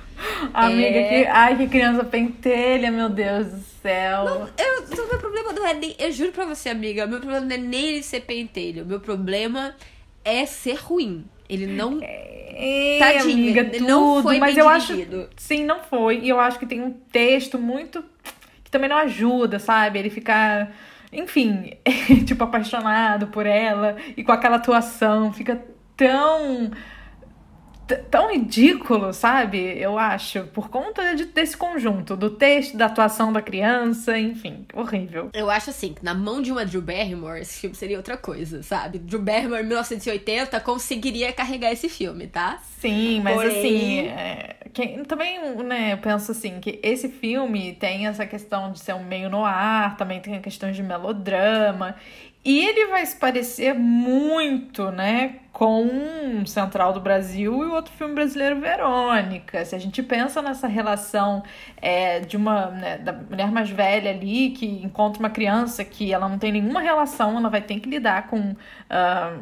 Amiga, 0.52 0.98
é... 0.98 1.08
que, 1.08 1.30
ai, 1.30 1.56
que 1.56 1.66
criança 1.68 2.04
pentelha, 2.04 2.90
meu 2.90 3.08
Deus 3.08 3.46
do 3.46 3.64
céu. 3.82 4.24
Não, 4.24 4.48
eu, 4.58 5.04
o 5.04 5.08
meu 5.08 5.18
problema 5.18 5.52
não 5.52 5.66
é 5.66 5.74
nem. 5.74 5.94
Eu 5.98 6.10
juro 6.10 6.32
pra 6.32 6.44
você, 6.44 6.68
amiga, 6.68 7.06
meu 7.06 7.20
problema 7.20 7.44
não 7.44 7.54
é 7.54 7.58
nem 7.58 7.86
ele 7.86 8.02
ser 8.02 8.20
pentelho. 8.20 8.82
O 8.82 8.86
meu 8.86 9.00
problema 9.00 9.74
é 10.26 10.44
ser 10.44 10.74
ruim. 10.74 11.24
Ele 11.48 11.66
não. 11.66 12.00
É, 12.02 12.96
Tadinho, 12.98 13.32
amiga, 13.32 13.60
ele 13.60 13.78
tudo, 13.78 13.86
não 13.86 14.22
foi 14.22 14.38
mas 14.38 14.56
eu 14.56 14.68
dirigido. 14.68 15.20
acho. 15.20 15.28
Sim, 15.36 15.64
não 15.64 15.80
foi. 15.80 16.18
E 16.18 16.28
eu 16.28 16.40
acho 16.40 16.58
que 16.58 16.66
tem 16.66 16.82
um 16.82 16.90
texto 16.90 17.56
muito. 17.58 18.04
que 18.64 18.70
também 18.70 18.90
não 18.90 18.96
ajuda, 18.96 19.60
sabe? 19.60 20.00
Ele 20.00 20.10
ficar. 20.10 20.74
Enfim, 21.12 21.72
tipo, 22.26 22.42
apaixonado 22.42 23.28
por 23.28 23.46
ela 23.46 23.96
e 24.16 24.24
com 24.24 24.32
aquela 24.32 24.56
atuação. 24.56 25.32
Fica 25.32 25.62
tão 25.96 26.72
tão 28.10 28.32
ridículo, 28.32 29.12
sabe? 29.12 29.58
Eu 29.78 29.98
acho, 29.98 30.44
por 30.46 30.68
conta 30.68 31.14
de, 31.14 31.26
desse 31.26 31.56
conjunto, 31.56 32.16
do 32.16 32.30
texto, 32.30 32.76
da 32.76 32.86
atuação 32.86 33.32
da 33.32 33.40
criança, 33.40 34.18
enfim, 34.18 34.66
horrível. 34.74 35.30
Eu 35.32 35.50
acho 35.50 35.70
assim, 35.70 35.94
que 35.94 36.04
na 36.04 36.14
mão 36.14 36.42
de 36.42 36.50
uma 36.50 36.64
Drew 36.64 36.82
Barrymore, 36.82 37.40
esse 37.40 37.60
filme 37.60 37.76
seria 37.76 37.96
outra 37.96 38.16
coisa, 38.16 38.62
sabe? 38.62 38.98
Drew 38.98 39.20
Barrymore, 39.20 39.62
em 39.62 39.66
1980, 39.66 40.58
conseguiria 40.60 41.32
carregar 41.32 41.72
esse 41.72 41.88
filme, 41.88 42.26
tá? 42.26 42.58
Sim, 42.80 43.20
mas 43.22 43.36
Porém... 43.36 43.58
assim, 43.58 43.98
é, 44.08 44.56
quem, 44.72 45.04
também, 45.04 45.38
né, 45.64 45.94
eu 45.94 45.98
penso 45.98 46.32
assim, 46.32 46.60
que 46.60 46.78
esse 46.82 47.08
filme 47.08 47.74
tem 47.74 48.06
essa 48.06 48.26
questão 48.26 48.72
de 48.72 48.78
ser 48.80 48.94
um 48.94 49.04
meio 49.04 49.30
no 49.30 49.44
ar, 49.44 49.96
também 49.96 50.20
tem 50.20 50.36
a 50.36 50.40
questão 50.40 50.70
de 50.70 50.82
melodrama, 50.82 51.96
e 52.46 52.64
ele 52.64 52.86
vai 52.86 53.04
se 53.04 53.16
parecer 53.16 53.74
muito, 53.74 54.92
né, 54.92 55.40
com 55.52 56.44
Central 56.46 56.92
do 56.92 57.00
Brasil 57.00 57.64
e 57.64 57.66
o 57.66 57.72
outro 57.72 57.92
filme 57.94 58.14
brasileiro, 58.14 58.60
Verônica. 58.60 59.64
Se 59.64 59.74
a 59.74 59.78
gente 59.80 60.00
pensa 60.00 60.40
nessa 60.40 60.68
relação 60.68 61.42
é, 61.82 62.20
de 62.20 62.36
uma 62.36 62.66
né, 62.66 62.98
da 62.98 63.12
mulher 63.12 63.50
mais 63.50 63.68
velha 63.68 64.12
ali 64.12 64.50
que 64.50 64.64
encontra 64.64 65.18
uma 65.18 65.28
criança 65.28 65.84
que 65.84 66.12
ela 66.12 66.28
não 66.28 66.38
tem 66.38 66.52
nenhuma 66.52 66.80
relação, 66.80 67.36
ela 67.36 67.48
vai 67.48 67.62
ter 67.62 67.80
que 67.80 67.90
lidar 67.90 68.28
com 68.28 68.38
uh, 68.38 68.54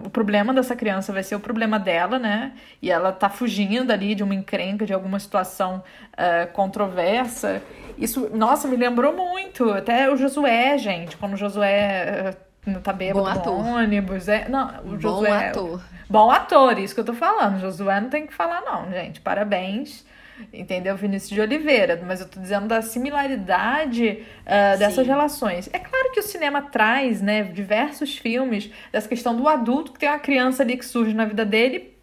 o 0.02 0.08
problema 0.08 0.54
dessa 0.54 0.74
criança, 0.74 1.12
vai 1.12 1.22
ser 1.22 1.34
o 1.34 1.40
problema 1.40 1.78
dela, 1.78 2.18
né? 2.18 2.52
E 2.80 2.90
ela 2.90 3.12
tá 3.12 3.28
fugindo 3.28 3.92
ali 3.92 4.14
de 4.14 4.22
uma 4.22 4.34
encrenca, 4.34 4.86
de 4.86 4.94
alguma 4.94 5.18
situação 5.18 5.84
uh, 6.12 6.50
controversa. 6.54 7.60
Isso, 7.98 8.30
nossa, 8.34 8.66
me 8.66 8.76
lembrou 8.76 9.14
muito. 9.14 9.68
Até 9.68 10.10
o 10.10 10.16
Josué, 10.16 10.78
gente, 10.78 11.18
quando 11.18 11.34
o 11.34 11.36
Josué. 11.36 12.30
Uh, 12.34 12.53
tá 12.82 12.92
bêbado 12.92 13.24
Bom 13.24 13.30
ator. 13.30 13.62
no 13.62 13.76
ônibus. 13.76 14.28
É, 14.28 14.48
não, 14.48 14.68
o 14.80 14.96
Bom 14.96 15.00
Josué. 15.00 15.48
ator. 15.48 15.82
Bom 16.08 16.30
ator, 16.30 16.78
isso 16.78 16.94
que 16.94 17.00
eu 17.00 17.04
tô 17.04 17.14
falando. 17.14 17.60
Josué 17.60 18.00
não 18.00 18.08
tem 18.08 18.26
que 18.26 18.34
falar, 18.34 18.60
não, 18.62 18.90
gente. 18.90 19.20
Parabéns. 19.20 20.04
Entendeu? 20.52 20.96
Vinícius 20.96 21.30
de 21.30 21.40
Oliveira. 21.40 22.02
Mas 22.04 22.20
eu 22.20 22.28
tô 22.28 22.40
dizendo 22.40 22.66
da 22.66 22.82
similaridade 22.82 24.24
uh, 24.42 24.78
dessas 24.78 25.06
relações. 25.06 25.68
É 25.72 25.78
claro 25.78 26.10
que 26.12 26.20
o 26.20 26.22
cinema 26.22 26.62
traz, 26.62 27.22
né, 27.22 27.44
diversos 27.44 28.18
filmes, 28.18 28.70
dessa 28.90 29.08
questão 29.08 29.36
do 29.36 29.46
adulto 29.48 29.92
que 29.92 29.98
tem 29.98 30.08
uma 30.08 30.18
criança 30.18 30.62
ali 30.62 30.76
que 30.76 30.84
surge 30.84 31.14
na 31.14 31.24
vida 31.24 31.44
dele. 31.44 31.94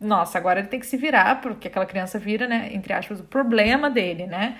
Nossa, 0.00 0.38
agora 0.38 0.60
ele 0.60 0.68
tem 0.68 0.80
que 0.80 0.86
se 0.86 0.96
virar, 0.96 1.40
porque 1.40 1.68
aquela 1.68 1.86
criança 1.86 2.18
vira, 2.18 2.46
né, 2.46 2.70
entre 2.72 2.92
aspas, 2.92 3.20
o 3.20 3.24
problema 3.24 3.88
dele, 3.88 4.26
né? 4.26 4.56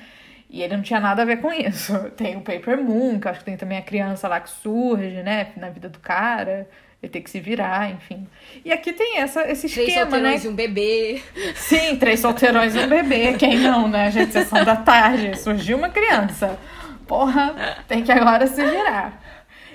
E 0.55 0.63
ele 0.63 0.77
não 0.77 0.85
tinha 0.85 1.01
nada 1.01 1.23
a 1.23 1.25
ver 1.25 1.39
com 1.39 1.53
isso. 1.53 1.93
Tem 2.17 2.37
o 2.37 2.41
Paper 2.41 2.81
Moon, 2.81 3.19
que 3.19 3.27
acho 3.27 3.41
que 3.41 3.45
tem 3.45 3.57
também 3.57 3.77
a 3.77 3.83
criança 3.83 4.29
lá 4.29 4.39
que 4.39 4.49
surge, 4.49 5.21
né, 5.21 5.49
na 5.57 5.69
vida 5.69 5.89
do 5.89 5.99
cara. 5.99 6.69
Ele 7.03 7.11
tem 7.11 7.21
que 7.21 7.29
se 7.29 7.41
virar, 7.41 7.91
enfim. 7.91 8.25
E 8.65 8.73
aqui 8.73 8.93
tem 8.93 9.19
essa, 9.19 9.43
esse 9.51 9.69
Três 9.69 9.89
esquema, 9.89 10.05
né? 10.05 10.39
solteirões 10.39 10.45
e 10.45 10.49
um 10.49 10.55
bebê. 10.55 11.23
Sim, 11.57 11.97
três 11.97 12.21
solteirões 12.21 12.75
e 12.77 12.79
um 12.79 12.89
bebê. 12.89 13.35
Quem 13.35 13.59
não, 13.59 13.89
né, 13.89 14.13
gente? 14.13 14.33
Sessão 14.33 14.65
da 14.65 14.77
tarde. 14.77 15.37
Surgiu 15.37 15.77
uma 15.77 15.91
criança. 15.91 16.57
Porra, 17.05 17.83
tem 17.89 18.05
que 18.05 18.13
agora 18.13 18.47
se 18.47 18.65
virar. 18.65 19.21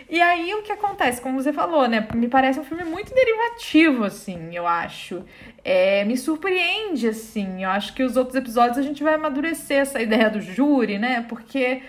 E 0.10 0.20
aí 0.20 0.56
o 0.56 0.64
que 0.64 0.72
acontece, 0.72 1.22
como 1.22 1.40
você 1.40 1.54
falou, 1.54 1.88
né? 1.88 2.08
Me 2.16 2.28
parece 2.28 2.60
um 2.60 2.64
filme 2.64 2.84
muito 2.84 3.14
derivativo, 3.14 4.06
assim, 4.06 4.56
eu 4.56 4.66
acho. 4.66 5.24
É, 5.72 6.04
me 6.04 6.18
surpreende, 6.18 7.08
assim. 7.08 7.64
Eu 7.64 7.70
acho 7.70 7.94
que 7.94 8.02
os 8.02 8.18
outros 8.18 8.36
episódios 8.36 8.76
a 8.80 8.82
gente 8.82 9.04
vai 9.04 9.14
amadurecer 9.14 9.78
essa 9.78 10.02
ideia 10.02 10.28
do 10.28 10.42
júri, 10.42 10.98
né? 10.98 11.24
Porque, 11.30 11.84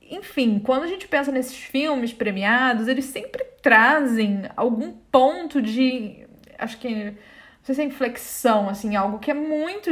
enfim, 0.00 0.60
quando 0.60 0.84
a 0.84 0.86
gente 0.86 1.08
pensa 1.08 1.32
nesses 1.32 1.56
filmes 1.56 2.12
premiados, 2.12 2.86
eles 2.86 3.06
sempre 3.06 3.42
trazem 3.60 4.44
algum 4.56 4.92
ponto 4.92 5.60
de. 5.60 6.24
Acho 6.56 6.78
que. 6.78 6.88
Não 7.06 7.64
sei 7.64 7.74
se 7.74 7.82
é 7.82 7.84
inflexão, 7.84 8.68
assim, 8.68 8.94
algo 8.94 9.18
que 9.18 9.32
é 9.32 9.34
muito, 9.34 9.90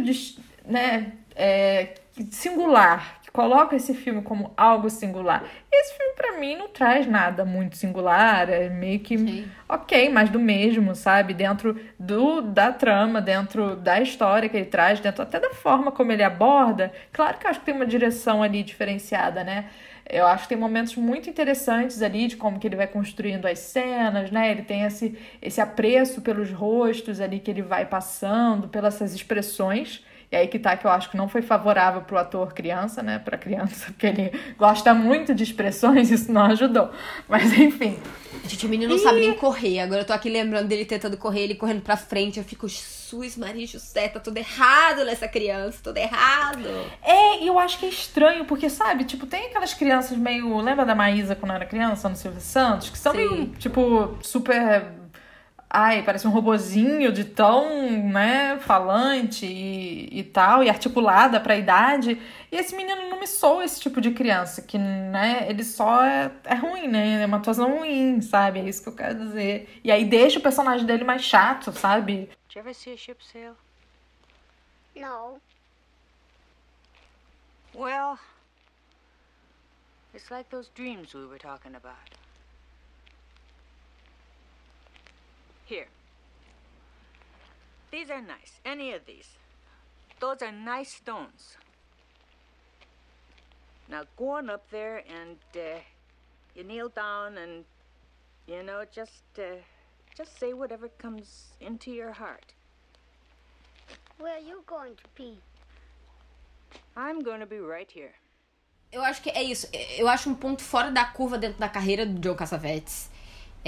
né? 0.65 1.15
É, 1.35 1.95
singular, 2.31 3.18
que 3.29 3.33
coloca 3.33 3.77
esse 3.77 3.93
filme 3.93 4.23
como 4.23 4.53
algo 4.57 4.89
singular. 4.89 5.45
E 5.71 5.83
esse 5.83 5.97
filme, 5.99 6.15
para 6.17 6.39
mim, 6.39 6.57
não 6.57 6.69
traz 6.69 7.07
nada 7.07 7.45
muito 7.45 7.77
singular, 7.77 8.49
é 8.49 8.71
meio 8.71 9.01
que 9.01 9.19
Sim. 9.19 9.49
ok, 9.69 10.09
mas 10.09 10.31
do 10.31 10.41
mesmo, 10.41 10.95
sabe? 10.95 11.35
Dentro 11.35 11.79
do, 11.99 12.41
da 12.41 12.73
trama, 12.73 13.21
dentro 13.21 13.77
da 13.77 14.01
história 14.01 14.49
que 14.49 14.57
ele 14.57 14.65
traz, 14.65 14.99
dentro 15.01 15.23
até 15.23 15.39
da 15.39 15.51
forma 15.51 15.93
como 15.93 16.11
ele 16.11 16.23
aborda. 16.23 16.91
Claro 17.13 17.37
que 17.37 17.47
eu 17.47 17.51
acho 17.51 17.61
que 17.61 17.67
tem 17.67 17.75
uma 17.75 17.87
direção 17.87 18.43
ali 18.43 18.63
diferenciada, 18.63 19.45
né? 19.45 19.67
Eu 20.11 20.27
acho 20.27 20.45
que 20.45 20.49
tem 20.49 20.59
momentos 20.59 20.97
muito 20.97 21.29
interessantes 21.29 22.01
ali 22.01 22.29
de 22.29 22.37
como 22.39 22.59
que 22.59 22.67
ele 22.67 22.77
vai 22.77 22.87
construindo 22.87 23.45
as 23.45 23.59
cenas, 23.59 24.31
né? 24.31 24.51
Ele 24.51 24.63
tem 24.63 24.85
esse, 24.85 25.19
esse 25.43 25.61
apreço 25.61 26.23
pelos 26.23 26.51
rostos 26.51 27.21
ali 27.21 27.41
que 27.41 27.51
ele 27.51 27.61
vai 27.61 27.85
passando, 27.85 28.69
pelas 28.69 28.95
essas 28.95 29.15
expressões. 29.15 30.03
E 30.31 30.37
aí 30.37 30.47
que 30.47 30.59
tá 30.59 30.77
que 30.77 30.87
eu 30.87 30.91
acho 30.91 31.11
que 31.11 31.17
não 31.17 31.29
foi 31.29 31.41
favorável 31.41 32.03
pro 32.03 32.19
ator 32.19 32.53
criança, 32.53 33.03
né? 33.03 33.19
Pra 33.19 33.39
criança, 33.39 33.87
porque 33.87 34.07
ele 34.07 34.33
gosta 34.59 34.93
muito 34.93 35.35
de 35.35 35.43
expressões, 35.43 36.11
isso 36.13 36.31
não 36.31 36.43
ajudou. 36.43 36.91
Mas 37.27 37.53
enfim. 37.59 37.99
Gente, 38.45 38.67
o 38.67 38.69
menino 38.69 38.95
não 38.95 39.03
sabe 39.03 39.21
nem 39.21 39.33
correr. 39.35 39.81
Agora 39.81 40.03
eu 40.03 40.05
tô 40.05 40.13
aqui 40.13 40.29
lembrando 40.29 40.69
dele 40.69 40.85
tentando 40.85 41.17
correr, 41.17 41.45
ele 41.45 41.55
correndo 41.55 41.81
pra 41.81 41.97
frente. 41.97 42.39
Eu 42.39 42.45
fico, 42.45 42.69
Jesus, 42.69 43.37
Maria 43.37 43.67
José, 43.67 44.09
tá 44.09 44.21
tudo 44.21 44.37
errado 44.37 45.05
nessa 45.05 45.27
criança, 45.27 45.79
tudo 45.83 45.97
errado. 45.97 46.69
É, 47.03 47.43
e 47.43 47.47
eu 47.47 47.59
acho 47.59 47.79
que 47.79 47.87
é 47.87 47.89
estranho, 47.89 48.45
porque, 48.45 48.69
sabe, 48.69 49.05
tipo, 49.05 49.27
tem 49.27 49.47
aquelas 49.47 49.73
crianças 49.73 50.17
meio. 50.17 50.59
Lembra 50.61 50.85
da 50.85 50.95
Maísa 50.95 51.35
quando 51.35 51.53
era 51.53 51.65
criança, 51.65 52.09
no 52.09 52.17
Silvio 52.17 52.41
Santos? 52.41 52.91
Que 52.91 52.99
são 52.99 53.13
Sim. 53.13 53.19
meio, 53.19 53.47
tipo, 53.59 54.17
super. 54.23 54.99
Ai, 55.71 56.03
parece 56.03 56.27
um 56.27 56.31
robozinho 56.31 57.13
de 57.13 57.25
tão, 57.25 57.69
né, 58.11 58.59
falante 58.59 59.45
e, 59.45 60.09
e 60.19 60.25
tal, 60.25 60.65
e 60.65 60.71
articulada 60.71 61.39
pra 61.39 61.57
idade. 61.57 62.19
E 62.51 62.57
esse 62.57 62.75
menino 62.75 63.11
não 63.11 63.21
me 63.21 63.27
soa 63.27 63.65
esse 63.65 63.79
tipo 63.79 64.01
de 64.01 64.13
criança, 64.13 64.63
que, 64.63 64.79
né, 64.79 65.47
ele 65.47 65.63
só 65.63 66.03
é, 66.03 66.33
é 66.45 66.55
ruim, 66.55 66.89
né? 66.89 67.23
É 67.23 67.27
uma 67.27 67.37
atuação 67.37 67.79
ruim, 67.79 68.23
sabe? 68.23 68.61
É 68.61 68.65
isso 68.65 68.83
que 68.83 68.89
eu 68.89 68.97
quero 68.97 69.19
dizer. 69.19 69.81
E 69.85 69.93
aí 69.93 70.07
deixa 70.07 70.39
o 70.39 70.43
personagem 70.43 70.87
dele 70.87 71.05
mais 71.05 71.23
chato, 71.23 71.71
sabe? 71.73 72.31
Did 72.49 72.57
you 72.57 72.61
ever 72.61 72.75
see 72.75 72.95
a 72.95 72.97
ship 72.97 73.23
sail? 73.23 73.55
No. 74.97 75.39
Well, 77.75 78.19
it's 80.15 80.31
like 80.31 80.49
those 80.49 80.71
dreams 80.75 81.15
we 81.15 81.27
were 81.27 81.39
talking 81.39 81.75
about. 81.75 82.28
Here. 85.69 85.89
These 87.91 88.09
are 88.09 88.23
nice. 88.23 88.53
Any 88.65 88.95
of 88.95 89.05
these. 89.05 89.29
Those 90.19 90.41
are 90.41 90.51
nice 90.51 90.95
stones. 90.95 91.59
Now 93.91 94.05
go 94.17 94.31
on 94.31 94.49
up 94.49 94.65
there 94.71 95.05
and 95.07 95.37
uh, 95.55 95.81
you 96.55 96.65
kneel 96.65 96.89
down 96.89 97.37
and 97.37 97.65
you 98.47 98.63
know 98.63 98.85
just 98.91 99.25
uh, 99.39 99.61
just 100.17 100.39
say 100.41 100.55
whatever 100.55 100.89
comes 100.97 101.53
into 101.61 101.91
your 101.91 102.13
heart. 102.13 102.55
Where 104.19 104.37
are 104.37 104.47
you 104.51 104.63
going 104.67 104.95
to 104.97 105.05
be? 105.15 105.39
I'm 106.97 107.21
going 107.21 107.41
to 107.41 107.47
be 107.47 107.59
right 107.59 107.91
here. 107.91 108.15
Eu 108.91 109.05
acho 109.05 109.21
que 109.23 109.31
é 109.31 109.43
isso. 109.43 109.69
Eu 109.99 110.09
acho 110.09 110.31
um 110.31 110.35
ponto 110.35 110.63
fora 110.63 110.91
da 110.91 111.05
curva 111.05 111.37
dentro 111.37 111.59
da 111.59 111.69
carreira 111.69 112.07
do 112.07 112.23
Joe 112.23 112.35
Cassavetes. 112.35 113.11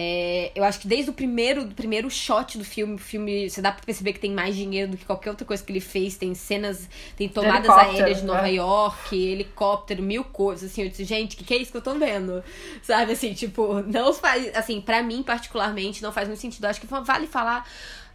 É, 0.02 0.50
eu 0.54 0.64
acho 0.64 0.80
que 0.80 0.88
desde 0.88 1.10
o 1.10 1.12
primeiro, 1.12 1.66
do 1.66 1.74
primeiro 1.74 2.08
shot 2.08 2.56
do 2.56 2.64
filme, 2.64 2.94
o 2.94 2.98
filme, 2.98 3.50
você 3.50 3.60
dá 3.60 3.70
pra 3.70 3.84
perceber 3.84 4.14
que 4.14 4.18
tem 4.18 4.32
mais 4.32 4.56
dinheiro 4.56 4.92
do 4.92 4.96
que 4.96 5.04
qualquer 5.04 5.28
outra 5.28 5.44
coisa 5.44 5.62
que 5.62 5.70
ele 5.70 5.80
fez. 5.80 6.16
Tem 6.16 6.34
cenas, 6.34 6.88
tem 7.18 7.28
tomadas 7.28 7.68
aéreas 7.68 8.20
de 8.20 8.24
Nova 8.24 8.48
é. 8.48 8.54
York, 8.54 9.14
helicóptero, 9.14 10.02
mil 10.02 10.24
coisas. 10.24 10.70
Assim, 10.70 10.84
eu 10.84 10.88
disse, 10.88 11.04
gente, 11.04 11.34
o 11.34 11.38
que, 11.38 11.44
que 11.44 11.52
é 11.52 11.58
isso 11.58 11.70
que 11.70 11.76
eu 11.76 11.82
tô 11.82 11.94
vendo? 11.96 12.42
Sabe, 12.82 13.12
assim, 13.12 13.34
tipo, 13.34 13.82
não 13.82 14.14
faz. 14.14 14.56
Assim, 14.56 14.80
pra 14.80 15.02
mim, 15.02 15.22
particularmente, 15.22 16.02
não 16.02 16.12
faz 16.12 16.26
muito 16.26 16.40
sentido. 16.40 16.64
Eu 16.64 16.70
acho 16.70 16.80
que 16.80 16.86
vale 16.86 17.26
falar. 17.26 17.68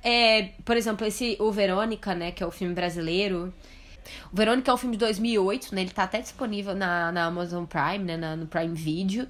é, 0.04 0.50
por 0.66 0.76
exemplo, 0.76 1.06
esse 1.06 1.38
O 1.40 1.52
Verônica, 1.52 2.16
né, 2.16 2.32
que 2.32 2.42
é 2.42 2.48
o 2.48 2.52
filme 2.52 2.74
brasileiro. 2.74 3.54
O 4.32 4.36
Verônica 4.36 4.70
é 4.70 4.74
um 4.74 4.78
filme 4.78 4.95
de 4.95 4.99
2008, 4.99 5.74
né? 5.74 5.82
Ele 5.82 5.89
tá 5.91 6.03
até 6.03 6.22
disponível 6.22 6.76
na, 6.76 7.12
na 7.12 7.26
Amazon 7.26 7.66
Prime, 7.66 8.03
né? 8.03 8.18
Na, 8.18 8.36
no 8.36 8.47
Prime 8.47 8.76
Video. 8.76 9.28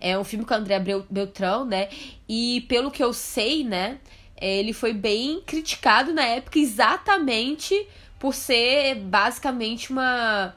É 0.00 0.18
um 0.18 0.24
filme 0.24 0.44
com 0.44 0.54
o 0.54 0.56
André 0.56 0.78
Beltrão, 1.10 1.64
né? 1.64 1.88
E 2.28 2.62
pelo 2.68 2.90
que 2.90 3.02
eu 3.02 3.12
sei, 3.12 3.64
né? 3.64 3.98
Ele 4.40 4.72
foi 4.72 4.92
bem 4.92 5.42
criticado 5.44 6.12
na 6.12 6.24
época 6.24 6.58
exatamente 6.58 7.86
por 8.18 8.34
ser 8.34 8.96
basicamente 8.96 9.90
uma 9.90 10.54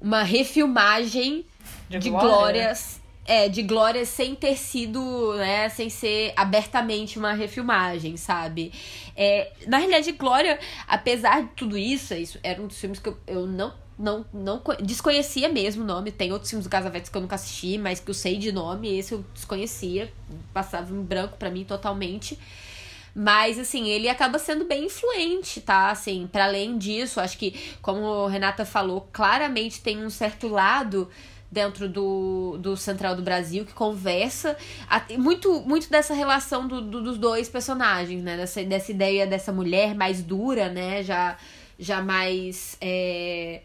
uma 0.00 0.22
refilmagem 0.22 1.44
De 1.88 1.98
de, 1.98 2.10
glória. 2.10 2.28
glórias 2.28 3.00
é, 3.26 3.48
de 3.48 3.62
glórias 3.62 4.08
sem 4.08 4.34
ter 4.34 4.56
sido, 4.56 5.34
né, 5.36 5.68
sem 5.68 5.88
ser 5.90 6.32
abertamente 6.36 7.18
uma 7.18 7.32
refilmagem, 7.32 8.16
sabe? 8.16 8.72
É, 9.16 9.52
na 9.66 9.78
realidade, 9.78 10.12
Glória, 10.12 10.58
apesar 10.86 11.42
de 11.42 11.48
tudo 11.56 11.76
isso, 11.76 12.14
é 12.14 12.18
isso 12.20 12.38
era 12.42 12.60
um 12.60 12.66
dos 12.66 12.78
filmes 12.78 12.98
que 12.98 13.08
eu, 13.08 13.16
eu 13.26 13.46
não, 13.46 13.72
não, 13.98 14.24
não 14.32 14.58
co- 14.58 14.74
desconhecia 14.76 15.48
mesmo 15.48 15.82
o 15.82 15.86
nome. 15.86 16.12
Tem 16.12 16.32
outros 16.32 16.50
filmes 16.50 16.66
do 16.66 16.70
Casavetes 16.70 17.10
que 17.10 17.16
eu 17.16 17.22
nunca 17.22 17.34
assisti, 17.34 17.78
mas 17.78 18.00
que 18.00 18.10
eu 18.10 18.14
sei 18.14 18.36
de 18.36 18.52
nome, 18.52 18.96
esse 18.98 19.12
eu 19.12 19.24
desconhecia, 19.34 20.12
passava 20.52 20.92
em 20.94 21.02
branco 21.02 21.36
pra 21.38 21.50
mim 21.50 21.64
totalmente. 21.64 22.38
Mas, 23.14 23.58
assim, 23.58 23.88
ele 23.88 24.08
acaba 24.10 24.38
sendo 24.38 24.66
bem 24.66 24.84
influente, 24.86 25.60
tá? 25.60 25.90
Assim, 25.90 26.28
para 26.30 26.44
além 26.44 26.76
disso, 26.76 27.18
acho 27.18 27.38
que, 27.38 27.54
como 27.80 28.26
Renata 28.26 28.64
falou, 28.66 29.08
claramente 29.12 29.80
tem 29.80 30.04
um 30.04 30.10
certo 30.10 30.48
lado 30.48 31.08
dentro 31.60 31.88
do, 31.88 32.58
do 32.58 32.76
Central 32.76 33.16
do 33.16 33.22
Brasil 33.22 33.64
que 33.64 33.72
conversa 33.72 34.56
muito, 35.18 35.48
muito 35.62 35.88
dessa 35.90 36.14
relação 36.14 36.68
do, 36.68 36.80
do- 36.82 37.02
dos 37.02 37.16
dois 37.18 37.48
personagens, 37.48 38.22
né? 38.22 38.36
Dessa, 38.36 38.62
dessa 38.64 38.90
ideia 38.96 39.26
dessa 39.26 39.52
mulher 39.52 39.94
mais 39.94 40.22
dura, 40.22 40.68
né? 40.68 41.02
Já, 41.02 41.36
já 41.78 41.98
mais. 42.02 42.76
é, 42.80 43.60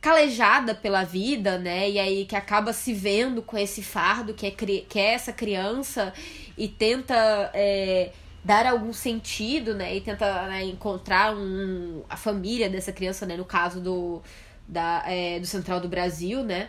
calejada 0.00 0.74
pela 0.74 1.02
vida, 1.04 1.58
né? 1.58 1.90
E 1.90 1.98
aí 1.98 2.24
que 2.24 2.36
acaba 2.36 2.72
se 2.72 2.92
vendo 2.94 3.42
com 3.42 3.58
esse 3.58 3.82
fardo 3.82 4.32
que 4.34 4.46
é, 4.46 4.50
que 4.52 4.98
é 4.98 5.14
essa 5.14 5.32
criança 5.32 6.12
e 6.56 6.68
tenta 6.68 7.14
é, 7.52 8.10
dar 8.44 8.66
algum 8.66 8.92
sentido, 8.92 9.74
né? 9.74 9.96
E 9.96 10.00
tenta 10.00 10.46
né, 10.46 10.64
encontrar 10.64 11.34
um, 11.36 12.02
a 12.08 12.16
família 12.16 12.68
dessa 12.70 12.92
criança, 12.92 13.26
né? 13.26 13.36
No 13.36 13.44
caso 13.44 13.80
do, 13.80 14.22
da, 14.68 15.02
é, 15.06 15.40
do 15.40 15.46
Central 15.46 15.80
do 15.80 15.88
Brasil, 15.88 16.42
né? 16.44 16.68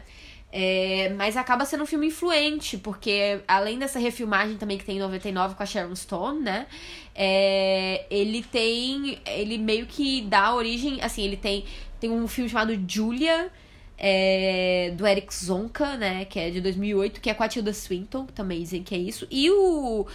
É, 0.51 1.13
mas 1.15 1.37
acaba 1.37 1.63
sendo 1.63 1.83
um 1.83 1.85
filme 1.85 2.07
influente, 2.07 2.75
porque 2.77 3.39
além 3.47 3.77
dessa 3.77 3.99
refilmagem 3.99 4.57
também 4.57 4.79
que 4.79 4.83
tem 4.83 4.97
em 4.97 4.99
99 4.99 5.53
com 5.53 5.61
a 5.61 5.65
Sharon 5.65 5.95
Stone, 5.95 6.41
né? 6.41 6.65
É, 7.13 8.05
ele 8.09 8.41
tem. 8.41 9.19
Ele 9.25 9.57
meio 9.59 9.85
que 9.85 10.21
dá 10.23 10.53
origem. 10.55 11.01
Assim, 11.01 11.23
ele 11.23 11.37
tem, 11.37 11.65
tem 11.99 12.09
um 12.09 12.27
filme 12.27 12.49
chamado 12.49 12.73
Julia, 12.87 13.51
é, 13.95 14.91
do 14.97 15.05
Eric 15.05 15.33
Zonka, 15.33 15.95
né? 15.97 16.25
Que 16.25 16.39
é 16.39 16.49
de 16.49 16.61
2008, 16.61 17.21
que 17.21 17.29
é 17.29 17.33
com 17.35 17.43
a 17.43 17.47
Tilda 17.47 17.71
Swinton, 17.71 18.25
também 18.25 18.61
dizem 18.63 18.81
que 18.81 18.95
é 18.95 18.97
isso. 18.97 19.27
E 19.29 19.51
o, 19.51 20.07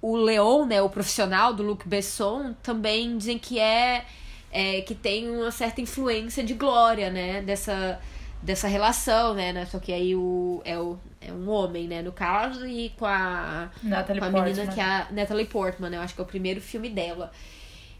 o 0.00 0.16
Leon, 0.16 0.64
né? 0.64 0.80
O 0.80 0.88
profissional 0.88 1.52
do 1.52 1.62
Luc 1.62 1.86
Besson, 1.86 2.54
também 2.62 3.18
dizem 3.18 3.38
que 3.38 3.58
é, 3.58 4.06
é. 4.50 4.80
que 4.80 4.94
tem 4.94 5.28
uma 5.28 5.50
certa 5.50 5.82
influência 5.82 6.42
de 6.42 6.54
glória, 6.54 7.10
né? 7.10 7.42
Dessa 7.42 8.00
dessa 8.42 8.66
relação, 8.66 9.34
né? 9.34 9.52
né? 9.52 9.64
Só 9.66 9.78
que 9.78 9.92
aí 9.92 10.14
o, 10.14 10.60
é, 10.64 10.78
o, 10.78 10.98
é 11.20 11.32
um 11.32 11.48
homem, 11.48 11.86
né? 11.86 12.02
No 12.02 12.12
caso, 12.12 12.66
e 12.66 12.90
com 12.90 13.06
a, 13.06 13.70
Natalie 13.82 14.20
com 14.20 14.26
a 14.26 14.30
Portman. 14.30 14.54
menina 14.54 14.72
que 14.72 14.80
é 14.80 14.84
a 14.84 15.06
Natalie 15.10 15.46
Portman, 15.46 15.90
né? 15.90 15.96
Eu 15.96 16.02
acho 16.02 16.14
que 16.14 16.20
é 16.20 16.24
o 16.24 16.26
primeiro 16.26 16.60
filme 16.60 16.90
dela. 16.90 17.30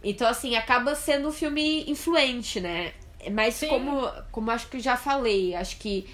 Então, 0.02 0.28
assim, 0.28 0.56
acaba 0.56 0.94
sendo 0.94 1.28
um 1.28 1.32
filme 1.32 1.88
influente, 1.88 2.60
né? 2.60 2.92
Mas 3.30 3.54
Sim. 3.54 3.68
como, 3.68 4.10
como 4.32 4.50
acho 4.50 4.68
que 4.68 4.80
já 4.80 4.96
falei, 4.96 5.54
acho 5.54 5.76
que 5.78 6.08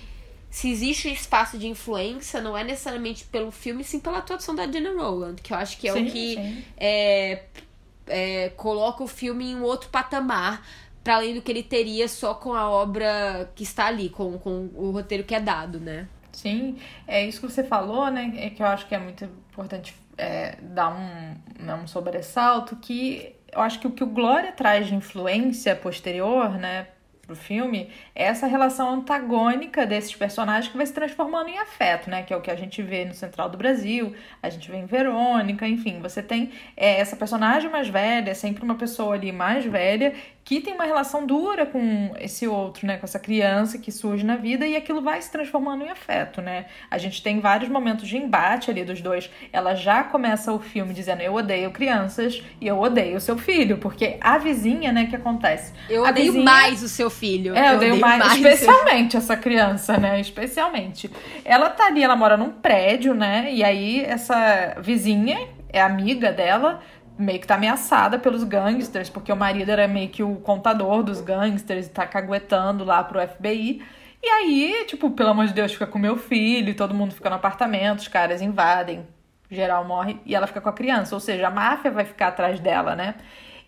se 0.50 0.70
existe 0.70 1.10
espaço 1.10 1.58
de 1.58 1.66
influência, 1.66 2.40
não 2.40 2.56
é 2.56 2.64
necessariamente 2.64 3.24
pelo 3.24 3.50
filme, 3.50 3.84
sim 3.84 4.00
pela 4.00 4.18
atuação 4.18 4.54
da 4.54 4.66
Dina 4.66 4.92
Rowland, 4.92 5.40
que 5.40 5.52
eu 5.52 5.56
acho 5.56 5.78
que 5.78 5.88
é 5.88 5.92
Sim, 5.92 6.06
o 6.06 6.10
que 6.10 6.64
é, 6.76 7.42
é, 8.06 8.48
coloca 8.50 9.02
o 9.02 9.06
filme 9.06 9.50
em 9.50 9.56
um 9.56 9.62
outro 9.62 9.90
patamar, 9.90 10.66
para 11.08 11.16
além 11.16 11.32
do 11.32 11.40
que 11.40 11.50
ele 11.50 11.62
teria 11.62 12.06
só 12.06 12.34
com 12.34 12.52
a 12.52 12.68
obra 12.68 13.50
que 13.54 13.62
está 13.62 13.86
ali, 13.86 14.10
com, 14.10 14.38
com 14.38 14.68
o 14.74 14.90
roteiro 14.90 15.24
que 15.24 15.34
é 15.34 15.40
dado, 15.40 15.80
né? 15.80 16.06
Sim, 16.30 16.76
é 17.06 17.24
isso 17.24 17.40
que 17.40 17.50
você 17.50 17.64
falou, 17.64 18.10
né? 18.10 18.30
É 18.36 18.50
que 18.50 18.62
eu 18.62 18.66
acho 18.66 18.86
que 18.86 18.94
é 18.94 18.98
muito 18.98 19.24
importante 19.24 19.96
é, 20.18 20.56
dar 20.60 20.90
um, 20.90 21.64
né, 21.64 21.74
um 21.82 21.86
sobressalto, 21.86 22.76
que 22.76 23.34
eu 23.50 23.62
acho 23.62 23.80
que 23.80 23.86
o 23.86 23.90
que 23.90 24.04
o 24.04 24.06
Glória 24.06 24.52
traz 24.52 24.86
de 24.86 24.94
influência 24.94 25.74
posterior, 25.74 26.50
né, 26.58 26.88
pro 27.28 27.36
filme, 27.36 27.90
é 28.14 28.24
essa 28.24 28.46
relação 28.46 28.90
antagônica 28.90 29.86
desses 29.86 30.16
personagens 30.16 30.70
que 30.70 30.76
vai 30.78 30.86
se 30.86 30.94
transformando 30.94 31.50
em 31.50 31.58
afeto, 31.58 32.08
né? 32.08 32.22
Que 32.22 32.32
é 32.32 32.36
o 32.36 32.40
que 32.40 32.50
a 32.50 32.56
gente 32.56 32.82
vê 32.82 33.04
no 33.04 33.12
Central 33.12 33.50
do 33.50 33.58
Brasil, 33.58 34.14
a 34.42 34.48
gente 34.48 34.70
vê 34.70 34.78
em 34.78 34.86
Verônica, 34.86 35.68
enfim, 35.68 36.00
você 36.00 36.22
tem 36.22 36.50
é, 36.74 36.98
essa 36.98 37.16
personagem 37.16 37.70
mais 37.70 37.86
velha, 37.86 38.30
é 38.30 38.34
sempre 38.34 38.64
uma 38.64 38.76
pessoa 38.76 39.14
ali 39.14 39.30
mais 39.30 39.62
velha, 39.66 40.14
que 40.48 40.62
tem 40.62 40.72
uma 40.72 40.84
relação 40.86 41.26
dura 41.26 41.66
com 41.66 42.10
esse 42.18 42.48
outro, 42.48 42.86
né? 42.86 42.96
Com 42.96 43.04
essa 43.04 43.18
criança 43.18 43.76
que 43.76 43.92
surge 43.92 44.24
na 44.24 44.34
vida 44.34 44.66
e 44.66 44.76
aquilo 44.76 45.02
vai 45.02 45.20
se 45.20 45.30
transformando 45.30 45.84
em 45.84 45.90
afeto, 45.90 46.40
né? 46.40 46.64
A 46.90 46.96
gente 46.96 47.22
tem 47.22 47.38
vários 47.38 47.68
momentos 47.68 48.08
de 48.08 48.16
embate 48.16 48.70
ali 48.70 48.82
dos 48.82 49.02
dois. 49.02 49.28
Ela 49.52 49.74
já 49.74 50.02
começa 50.02 50.50
o 50.50 50.58
filme 50.58 50.94
dizendo: 50.94 51.20
Eu 51.20 51.34
odeio 51.34 51.70
crianças 51.70 52.42
e 52.58 52.66
eu 52.66 52.78
odeio 52.80 53.20
seu 53.20 53.36
filho, 53.36 53.76
porque 53.76 54.16
a 54.22 54.38
vizinha, 54.38 54.90
né, 54.90 55.04
que 55.04 55.16
acontece. 55.16 55.74
Eu 55.86 56.02
A 56.06 56.08
odeio 56.08 56.32
vizinha- 56.32 56.44
mais 56.46 56.82
o 56.82 56.88
seu 56.88 57.10
filho. 57.10 57.54
é, 57.54 57.72
eu 57.72 57.76
odeio 57.76 58.00
mais, 58.00 58.24
o 58.24 58.28
seu- 58.30 58.36
especialmente 58.50 59.18
essa 59.18 59.36
criança, 59.36 59.98
né? 59.98 60.18
Especialmente. 60.18 61.10
Ela 61.44 61.68
tá 61.68 61.88
ali, 61.88 62.02
ela 62.02 62.16
mora 62.16 62.38
num 62.38 62.52
prédio, 62.52 63.12
né? 63.12 63.50
E 63.52 63.62
aí 63.62 64.00
essa 64.02 64.76
vizinha 64.80 65.46
é 65.70 65.82
amiga 65.82 66.32
dela, 66.32 66.80
meio 67.18 67.40
que 67.40 67.46
tá 67.46 67.56
ameaçada 67.56 68.18
pelos 68.18 68.44
gangsters, 68.44 69.10
porque 69.10 69.32
o 69.32 69.36
marido 69.36 69.70
era 69.70 69.88
meio 69.88 70.08
que 70.08 70.22
o 70.22 70.36
contador 70.36 71.02
dos 71.02 71.20
gangsters 71.20 71.86
e 71.86 71.90
tá 71.90 72.06
caguetando 72.06 72.84
lá 72.84 73.02
pro 73.02 73.20
FBI. 73.20 73.82
E 74.22 74.28
aí, 74.28 74.84
tipo, 74.86 75.10
pelo 75.10 75.30
amor 75.30 75.46
de 75.46 75.52
Deus, 75.52 75.72
fica 75.72 75.86
com 75.86 75.98
meu 75.98 76.16
filho, 76.16 76.74
todo 76.74 76.94
mundo 76.94 77.14
fica 77.14 77.28
no 77.28 77.36
apartamento, 77.36 78.00
os 78.00 78.08
caras 78.08 78.40
invadem, 78.40 79.06
geral 79.50 79.84
morre 79.84 80.18
e 80.24 80.34
ela 80.34 80.46
fica 80.46 80.60
com 80.60 80.68
a 80.68 80.72
criança, 80.72 81.14
ou 81.14 81.20
seja, 81.20 81.48
a 81.48 81.50
máfia 81.50 81.90
vai 81.90 82.04
ficar 82.04 82.28
atrás 82.28 82.60
dela, 82.60 82.94
né? 82.94 83.14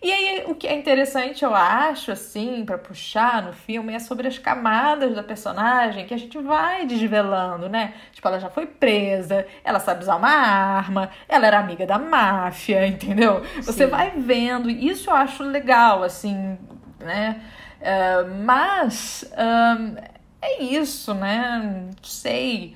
E 0.01 0.11
aí, 0.11 0.43
o 0.47 0.55
que 0.55 0.67
é 0.67 0.73
interessante, 0.75 1.45
eu 1.45 1.53
acho, 1.53 2.11
assim, 2.11 2.65
pra 2.65 2.77
puxar 2.77 3.43
no 3.43 3.53
filme, 3.53 3.93
é 3.93 3.99
sobre 3.99 4.27
as 4.27 4.39
camadas 4.39 5.13
da 5.13 5.21
personagem 5.21 6.07
que 6.07 6.13
a 6.13 6.17
gente 6.17 6.37
vai 6.39 6.87
desvelando, 6.87 7.69
né? 7.69 7.93
Tipo, 8.11 8.27
ela 8.27 8.39
já 8.39 8.49
foi 8.49 8.65
presa, 8.65 9.45
ela 9.63 9.79
sabe 9.79 10.01
usar 10.01 10.15
uma 10.15 10.29
arma, 10.29 11.11
ela 11.29 11.45
era 11.45 11.59
amiga 11.59 11.85
da 11.85 11.99
máfia, 11.99 12.85
entendeu? 12.87 13.41
Você 13.57 13.85
Sim. 13.85 13.91
vai 13.91 14.09
vendo, 14.11 14.71
isso 14.71 15.09
eu 15.11 15.15
acho 15.15 15.43
legal, 15.43 16.01
assim, 16.01 16.57
né? 16.99 17.39
Ah, 17.83 18.23
mas 18.43 19.31
ahn, 19.35 19.97
é 20.41 20.63
isso, 20.63 21.13
né? 21.13 21.59
Não 21.63 22.03
sei. 22.03 22.75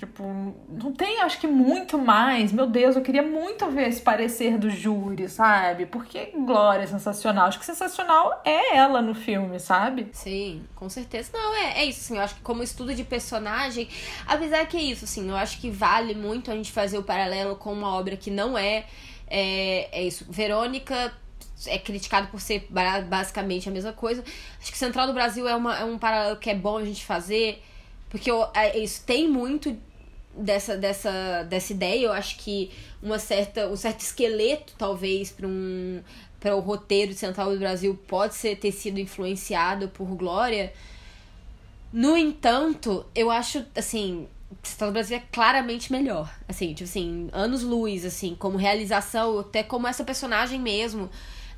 Tipo, 0.00 0.22
não 0.66 0.92
tem, 0.94 1.20
acho 1.20 1.38
que 1.38 1.46
muito 1.46 1.98
mais. 1.98 2.52
Meu 2.52 2.66
Deus, 2.66 2.96
eu 2.96 3.02
queria 3.02 3.22
muito 3.22 3.68
ver 3.70 3.88
esse 3.88 4.00
parecer 4.00 4.56
do 4.56 4.70
júri, 4.70 5.28
sabe? 5.28 5.84
Porque 5.84 6.32
Glória 6.34 6.84
é 6.84 6.86
sensacional. 6.86 7.48
Acho 7.48 7.58
que 7.58 7.66
sensacional 7.66 8.40
é 8.42 8.76
ela 8.78 9.02
no 9.02 9.14
filme, 9.14 9.60
sabe? 9.60 10.08
Sim, 10.14 10.64
com 10.74 10.88
certeza. 10.88 11.28
Não, 11.34 11.54
é, 11.54 11.80
é 11.80 11.84
isso, 11.84 12.00
assim, 12.00 12.16
eu 12.16 12.22
acho 12.22 12.34
que 12.36 12.40
como 12.40 12.62
estudo 12.62 12.94
de 12.94 13.04
personagem, 13.04 13.90
apesar 14.26 14.64
que 14.66 14.78
é 14.78 14.80
isso, 14.80 15.04
assim, 15.04 15.28
eu 15.28 15.36
acho 15.36 15.60
que 15.60 15.68
vale 15.68 16.14
muito 16.14 16.50
a 16.50 16.54
gente 16.54 16.72
fazer 16.72 16.96
o 16.96 17.02
paralelo 17.02 17.54
com 17.56 17.70
uma 17.70 17.94
obra 17.94 18.16
que 18.16 18.30
não 18.30 18.56
é, 18.56 18.86
é, 19.28 20.00
é 20.00 20.02
isso. 20.02 20.24
Verônica 20.30 21.12
é 21.66 21.78
criticado 21.78 22.28
por 22.28 22.40
ser 22.40 22.66
ba- 22.70 23.02
basicamente 23.02 23.68
a 23.68 23.72
mesma 23.72 23.92
coisa. 23.92 24.24
Acho 24.58 24.72
que 24.72 24.78
Central 24.78 25.06
do 25.06 25.12
Brasil 25.12 25.46
é, 25.46 25.54
uma, 25.54 25.76
é 25.78 25.84
um 25.84 25.98
paralelo 25.98 26.38
que 26.38 26.48
é 26.48 26.54
bom 26.54 26.78
a 26.78 26.84
gente 26.86 27.04
fazer, 27.04 27.62
porque 28.08 28.30
eu- 28.30 28.48
é, 28.54 28.78
isso 28.78 29.04
tem 29.04 29.28
muito 29.28 29.76
dessa, 30.36 30.76
dessa, 30.76 31.42
dessa 31.44 31.72
ideia. 31.72 32.06
Eu 32.06 32.12
acho 32.12 32.36
que 32.38 32.70
uma 33.02 33.18
certa, 33.18 33.68
um 33.68 33.76
certo 33.76 34.00
esqueleto, 34.00 34.74
talvez, 34.76 35.30
para 35.30 35.46
um 35.46 36.02
para 36.40 36.56
o 36.56 36.60
roteiro 36.60 37.12
de 37.12 37.18
Central 37.18 37.52
do 37.52 37.58
Brasil 37.58 37.94
pode 38.08 38.34
ser 38.34 38.56
ter 38.56 38.72
sido 38.72 38.98
influenciado 38.98 39.88
por 39.88 40.06
Glória. 40.16 40.72
No 41.92 42.16
entanto, 42.16 43.04
eu 43.14 43.30
acho, 43.30 43.64
assim, 43.76 44.26
Central 44.62 44.90
do 44.90 44.94
Brasil 44.94 45.18
é 45.18 45.22
claramente 45.30 45.92
melhor. 45.92 46.32
Assim, 46.48 46.72
tipo 46.72 46.88
assim, 46.88 47.28
anos 47.32 47.62
luz, 47.62 48.04
assim, 48.06 48.34
como 48.34 48.56
realização, 48.56 49.38
até 49.40 49.62
como 49.62 49.86
essa 49.86 50.02
personagem 50.02 50.58
mesmo. 50.58 51.10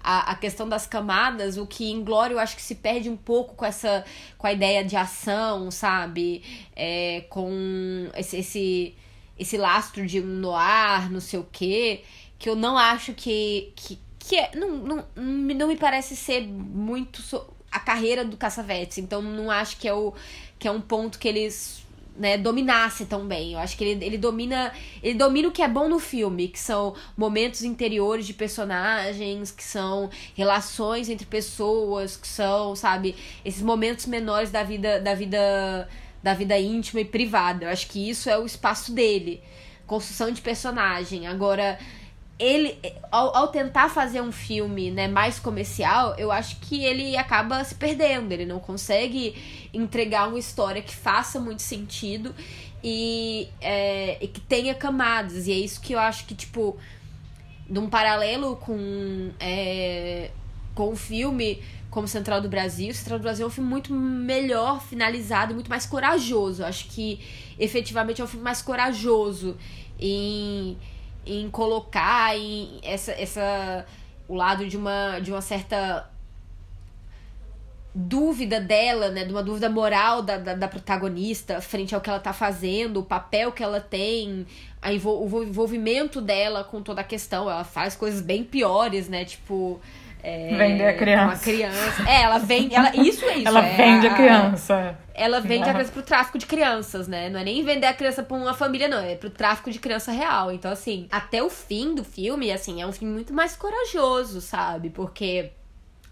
A, 0.03 0.33
a 0.33 0.35
questão 0.35 0.69
das 0.69 0.87
camadas, 0.87 1.57
o 1.57 1.67
que 1.67 1.91
em 1.91 2.03
Glória 2.05 2.35
eu 2.35 2.39
acho 2.39 2.57
que 2.57 2.63
se 2.63 2.75
perde 2.77 3.09
um 3.09 3.17
pouco 3.17 3.55
com 3.55 3.65
essa. 3.65 4.05
com 4.39 4.47
a 4.47 4.53
ideia 4.53 4.85
de 4.85 4.97
ação, 4.97 5.71
sabe? 5.71 6.43
É, 6.75 7.25
com 7.31 8.09
esse, 8.17 8.37
esse, 8.39 8.95
esse 9.39 9.57
lastro 9.57 10.07
de 10.07 10.21
um 10.21 10.25
noir, 10.27 11.11
não 11.11 11.21
sei 11.21 11.39
o 11.41 11.47
quê. 11.53 12.03
Que 12.39 12.49
eu 12.49 12.57
não 12.57 12.77
acho 12.77 13.13
que. 13.15 13.73
que, 13.77 13.99
que 14.19 14.37
é, 14.37 14.51
não, 14.57 14.71
não, 14.79 15.05
não 15.17 15.69
me 15.69 15.77
parece 15.77 16.15
ser 16.17 16.43
muito 16.47 17.21
so- 17.23 17.47
a 17.71 17.81
carreira 17.81 18.25
do 18.25 18.37
Cassavetes. 18.37 18.99
Então 18.99 19.21
não 19.23 19.51
acho 19.51 19.77
que 19.79 19.89
é, 19.89 19.95
o, 19.95 20.13
que 20.59 20.69
é 20.69 20.71
um 20.71 20.81
ponto 20.81 21.19
que 21.19 21.27
eles 21.29 21.82
né, 22.17 22.37
dominasse 22.37 23.07
tão 23.07 23.27
bem. 23.27 23.53
Eu 23.53 23.59
acho 23.59 23.77
que 23.77 23.85
ele, 23.85 24.05
ele 24.05 24.19
domina. 24.19 24.73
Ele 25.03 25.15
domina 25.15 25.49
o 25.49 25.53
que 25.53 25.63
é 25.63 25.69
bom 25.69 25.89
no 25.89 25.99
filme, 25.99 26.49
que 26.49 26.59
são 26.59 26.95
momentos 27.17 27.63
interiores 27.63 28.27
de 28.27 28.35
personagens, 28.35 29.51
que 29.51 29.65
são 29.65 30.11
relações 30.35 31.09
entre 31.09 31.27
pessoas, 31.27 32.17
que 32.17 32.29
são, 32.29 32.77
sabe, 32.77 33.17
esses 33.45 33.63
momentos 33.63 34.07
menores 34.07 34.51
da 34.51 34.63
vida, 34.63 35.01
da 35.01 35.15
vida, 35.15 35.89
da 36.23 36.35
vida 36.35 36.59
íntima 36.59 37.01
e 37.01 37.05
privada. 37.05 37.65
Eu 37.65 37.71
acho 37.71 37.89
que 37.89 38.09
isso 38.09 38.29
é 38.29 38.39
o 38.39 38.47
espaço 38.47 38.93
dele. 38.93 39.43
Construção 39.87 40.31
de 40.31 40.41
personagem. 40.41 41.27
Agora, 41.27 41.79
ele 42.43 42.77
ao, 43.11 43.37
ao 43.37 43.49
tentar 43.49 43.89
fazer 43.89 44.21
um 44.21 44.33
filme 44.33 44.91
né, 44.91 45.07
mais 45.07 45.39
comercial, 45.39 46.15
eu 46.19 46.33
acho 46.33 46.57
que 46.57 46.85
ele 46.85 47.17
acaba 47.17 47.63
se 47.63 47.75
perdendo. 47.75 48.33
Ele 48.33 48.45
não 48.45 48.59
consegue 48.59 49.35
entregar 49.73 50.29
uma 50.29 50.39
história 50.39 50.83
que 50.83 50.95
faça 50.95 51.39
muito 51.39 51.63
sentido 51.63 52.35
e, 52.83 53.49
é, 53.61 54.19
e 54.21 54.27
que 54.27 54.41
tenha 54.41 54.75
camadas. 54.75 55.47
E 55.47 55.53
é 55.53 55.57
isso 55.57 55.81
que 55.81 55.93
eu 55.93 56.01
acho 56.01 56.27
que, 56.27 56.35
tipo, 56.35 56.77
num 57.69 57.89
paralelo 57.89 58.57
com, 58.57 59.31
é, 59.39 60.31
com 60.75 60.91
o 60.91 60.97
filme 60.97 61.63
como 61.91 62.09
Central 62.09 62.41
do 62.41 62.49
Brasil, 62.49 62.93
Central 62.95 63.19
do 63.19 63.23
Brasil 63.23 63.45
é 63.45 63.47
um 63.47 63.51
filme 63.53 63.69
muito 63.69 63.93
melhor 63.93 64.83
finalizado, 64.83 65.55
muito 65.55 65.69
mais 65.69 65.87
corajoso. 65.87 66.63
Eu 66.63 66.67
acho 66.67 66.89
que 66.89 67.21
efetivamente 67.59 68.21
é 68.21 68.25
um 68.25 68.27
filme 68.27 68.43
mais 68.43 68.63
corajoso 68.63 69.57
em 70.01 70.77
em 71.27 71.51
colocar 71.51 72.37
em 72.37 72.79
essa, 72.83 73.13
essa 73.13 73.87
o 74.29 74.35
lado 74.35 74.67
de 74.67 74.77
uma 74.77 75.19
de 75.21 75.31
uma 75.31 75.41
certa 75.41 76.09
dúvida 77.95 78.59
dela, 78.59 79.11
né, 79.11 79.25
de 79.25 79.33
uma 79.33 79.43
dúvida 79.43 79.69
moral 79.69 80.23
da, 80.23 80.39
da, 80.39 80.55
da 80.55 80.67
protagonista 80.67 81.61
frente 81.61 81.95
ao 81.95 82.01
que 82.01 82.09
ela 82.09 82.19
tá 82.19 82.33
fazendo, 82.33 83.01
o 83.01 83.05
papel 83.05 83.53
que 83.53 83.63
ela 83.63 83.81
tem, 83.81 84.47
a 84.81 84.93
envol- 84.93 85.29
o 85.31 85.43
envolvimento 85.45 86.19
dela 86.21 86.65
com 86.65 86.81
toda 86.83 87.03
a 87.03 87.05
questão. 87.05 87.51
Ela 87.51 87.65
faz 87.65 87.95
coisas 87.95 88.23
bem 88.23 88.45
piores, 88.45 89.09
né, 89.11 89.25
tipo 89.27 89.79
é, 90.23 90.57
Vender 90.57 90.87
a 90.87 90.95
criança. 90.95 91.35
a 91.35 91.39
criança. 91.39 92.09
É, 92.09 92.23
ela 92.23 92.39
vende. 92.39 92.75
Ela, 92.75 92.95
isso 92.97 93.25
é 93.25 93.39
isso. 93.39 93.49
Ela 93.49 93.67
é 93.67 93.77
vende 93.77 94.07
a 94.07 94.15
criança. 94.15 94.99
ela 95.15 95.41
vende 95.41 95.69
a 95.69 95.73
criança 95.73 95.93
pro 95.93 96.03
tráfico 96.03 96.39
de 96.39 96.47
crianças, 96.47 97.09
né? 97.09 97.29
Não 97.29 97.41
é 97.41 97.45
nem 97.45 97.65
vender 97.65 97.87
a 97.87 97.95
criança 97.95 98.23
pra 98.23 98.37
uma 98.37 98.55
família, 98.55 98.87
não. 98.87 98.99
É 98.99 99.17
pro 99.17 99.31
tráfico 99.31 99.71
de 99.71 99.81
criança 99.81 100.13
real. 100.13 100.53
Então, 100.53 100.71
assim, 100.71 101.09
até 101.11 101.43
o 101.43 101.51
fim 101.51 101.95
do 101.95 102.05
filme, 102.05 102.53
assim, 102.53 102.81
é 102.81 102.87
um 102.87 102.93
filme 102.93 103.13
muito 103.13 103.35
mais 103.35 103.57
corajoso, 103.57 104.41
sabe? 104.41 104.91
Porque 104.91 105.51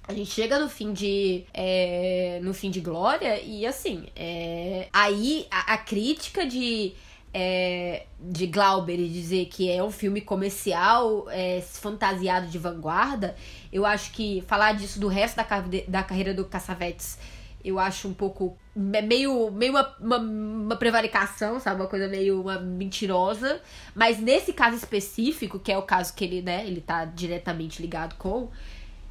a 0.09 0.13
gente 0.13 0.31
chega 0.31 0.59
no 0.59 0.69
fim 0.69 0.93
de. 0.93 1.45
é, 1.55 2.41
no 2.43 2.53
fim 2.53 2.69
de 2.69 2.81
Glória 2.81 3.41
e, 3.41 3.65
assim, 3.65 4.07
é, 4.17 4.89
aí 4.93 5.47
a, 5.51 5.75
a 5.75 5.79
crítica 5.79 6.45
de. 6.45 6.95
É, 7.33 8.07
de 8.21 8.47
Glauber 8.47 8.99
e 8.99 9.09
dizer 9.09 9.47
que 9.47 9.71
é 9.71 9.83
um 9.83 9.91
filme 9.91 10.21
comercial, 10.21 11.27
é, 11.31 11.61
fantasiado 11.61 12.49
de 12.49 12.59
vanguarda, 12.59 13.37
eu 13.73 13.87
acho 13.87 14.13
que 14.13 14.43
falar 14.47 14.73
disso 14.73 14.99
do 14.99 15.09
resto 15.09 15.37
da, 15.37 15.47
da 15.87 16.03
carreira 16.03 16.35
do 16.35 16.45
Cassavetes 16.45 17.19
eu 17.65 17.79
acho 17.79 18.09
um 18.09 18.15
pouco 18.15 18.57
é 18.95 19.03
meio, 19.03 19.51
meio 19.51 19.73
uma, 19.73 19.97
uma, 20.01 20.19
uma, 20.19 20.77
prevaricação, 20.77 21.61
sabe? 21.61 21.81
Uma 21.81 21.89
coisa 21.89 22.09
meio 22.09 22.41
uma 22.41 22.59
mentirosa. 22.59 23.61
Mas 23.95 24.19
nesse 24.19 24.53
caso 24.53 24.77
específico, 24.77 25.59
que 25.59 25.71
é 25.71 25.77
o 25.77 25.83
caso 25.83 26.15
que 26.15 26.25
ele, 26.25 26.41
né, 26.43 26.67
ele 26.67 26.81
tá 26.81 27.05
diretamente 27.05 27.83
ligado 27.83 28.15
com, 28.17 28.49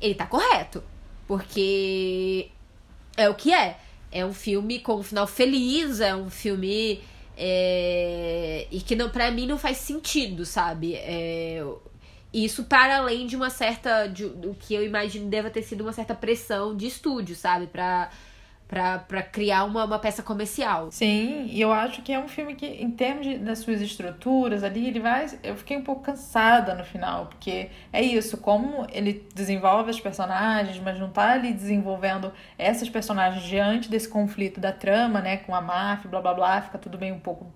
ele 0.01 0.15
tá 0.15 0.26
correto. 0.26 0.84
Porque 1.28 2.49
é 3.15 3.30
o 3.30 3.36
que 3.36 3.53
é. 3.53 3.78
É 4.11 4.26
um 4.26 4.34
filme 4.34 4.80
com 4.80 4.95
um 4.95 5.03
final 5.03 5.28
feliz, 5.28 5.99
é 5.99 6.15
um 6.15 6.30
filme. 6.30 7.01
É... 7.42 8.68
E 8.70 8.82
que 8.82 8.96
não, 8.96 9.10
pra 9.10 9.32
mim 9.32 9.48
não 9.48 9.58
faz 9.58 9.78
sentido, 9.78 10.46
sabe? 10.46 10.96
É... 10.96 11.64
Isso 12.34 12.66
para 12.66 12.98
além 12.98 13.26
de 13.26 13.36
uma 13.36 13.50
certa. 13.50 14.06
De, 14.06 14.30
que 14.60 14.74
eu 14.74 14.86
imagino 14.86 15.30
deva 15.30 15.50
ter 15.50 15.64
sido 15.64 15.82
uma 15.82 15.94
certa 15.94 16.14
pressão 16.14 16.76
de 16.76 16.86
estúdio, 16.86 17.36
sabe? 17.36 17.66
Pra 17.66 18.12
para 18.70 19.24
criar 19.24 19.63
uma, 19.63 19.84
uma 19.84 19.97
peça 19.97 20.22
comercial. 20.22 20.91
Sim, 20.91 21.47
e 21.47 21.59
eu 21.59 21.74
acho 21.74 22.03
que 22.03 22.13
é 22.13 22.20
um 22.20 22.28
filme 22.28 22.53
que, 22.53 22.67
em 22.67 22.91
termos 22.91 23.26
de, 23.26 23.39
das 23.39 23.59
suas 23.59 23.82
estruturas 23.82 24.63
ali, 24.63 24.88
ele 24.88 24.99
vai. 24.99 25.26
Eu 25.41 25.55
fiquei 25.55 25.76
um 25.76 25.82
pouco 25.82 26.03
cansada 26.03 26.76
no 26.76 26.84
final, 26.84 27.26
porque 27.26 27.72
é 27.91 27.99
isso, 27.99 28.38
como 28.38 28.86
ele 28.93 29.28
desenvolve 29.34 29.89
as 29.89 29.99
personagens, 29.99 30.80
mas 30.80 30.99
não 30.99 31.09
tá 31.09 31.32
ali 31.32 31.51
desenvolvendo 31.51 32.32
essas 32.59 32.88
personagens 32.88 33.43
diante 33.43 33.89
desse 33.89 34.07
conflito 34.07 34.59
da 34.59 34.72
trama, 34.72 35.20
né, 35.20 35.38
com 35.38 35.55
a 35.55 35.61
máfia, 35.61 36.07
blá 36.07 36.22
blá 36.22 36.36
blá, 36.36 36.61
fica 36.61 36.78
tudo 36.78 36.95
bem 36.95 37.11
um 37.11 37.20
pouco 37.20 37.51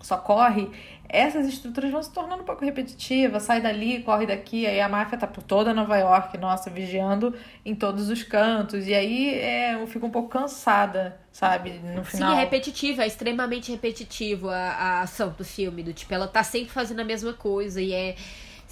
só 0.00 0.16
corre, 0.16 0.70
essas 1.08 1.48
estruturas 1.48 1.90
vão 1.90 2.02
se 2.02 2.12
tornando 2.12 2.42
um 2.42 2.44
pouco 2.44 2.64
repetitivas, 2.64 3.42
sai 3.42 3.60
dali, 3.60 4.02
corre 4.02 4.26
daqui, 4.26 4.66
aí 4.66 4.80
a 4.80 4.88
máfia 4.88 5.16
tá 5.16 5.26
por 5.26 5.42
toda 5.42 5.72
Nova 5.72 5.96
York, 5.96 6.36
nossa, 6.36 6.68
vigiando 6.68 7.34
em 7.64 7.74
todos 7.74 8.10
os 8.10 8.22
cantos, 8.22 8.86
e 8.86 8.94
aí 8.94 9.34
é, 9.34 9.74
eu 9.74 9.86
fico 9.86 10.06
um 10.06 10.10
pouco 10.10 10.28
cansada, 10.28 11.18
sabe, 11.32 11.80
no 11.94 12.04
final. 12.04 12.32
Sim, 12.32 12.36
é 12.36 12.40
repetitivo, 12.40 13.00
é 13.00 13.06
extremamente 13.06 13.72
repetitivo 13.72 14.50
a, 14.50 14.58
a 14.58 15.00
ação 15.00 15.34
do 15.36 15.44
filme, 15.44 15.82
do 15.82 15.94
tipo, 15.94 16.12
ela 16.12 16.28
tá 16.28 16.42
sempre 16.42 16.70
fazendo 16.70 17.00
a 17.00 17.04
mesma 17.04 17.32
coisa, 17.32 17.80
e 17.80 17.92
é 17.92 18.14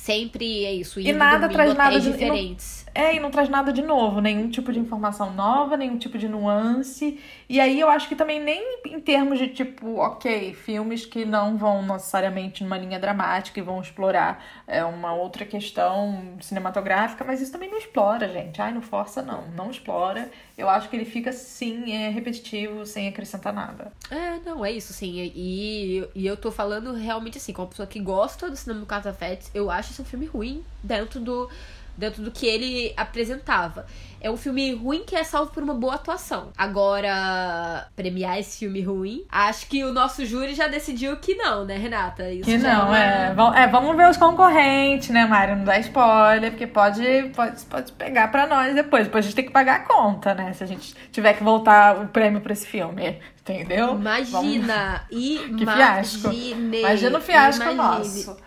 sempre 0.06 0.64
é 0.64 0.72
isso, 0.72 1.00
e 1.00 1.12
nada 1.12 1.48
traz 1.48 1.74
nada 1.74 1.98
de 1.98 2.12
diferentes. 2.12 2.86
É, 2.94 3.14
e 3.14 3.20
não 3.20 3.30
traz 3.30 3.48
nada 3.48 3.72
de 3.72 3.82
novo, 3.82 4.20
nenhum 4.20 4.48
tipo 4.48 4.72
de 4.72 4.78
informação 4.78 5.32
nova, 5.34 5.76
nenhum 5.76 5.98
tipo 5.98 6.16
de 6.16 6.28
nuance. 6.28 7.20
E 7.46 7.60
aí 7.60 7.78
eu 7.78 7.90
acho 7.90 8.08
que 8.08 8.16
também 8.16 8.40
nem 8.40 8.80
em 8.86 9.00
termos 9.00 9.38
de 9.38 9.48
tipo, 9.48 9.96
ok, 9.96 10.54
filmes 10.54 11.04
que 11.04 11.24
não 11.24 11.58
vão 11.58 11.82
necessariamente 11.82 12.62
numa 12.62 12.78
linha 12.78 12.98
dramática 12.98 13.60
e 13.60 13.62
vão 13.62 13.82
explorar 13.82 14.42
é, 14.66 14.82
uma 14.82 15.12
outra 15.12 15.44
questão 15.44 16.36
cinematográfica, 16.40 17.22
mas 17.22 17.42
isso 17.42 17.52
também 17.52 17.70
não 17.70 17.76
explora, 17.76 18.28
gente. 18.28 18.62
Ai, 18.62 18.72
não 18.72 18.80
força, 18.80 19.20
não. 19.20 19.46
Não 19.48 19.70
explora. 19.70 20.30
Eu 20.56 20.70
acho 20.70 20.88
que 20.88 20.96
ele 20.96 21.04
fica, 21.04 21.32
sim, 21.32 21.92
é 21.92 22.08
repetitivo, 22.08 22.86
sem 22.86 23.08
acrescentar 23.08 23.52
nada. 23.52 23.92
É, 24.10 24.38
não, 24.38 24.64
é 24.64 24.72
isso, 24.72 24.94
sim. 24.94 25.30
E, 25.34 26.08
e 26.14 26.26
eu 26.26 26.36
tô 26.36 26.50
falando 26.50 26.94
realmente 26.94 27.36
assim, 27.36 27.52
como 27.52 27.68
pessoa 27.68 27.86
que 27.86 28.00
gosta 28.00 28.48
do 28.48 28.56
cinema 28.56 28.80
do 28.80 28.86
Casa 28.86 29.12
Fetes, 29.12 29.50
eu 29.52 29.70
acho 29.70 29.92
esse 29.96 30.02
um 30.02 30.04
filme 30.04 30.26
ruim 30.26 30.62
dentro 30.82 31.18
do 31.18 31.48
dentro 31.96 32.22
do 32.22 32.30
que 32.30 32.46
ele 32.46 32.92
apresentava. 32.94 33.86
É 34.20 34.30
um 34.30 34.36
filme 34.36 34.74
ruim 34.74 35.02
que 35.06 35.16
é 35.16 35.24
salvo 35.24 35.50
por 35.50 35.62
uma 35.62 35.72
boa 35.72 35.94
atuação. 35.94 36.50
Agora, 36.58 37.86
premiar 37.96 38.38
esse 38.38 38.58
filme 38.58 38.82
ruim, 38.82 39.24
acho 39.30 39.66
que 39.66 39.82
o 39.82 39.92
nosso 39.92 40.26
júri 40.26 40.54
já 40.54 40.68
decidiu 40.68 41.16
que 41.16 41.34
não, 41.36 41.64
né, 41.64 41.76
Renata? 41.76 42.30
Isso 42.30 42.44
que 42.44 42.58
não, 42.58 42.94
é... 42.94 43.34
é. 43.56 43.62
é. 43.62 43.66
Vamos 43.68 43.96
ver 43.96 44.10
os 44.10 44.16
concorrentes, 44.18 45.08
né, 45.08 45.24
Mário? 45.24 45.56
Não 45.56 45.64
dá 45.64 45.78
spoiler, 45.78 46.50
porque 46.50 46.66
pode, 46.66 47.30
pode, 47.34 47.64
pode 47.64 47.92
pegar 47.92 48.28
pra 48.30 48.46
nós 48.46 48.74
depois. 48.74 49.04
Depois 49.04 49.24
a 49.24 49.28
gente 49.28 49.36
tem 49.36 49.46
que 49.46 49.52
pagar 49.52 49.76
a 49.76 49.80
conta, 49.80 50.34
né? 50.34 50.52
Se 50.52 50.64
a 50.64 50.66
gente 50.66 50.94
tiver 51.10 51.32
que 51.34 51.42
voltar 51.42 51.96
o 51.96 52.08
prêmio 52.08 52.40
pra 52.42 52.52
esse 52.52 52.66
filme. 52.66 53.18
Entendeu? 53.40 53.94
Imagina! 53.94 55.06
Vamos... 55.10 55.56
que 55.56 55.64
fiasco. 55.64 56.32
Imagina 56.32 57.18
o 57.18 57.20
fiasco 57.20 57.70
imagine. 57.70 58.24
nosso. 58.24 58.45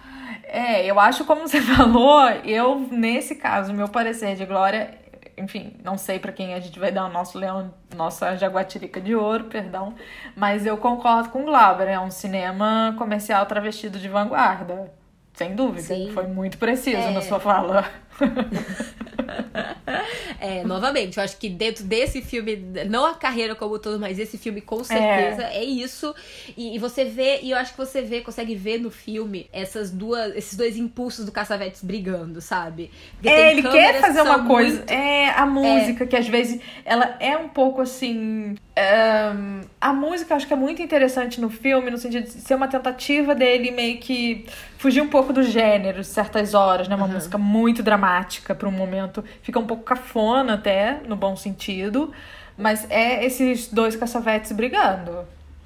É, 0.51 0.85
eu 0.85 0.99
acho 0.99 1.25
como 1.25 1.41
você 1.41 1.61
falou, 1.61 2.27
eu, 2.43 2.79
nesse 2.91 3.35
caso, 3.35 3.71
meu 3.71 3.87
parecer 3.87 4.35
de 4.35 4.45
Glória, 4.45 4.97
enfim, 5.37 5.73
não 5.83 5.97
sei 5.97 6.19
para 6.19 6.31
quem 6.31 6.53
a 6.53 6.59
gente 6.59 6.79
vai 6.79 6.91
dar 6.91 7.05
o 7.05 7.09
nosso 7.09 7.37
leão, 7.37 7.73
nossa 7.95 8.35
jaguatirica 8.35 8.99
de 8.99 9.15
ouro, 9.15 9.45
perdão, 9.45 9.93
mas 10.35 10.65
eu 10.65 10.77
concordo 10.77 11.29
com 11.29 11.43
o 11.43 11.45
Glauber, 11.45 11.87
é 11.87 11.99
um 11.99 12.11
cinema 12.11 12.95
comercial 12.97 13.45
travestido 13.45 13.99
de 13.99 14.09
vanguarda. 14.09 14.91
Sem 15.33 15.55
dúvida, 15.55 15.81
Sim. 15.95 16.11
foi 16.13 16.27
muito 16.27 16.57
preciso 16.57 16.97
é. 16.97 17.11
na 17.11 17.21
sua 17.21 17.39
fala. 17.39 17.85
é, 20.39 20.63
novamente, 20.63 21.17
eu 21.17 21.23
acho 21.23 21.37
que 21.37 21.49
dentro 21.49 21.83
desse 21.83 22.21
filme, 22.21 22.55
não 22.89 23.05
a 23.05 23.13
carreira 23.13 23.55
como 23.55 23.79
todo, 23.79 23.99
mas 23.99 24.19
esse 24.19 24.37
filme 24.37 24.61
com 24.61 24.83
certeza 24.83 25.43
é, 25.43 25.57
é 25.57 25.63
isso. 25.63 26.13
E, 26.57 26.75
e, 26.75 26.79
você 26.79 27.05
vê, 27.05 27.39
e 27.41 27.51
eu 27.51 27.57
acho 27.57 27.71
que 27.71 27.77
você 27.77 28.01
vê, 28.01 28.21
consegue 28.21 28.55
ver 28.55 28.79
no 28.79 28.91
filme 28.91 29.49
essas 29.51 29.91
duas, 29.91 30.35
esses 30.35 30.55
dois 30.55 30.77
impulsos 30.77 31.25
do 31.25 31.31
Caçavetes 31.31 31.83
brigando, 31.83 32.41
sabe? 32.41 32.91
Porque 33.13 33.29
é, 33.29 33.51
ele 33.51 33.63
quer 33.63 33.99
fazer 33.99 34.21
uma 34.21 34.45
coisa. 34.45 34.77
Muito... 34.77 34.91
É, 34.91 35.29
a 35.29 35.45
música, 35.45 36.03
é. 36.03 36.07
que 36.07 36.15
às 36.15 36.27
vezes 36.27 36.59
ela 36.85 37.15
é 37.19 37.37
um 37.37 37.49
pouco 37.49 37.81
assim. 37.81 38.55
Um, 38.79 39.61
a 39.81 39.91
música 39.91 40.35
acho 40.35 40.47
que 40.47 40.53
é 40.53 40.55
muito 40.55 40.81
interessante 40.81 41.41
no 41.41 41.49
filme, 41.49 41.91
no 41.91 41.97
sentido 41.97 42.23
de 42.23 42.31
ser 42.31 42.55
uma 42.55 42.67
tentativa 42.67 43.35
dele 43.35 43.71
meio 43.71 43.97
que 43.97 44.45
fugir 44.77 45.01
um 45.01 45.09
pouco 45.09 45.33
do 45.33 45.43
gênero, 45.43 46.01
certas 46.03 46.53
horas, 46.53 46.87
né? 46.87 46.95
Uma 46.95 47.05
uhum. 47.05 47.13
música 47.13 47.37
muito 47.37 47.83
dramática 47.83 48.08
para 48.55 48.67
um 48.67 48.71
momento. 48.71 49.23
Fica 49.41 49.59
um 49.59 49.65
pouco 49.65 49.83
cafona 49.83 50.55
até, 50.55 51.01
no 51.05 51.15
bom 51.15 51.35
sentido. 51.35 52.13
Mas 52.57 52.85
é 52.89 53.25
esses 53.25 53.67
dois 53.67 53.95
caçavetes 53.95 54.51
brigando. 54.51 55.25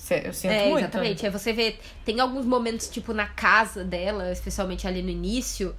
Eu 0.10 0.34
sinto 0.34 0.52
é, 0.52 0.70
muito. 0.70 0.84
Exatamente. 0.84 1.26
Aí 1.26 1.32
você 1.32 1.54
vê, 1.54 1.76
tem 2.04 2.20
alguns 2.20 2.46
momentos, 2.46 2.89
tipo, 2.89 3.14
na 3.14 3.26
casa 3.26 3.84
dela, 3.84 4.32
especialmente 4.32 4.86
ali 4.86 5.02
no 5.02 5.10
início, 5.10 5.74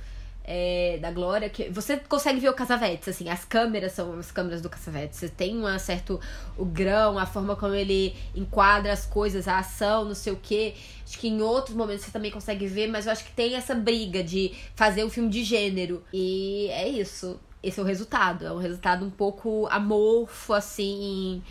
é, 0.45 0.99
da 1.01 1.11
Glória, 1.11 1.49
que 1.49 1.70
você 1.70 1.97
consegue 1.97 2.38
ver 2.38 2.51
o 2.51 2.55
Casavetes, 2.55 3.09
assim, 3.09 3.30
as 3.30 3.45
câmeras 3.45 3.92
são 3.92 4.18
as 4.18 4.30
câmeras 4.30 4.61
do 4.61 4.68
Casavetes. 4.68 5.18
Você 5.18 5.28
tem 5.28 5.57
um 5.57 5.78
certo 5.78 6.20
o 6.57 6.64
grão, 6.64 7.18
a 7.18 7.24
forma 7.24 7.57
como 7.57 7.74
ele 7.74 8.14
enquadra 8.34 8.92
as 8.92 9.07
coisas, 9.07 9.49
a 9.49 9.59
ação, 9.59 10.05
não 10.05 10.14
sei 10.14 10.32
o 10.32 10.38
quê. 10.40 10.74
Acho 11.07 11.18
que 11.18 11.28
em 11.28 11.40
outros 11.40 11.74
momentos 11.74 12.05
você 12.05 12.11
também 12.11 12.30
consegue 12.30 12.66
ver, 12.66 12.88
mas 12.88 13.07
eu 13.07 13.12
acho 13.12 13.24
que 13.24 13.32
tem 13.32 13.55
essa 13.55 13.74
briga 13.74 14.22
de 14.22 14.53
fazer 14.76 15.05
um 15.05 15.11
filme 15.11 15.30
de 15.30 15.42
gênero. 15.42 16.05
E 16.12 16.68
é 16.70 16.88
isso. 16.88 17.40
Esse 17.62 17.80
é 17.80 17.82
o 17.82 17.86
resultado. 17.86 18.47
É 18.47 18.53
um 18.53 18.59
resultado 18.59 19.05
um 19.05 19.11
pouco 19.11 19.66
amorfo, 19.70 20.53
assim 20.53 21.42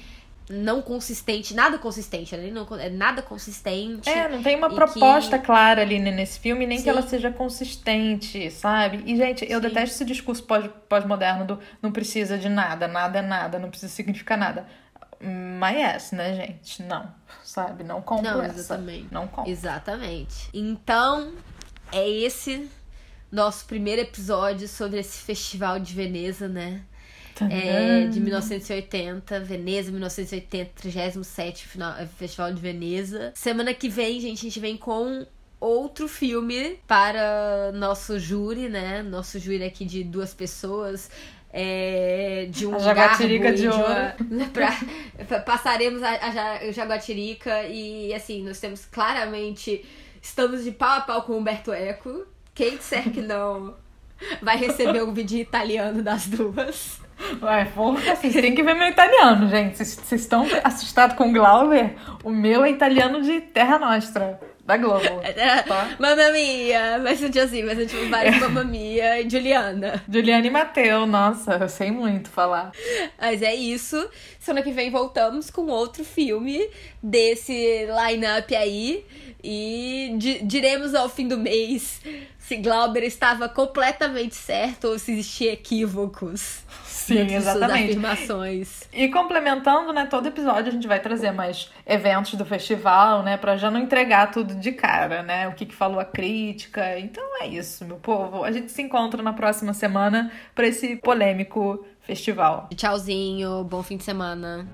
não 0.49 0.81
consistente, 0.81 1.53
nada 1.53 1.77
consistente, 1.77 2.35
né? 2.35 2.51
não, 2.51 2.67
é 2.77 2.89
nada 2.89 3.21
consistente. 3.21 4.09
É, 4.09 4.27
não 4.27 4.43
tem 4.43 4.55
uma 4.55 4.69
proposta 4.69 5.39
que... 5.39 5.45
clara 5.45 5.81
ali 5.81 5.99
nesse 5.99 6.39
filme, 6.39 6.65
nem 6.67 6.77
Sim. 6.77 6.83
que 6.83 6.89
ela 6.89 7.01
seja 7.01 7.31
consistente, 7.31 8.51
sabe? 8.51 9.03
E, 9.05 9.15
gente, 9.15 9.45
eu 9.49 9.61
Sim. 9.61 9.67
detesto 9.67 9.95
esse 9.95 10.05
discurso 10.05 10.45
pós-moderno 10.89 11.45
do 11.45 11.59
não 11.81 11.91
precisa 11.91 12.37
de 12.37 12.49
nada, 12.49 12.87
nada 12.87 13.19
é 13.19 13.21
nada, 13.21 13.57
não 13.57 13.69
precisa 13.69 13.91
significar 13.91 14.37
nada. 14.37 14.67
Mas 15.59 15.77
yes, 15.77 16.11
né, 16.11 16.35
gente? 16.35 16.83
Não, 16.83 17.09
sabe? 17.43 17.83
Não 17.83 18.01
compro 18.01 18.25
não, 18.25 18.43
exatamente. 18.43 19.05
essa. 19.05 19.13
Não 19.13 19.27
compro. 19.27 19.49
Exatamente. 19.49 20.49
Então, 20.53 21.31
é 21.93 22.09
esse 22.09 22.69
nosso 23.31 23.65
primeiro 23.65 24.01
episódio 24.01 24.67
sobre 24.67 24.99
esse 24.99 25.19
Festival 25.19 25.79
de 25.79 25.93
Veneza, 25.93 26.49
né? 26.49 26.81
É, 27.51 28.07
de 28.07 28.19
1980, 28.19 29.39
Veneza, 29.41 29.91
1980, 29.91 30.71
37 30.75 31.67
final, 31.67 31.97
é, 31.97 32.05
Festival 32.05 32.53
de 32.53 32.61
Veneza. 32.61 33.31
Semana 33.35 33.73
que 33.73 33.89
vem, 33.89 34.19
gente, 34.19 34.39
a 34.39 34.43
gente 34.43 34.59
vem 34.59 34.77
com 34.77 35.25
outro 35.59 36.07
filme 36.07 36.77
para 36.87 37.71
nosso 37.73 38.19
júri, 38.19 38.67
né? 38.67 39.01
Nosso 39.01 39.39
júri 39.39 39.63
aqui 39.63 39.85
de 39.85 40.03
duas 40.03 40.33
pessoas. 40.33 41.09
É, 41.55 42.47
de 42.49 42.65
um 42.65 42.75
a 42.75 42.79
Jaguatirica 42.79 43.53
de, 43.53 43.67
ouro. 43.67 43.85
pra, 44.51 45.39
passaremos 45.41 46.01
a, 46.01 46.09
a 46.09 46.71
Jaguatirica 46.71 47.63
e 47.63 48.11
assim, 48.13 48.43
nós 48.43 48.59
temos 48.59 48.85
claramente 48.85 49.85
estamos 50.19 50.63
de 50.63 50.71
pau 50.71 50.97
a 50.97 51.01
pau 51.01 51.21
com 51.21 51.33
o 51.33 51.37
Humberto 51.37 51.71
Eco. 51.71 52.25
Quem 52.55 52.77
disser 52.77 53.11
que 53.11 53.21
não 53.21 53.75
vai 54.41 54.57
receber 54.57 55.03
um 55.03 55.13
vídeo 55.13 55.39
italiano 55.39 56.01
das 56.01 56.27
duas. 56.27 57.02
Ué, 57.41 57.65
porra, 57.73 58.15
vocês 58.15 58.33
têm 58.33 58.53
que 58.55 58.63
ver 58.63 58.73
meu 58.75 58.87
italiano, 58.87 59.49
gente. 59.49 59.77
Vocês 59.77 60.21
estão 60.21 60.45
assustados 60.63 61.15
com 61.15 61.29
o 61.29 61.33
Glauber? 61.33 61.95
O 62.23 62.29
meu 62.29 62.63
é 62.63 62.69
italiano 62.69 63.21
de 63.21 63.41
Terra 63.41 63.77
Nostra. 63.79 64.39
da 64.65 64.77
Globo. 64.77 65.03
Tá? 65.67 65.89
Mamma 65.99 66.31
Mia, 66.31 66.99
vai 66.99 67.15
ser 67.15 67.37
assim, 67.39 67.65
vai 67.65 67.75
ser 67.75 67.85
tipo 67.87 68.07
vários 68.09 68.37
Mamma 68.39 68.63
Mia 68.63 69.19
e 69.21 69.29
Juliana. 69.29 70.01
Juliana 70.09 70.47
e 70.47 70.49
Mateu, 70.49 71.05
nossa, 71.05 71.53
eu 71.55 71.67
sei 71.69 71.91
muito 71.91 72.29
falar. 72.29 72.71
Mas 73.19 73.41
é 73.41 73.53
isso. 73.53 74.09
Semana 74.39 74.63
que 74.63 74.71
vem 74.71 74.89
voltamos 74.89 75.49
com 75.49 75.63
outro 75.67 76.03
filme 76.05 76.65
desse 77.01 77.87
line-up 77.87 78.55
aí. 78.55 79.05
E 79.43 80.13
di- 80.17 80.39
diremos 80.43 80.95
ao 80.95 81.09
fim 81.09 81.27
do 81.27 81.37
mês 81.37 82.01
se 82.39 82.55
Glauber 82.57 83.03
estava 83.03 83.49
completamente 83.49 84.35
certo 84.35 84.85
ou 84.89 84.97
se 84.99 85.11
existiam 85.11 85.51
equívocos. 85.53 86.59
Sim, 87.03 87.35
exatamente. 87.35 87.91
afirmações. 87.91 88.87
E 88.93 89.07
complementando, 89.09 89.91
né, 89.91 90.05
todo 90.05 90.27
episódio 90.27 90.69
a 90.69 90.71
gente 90.71 90.87
vai 90.87 90.99
trazer 90.99 91.31
mais 91.31 91.69
eventos 91.85 92.35
do 92.35 92.45
festival, 92.45 93.23
né, 93.23 93.37
pra 93.37 93.57
já 93.57 93.69
não 93.69 93.79
entregar 93.79 94.31
tudo 94.31 94.55
de 94.55 94.71
cara, 94.71 95.21
né, 95.23 95.47
o 95.47 95.53
que 95.53 95.65
que 95.65 95.75
falou 95.75 95.99
a 95.99 96.05
crítica. 96.05 96.99
Então 96.99 97.23
é 97.41 97.47
isso, 97.47 97.83
meu 97.85 97.97
povo. 97.97 98.43
A 98.43 98.51
gente 98.51 98.71
se 98.71 98.81
encontra 98.81 99.21
na 99.21 99.33
próxima 99.33 99.73
semana 99.73 100.31
pra 100.55 100.67
esse 100.67 100.95
polêmico 100.97 101.85
festival. 102.01 102.69
Tchauzinho, 102.75 103.63
bom 103.63 103.83
fim 103.83 103.97
de 103.97 104.03
semana. 104.03 104.67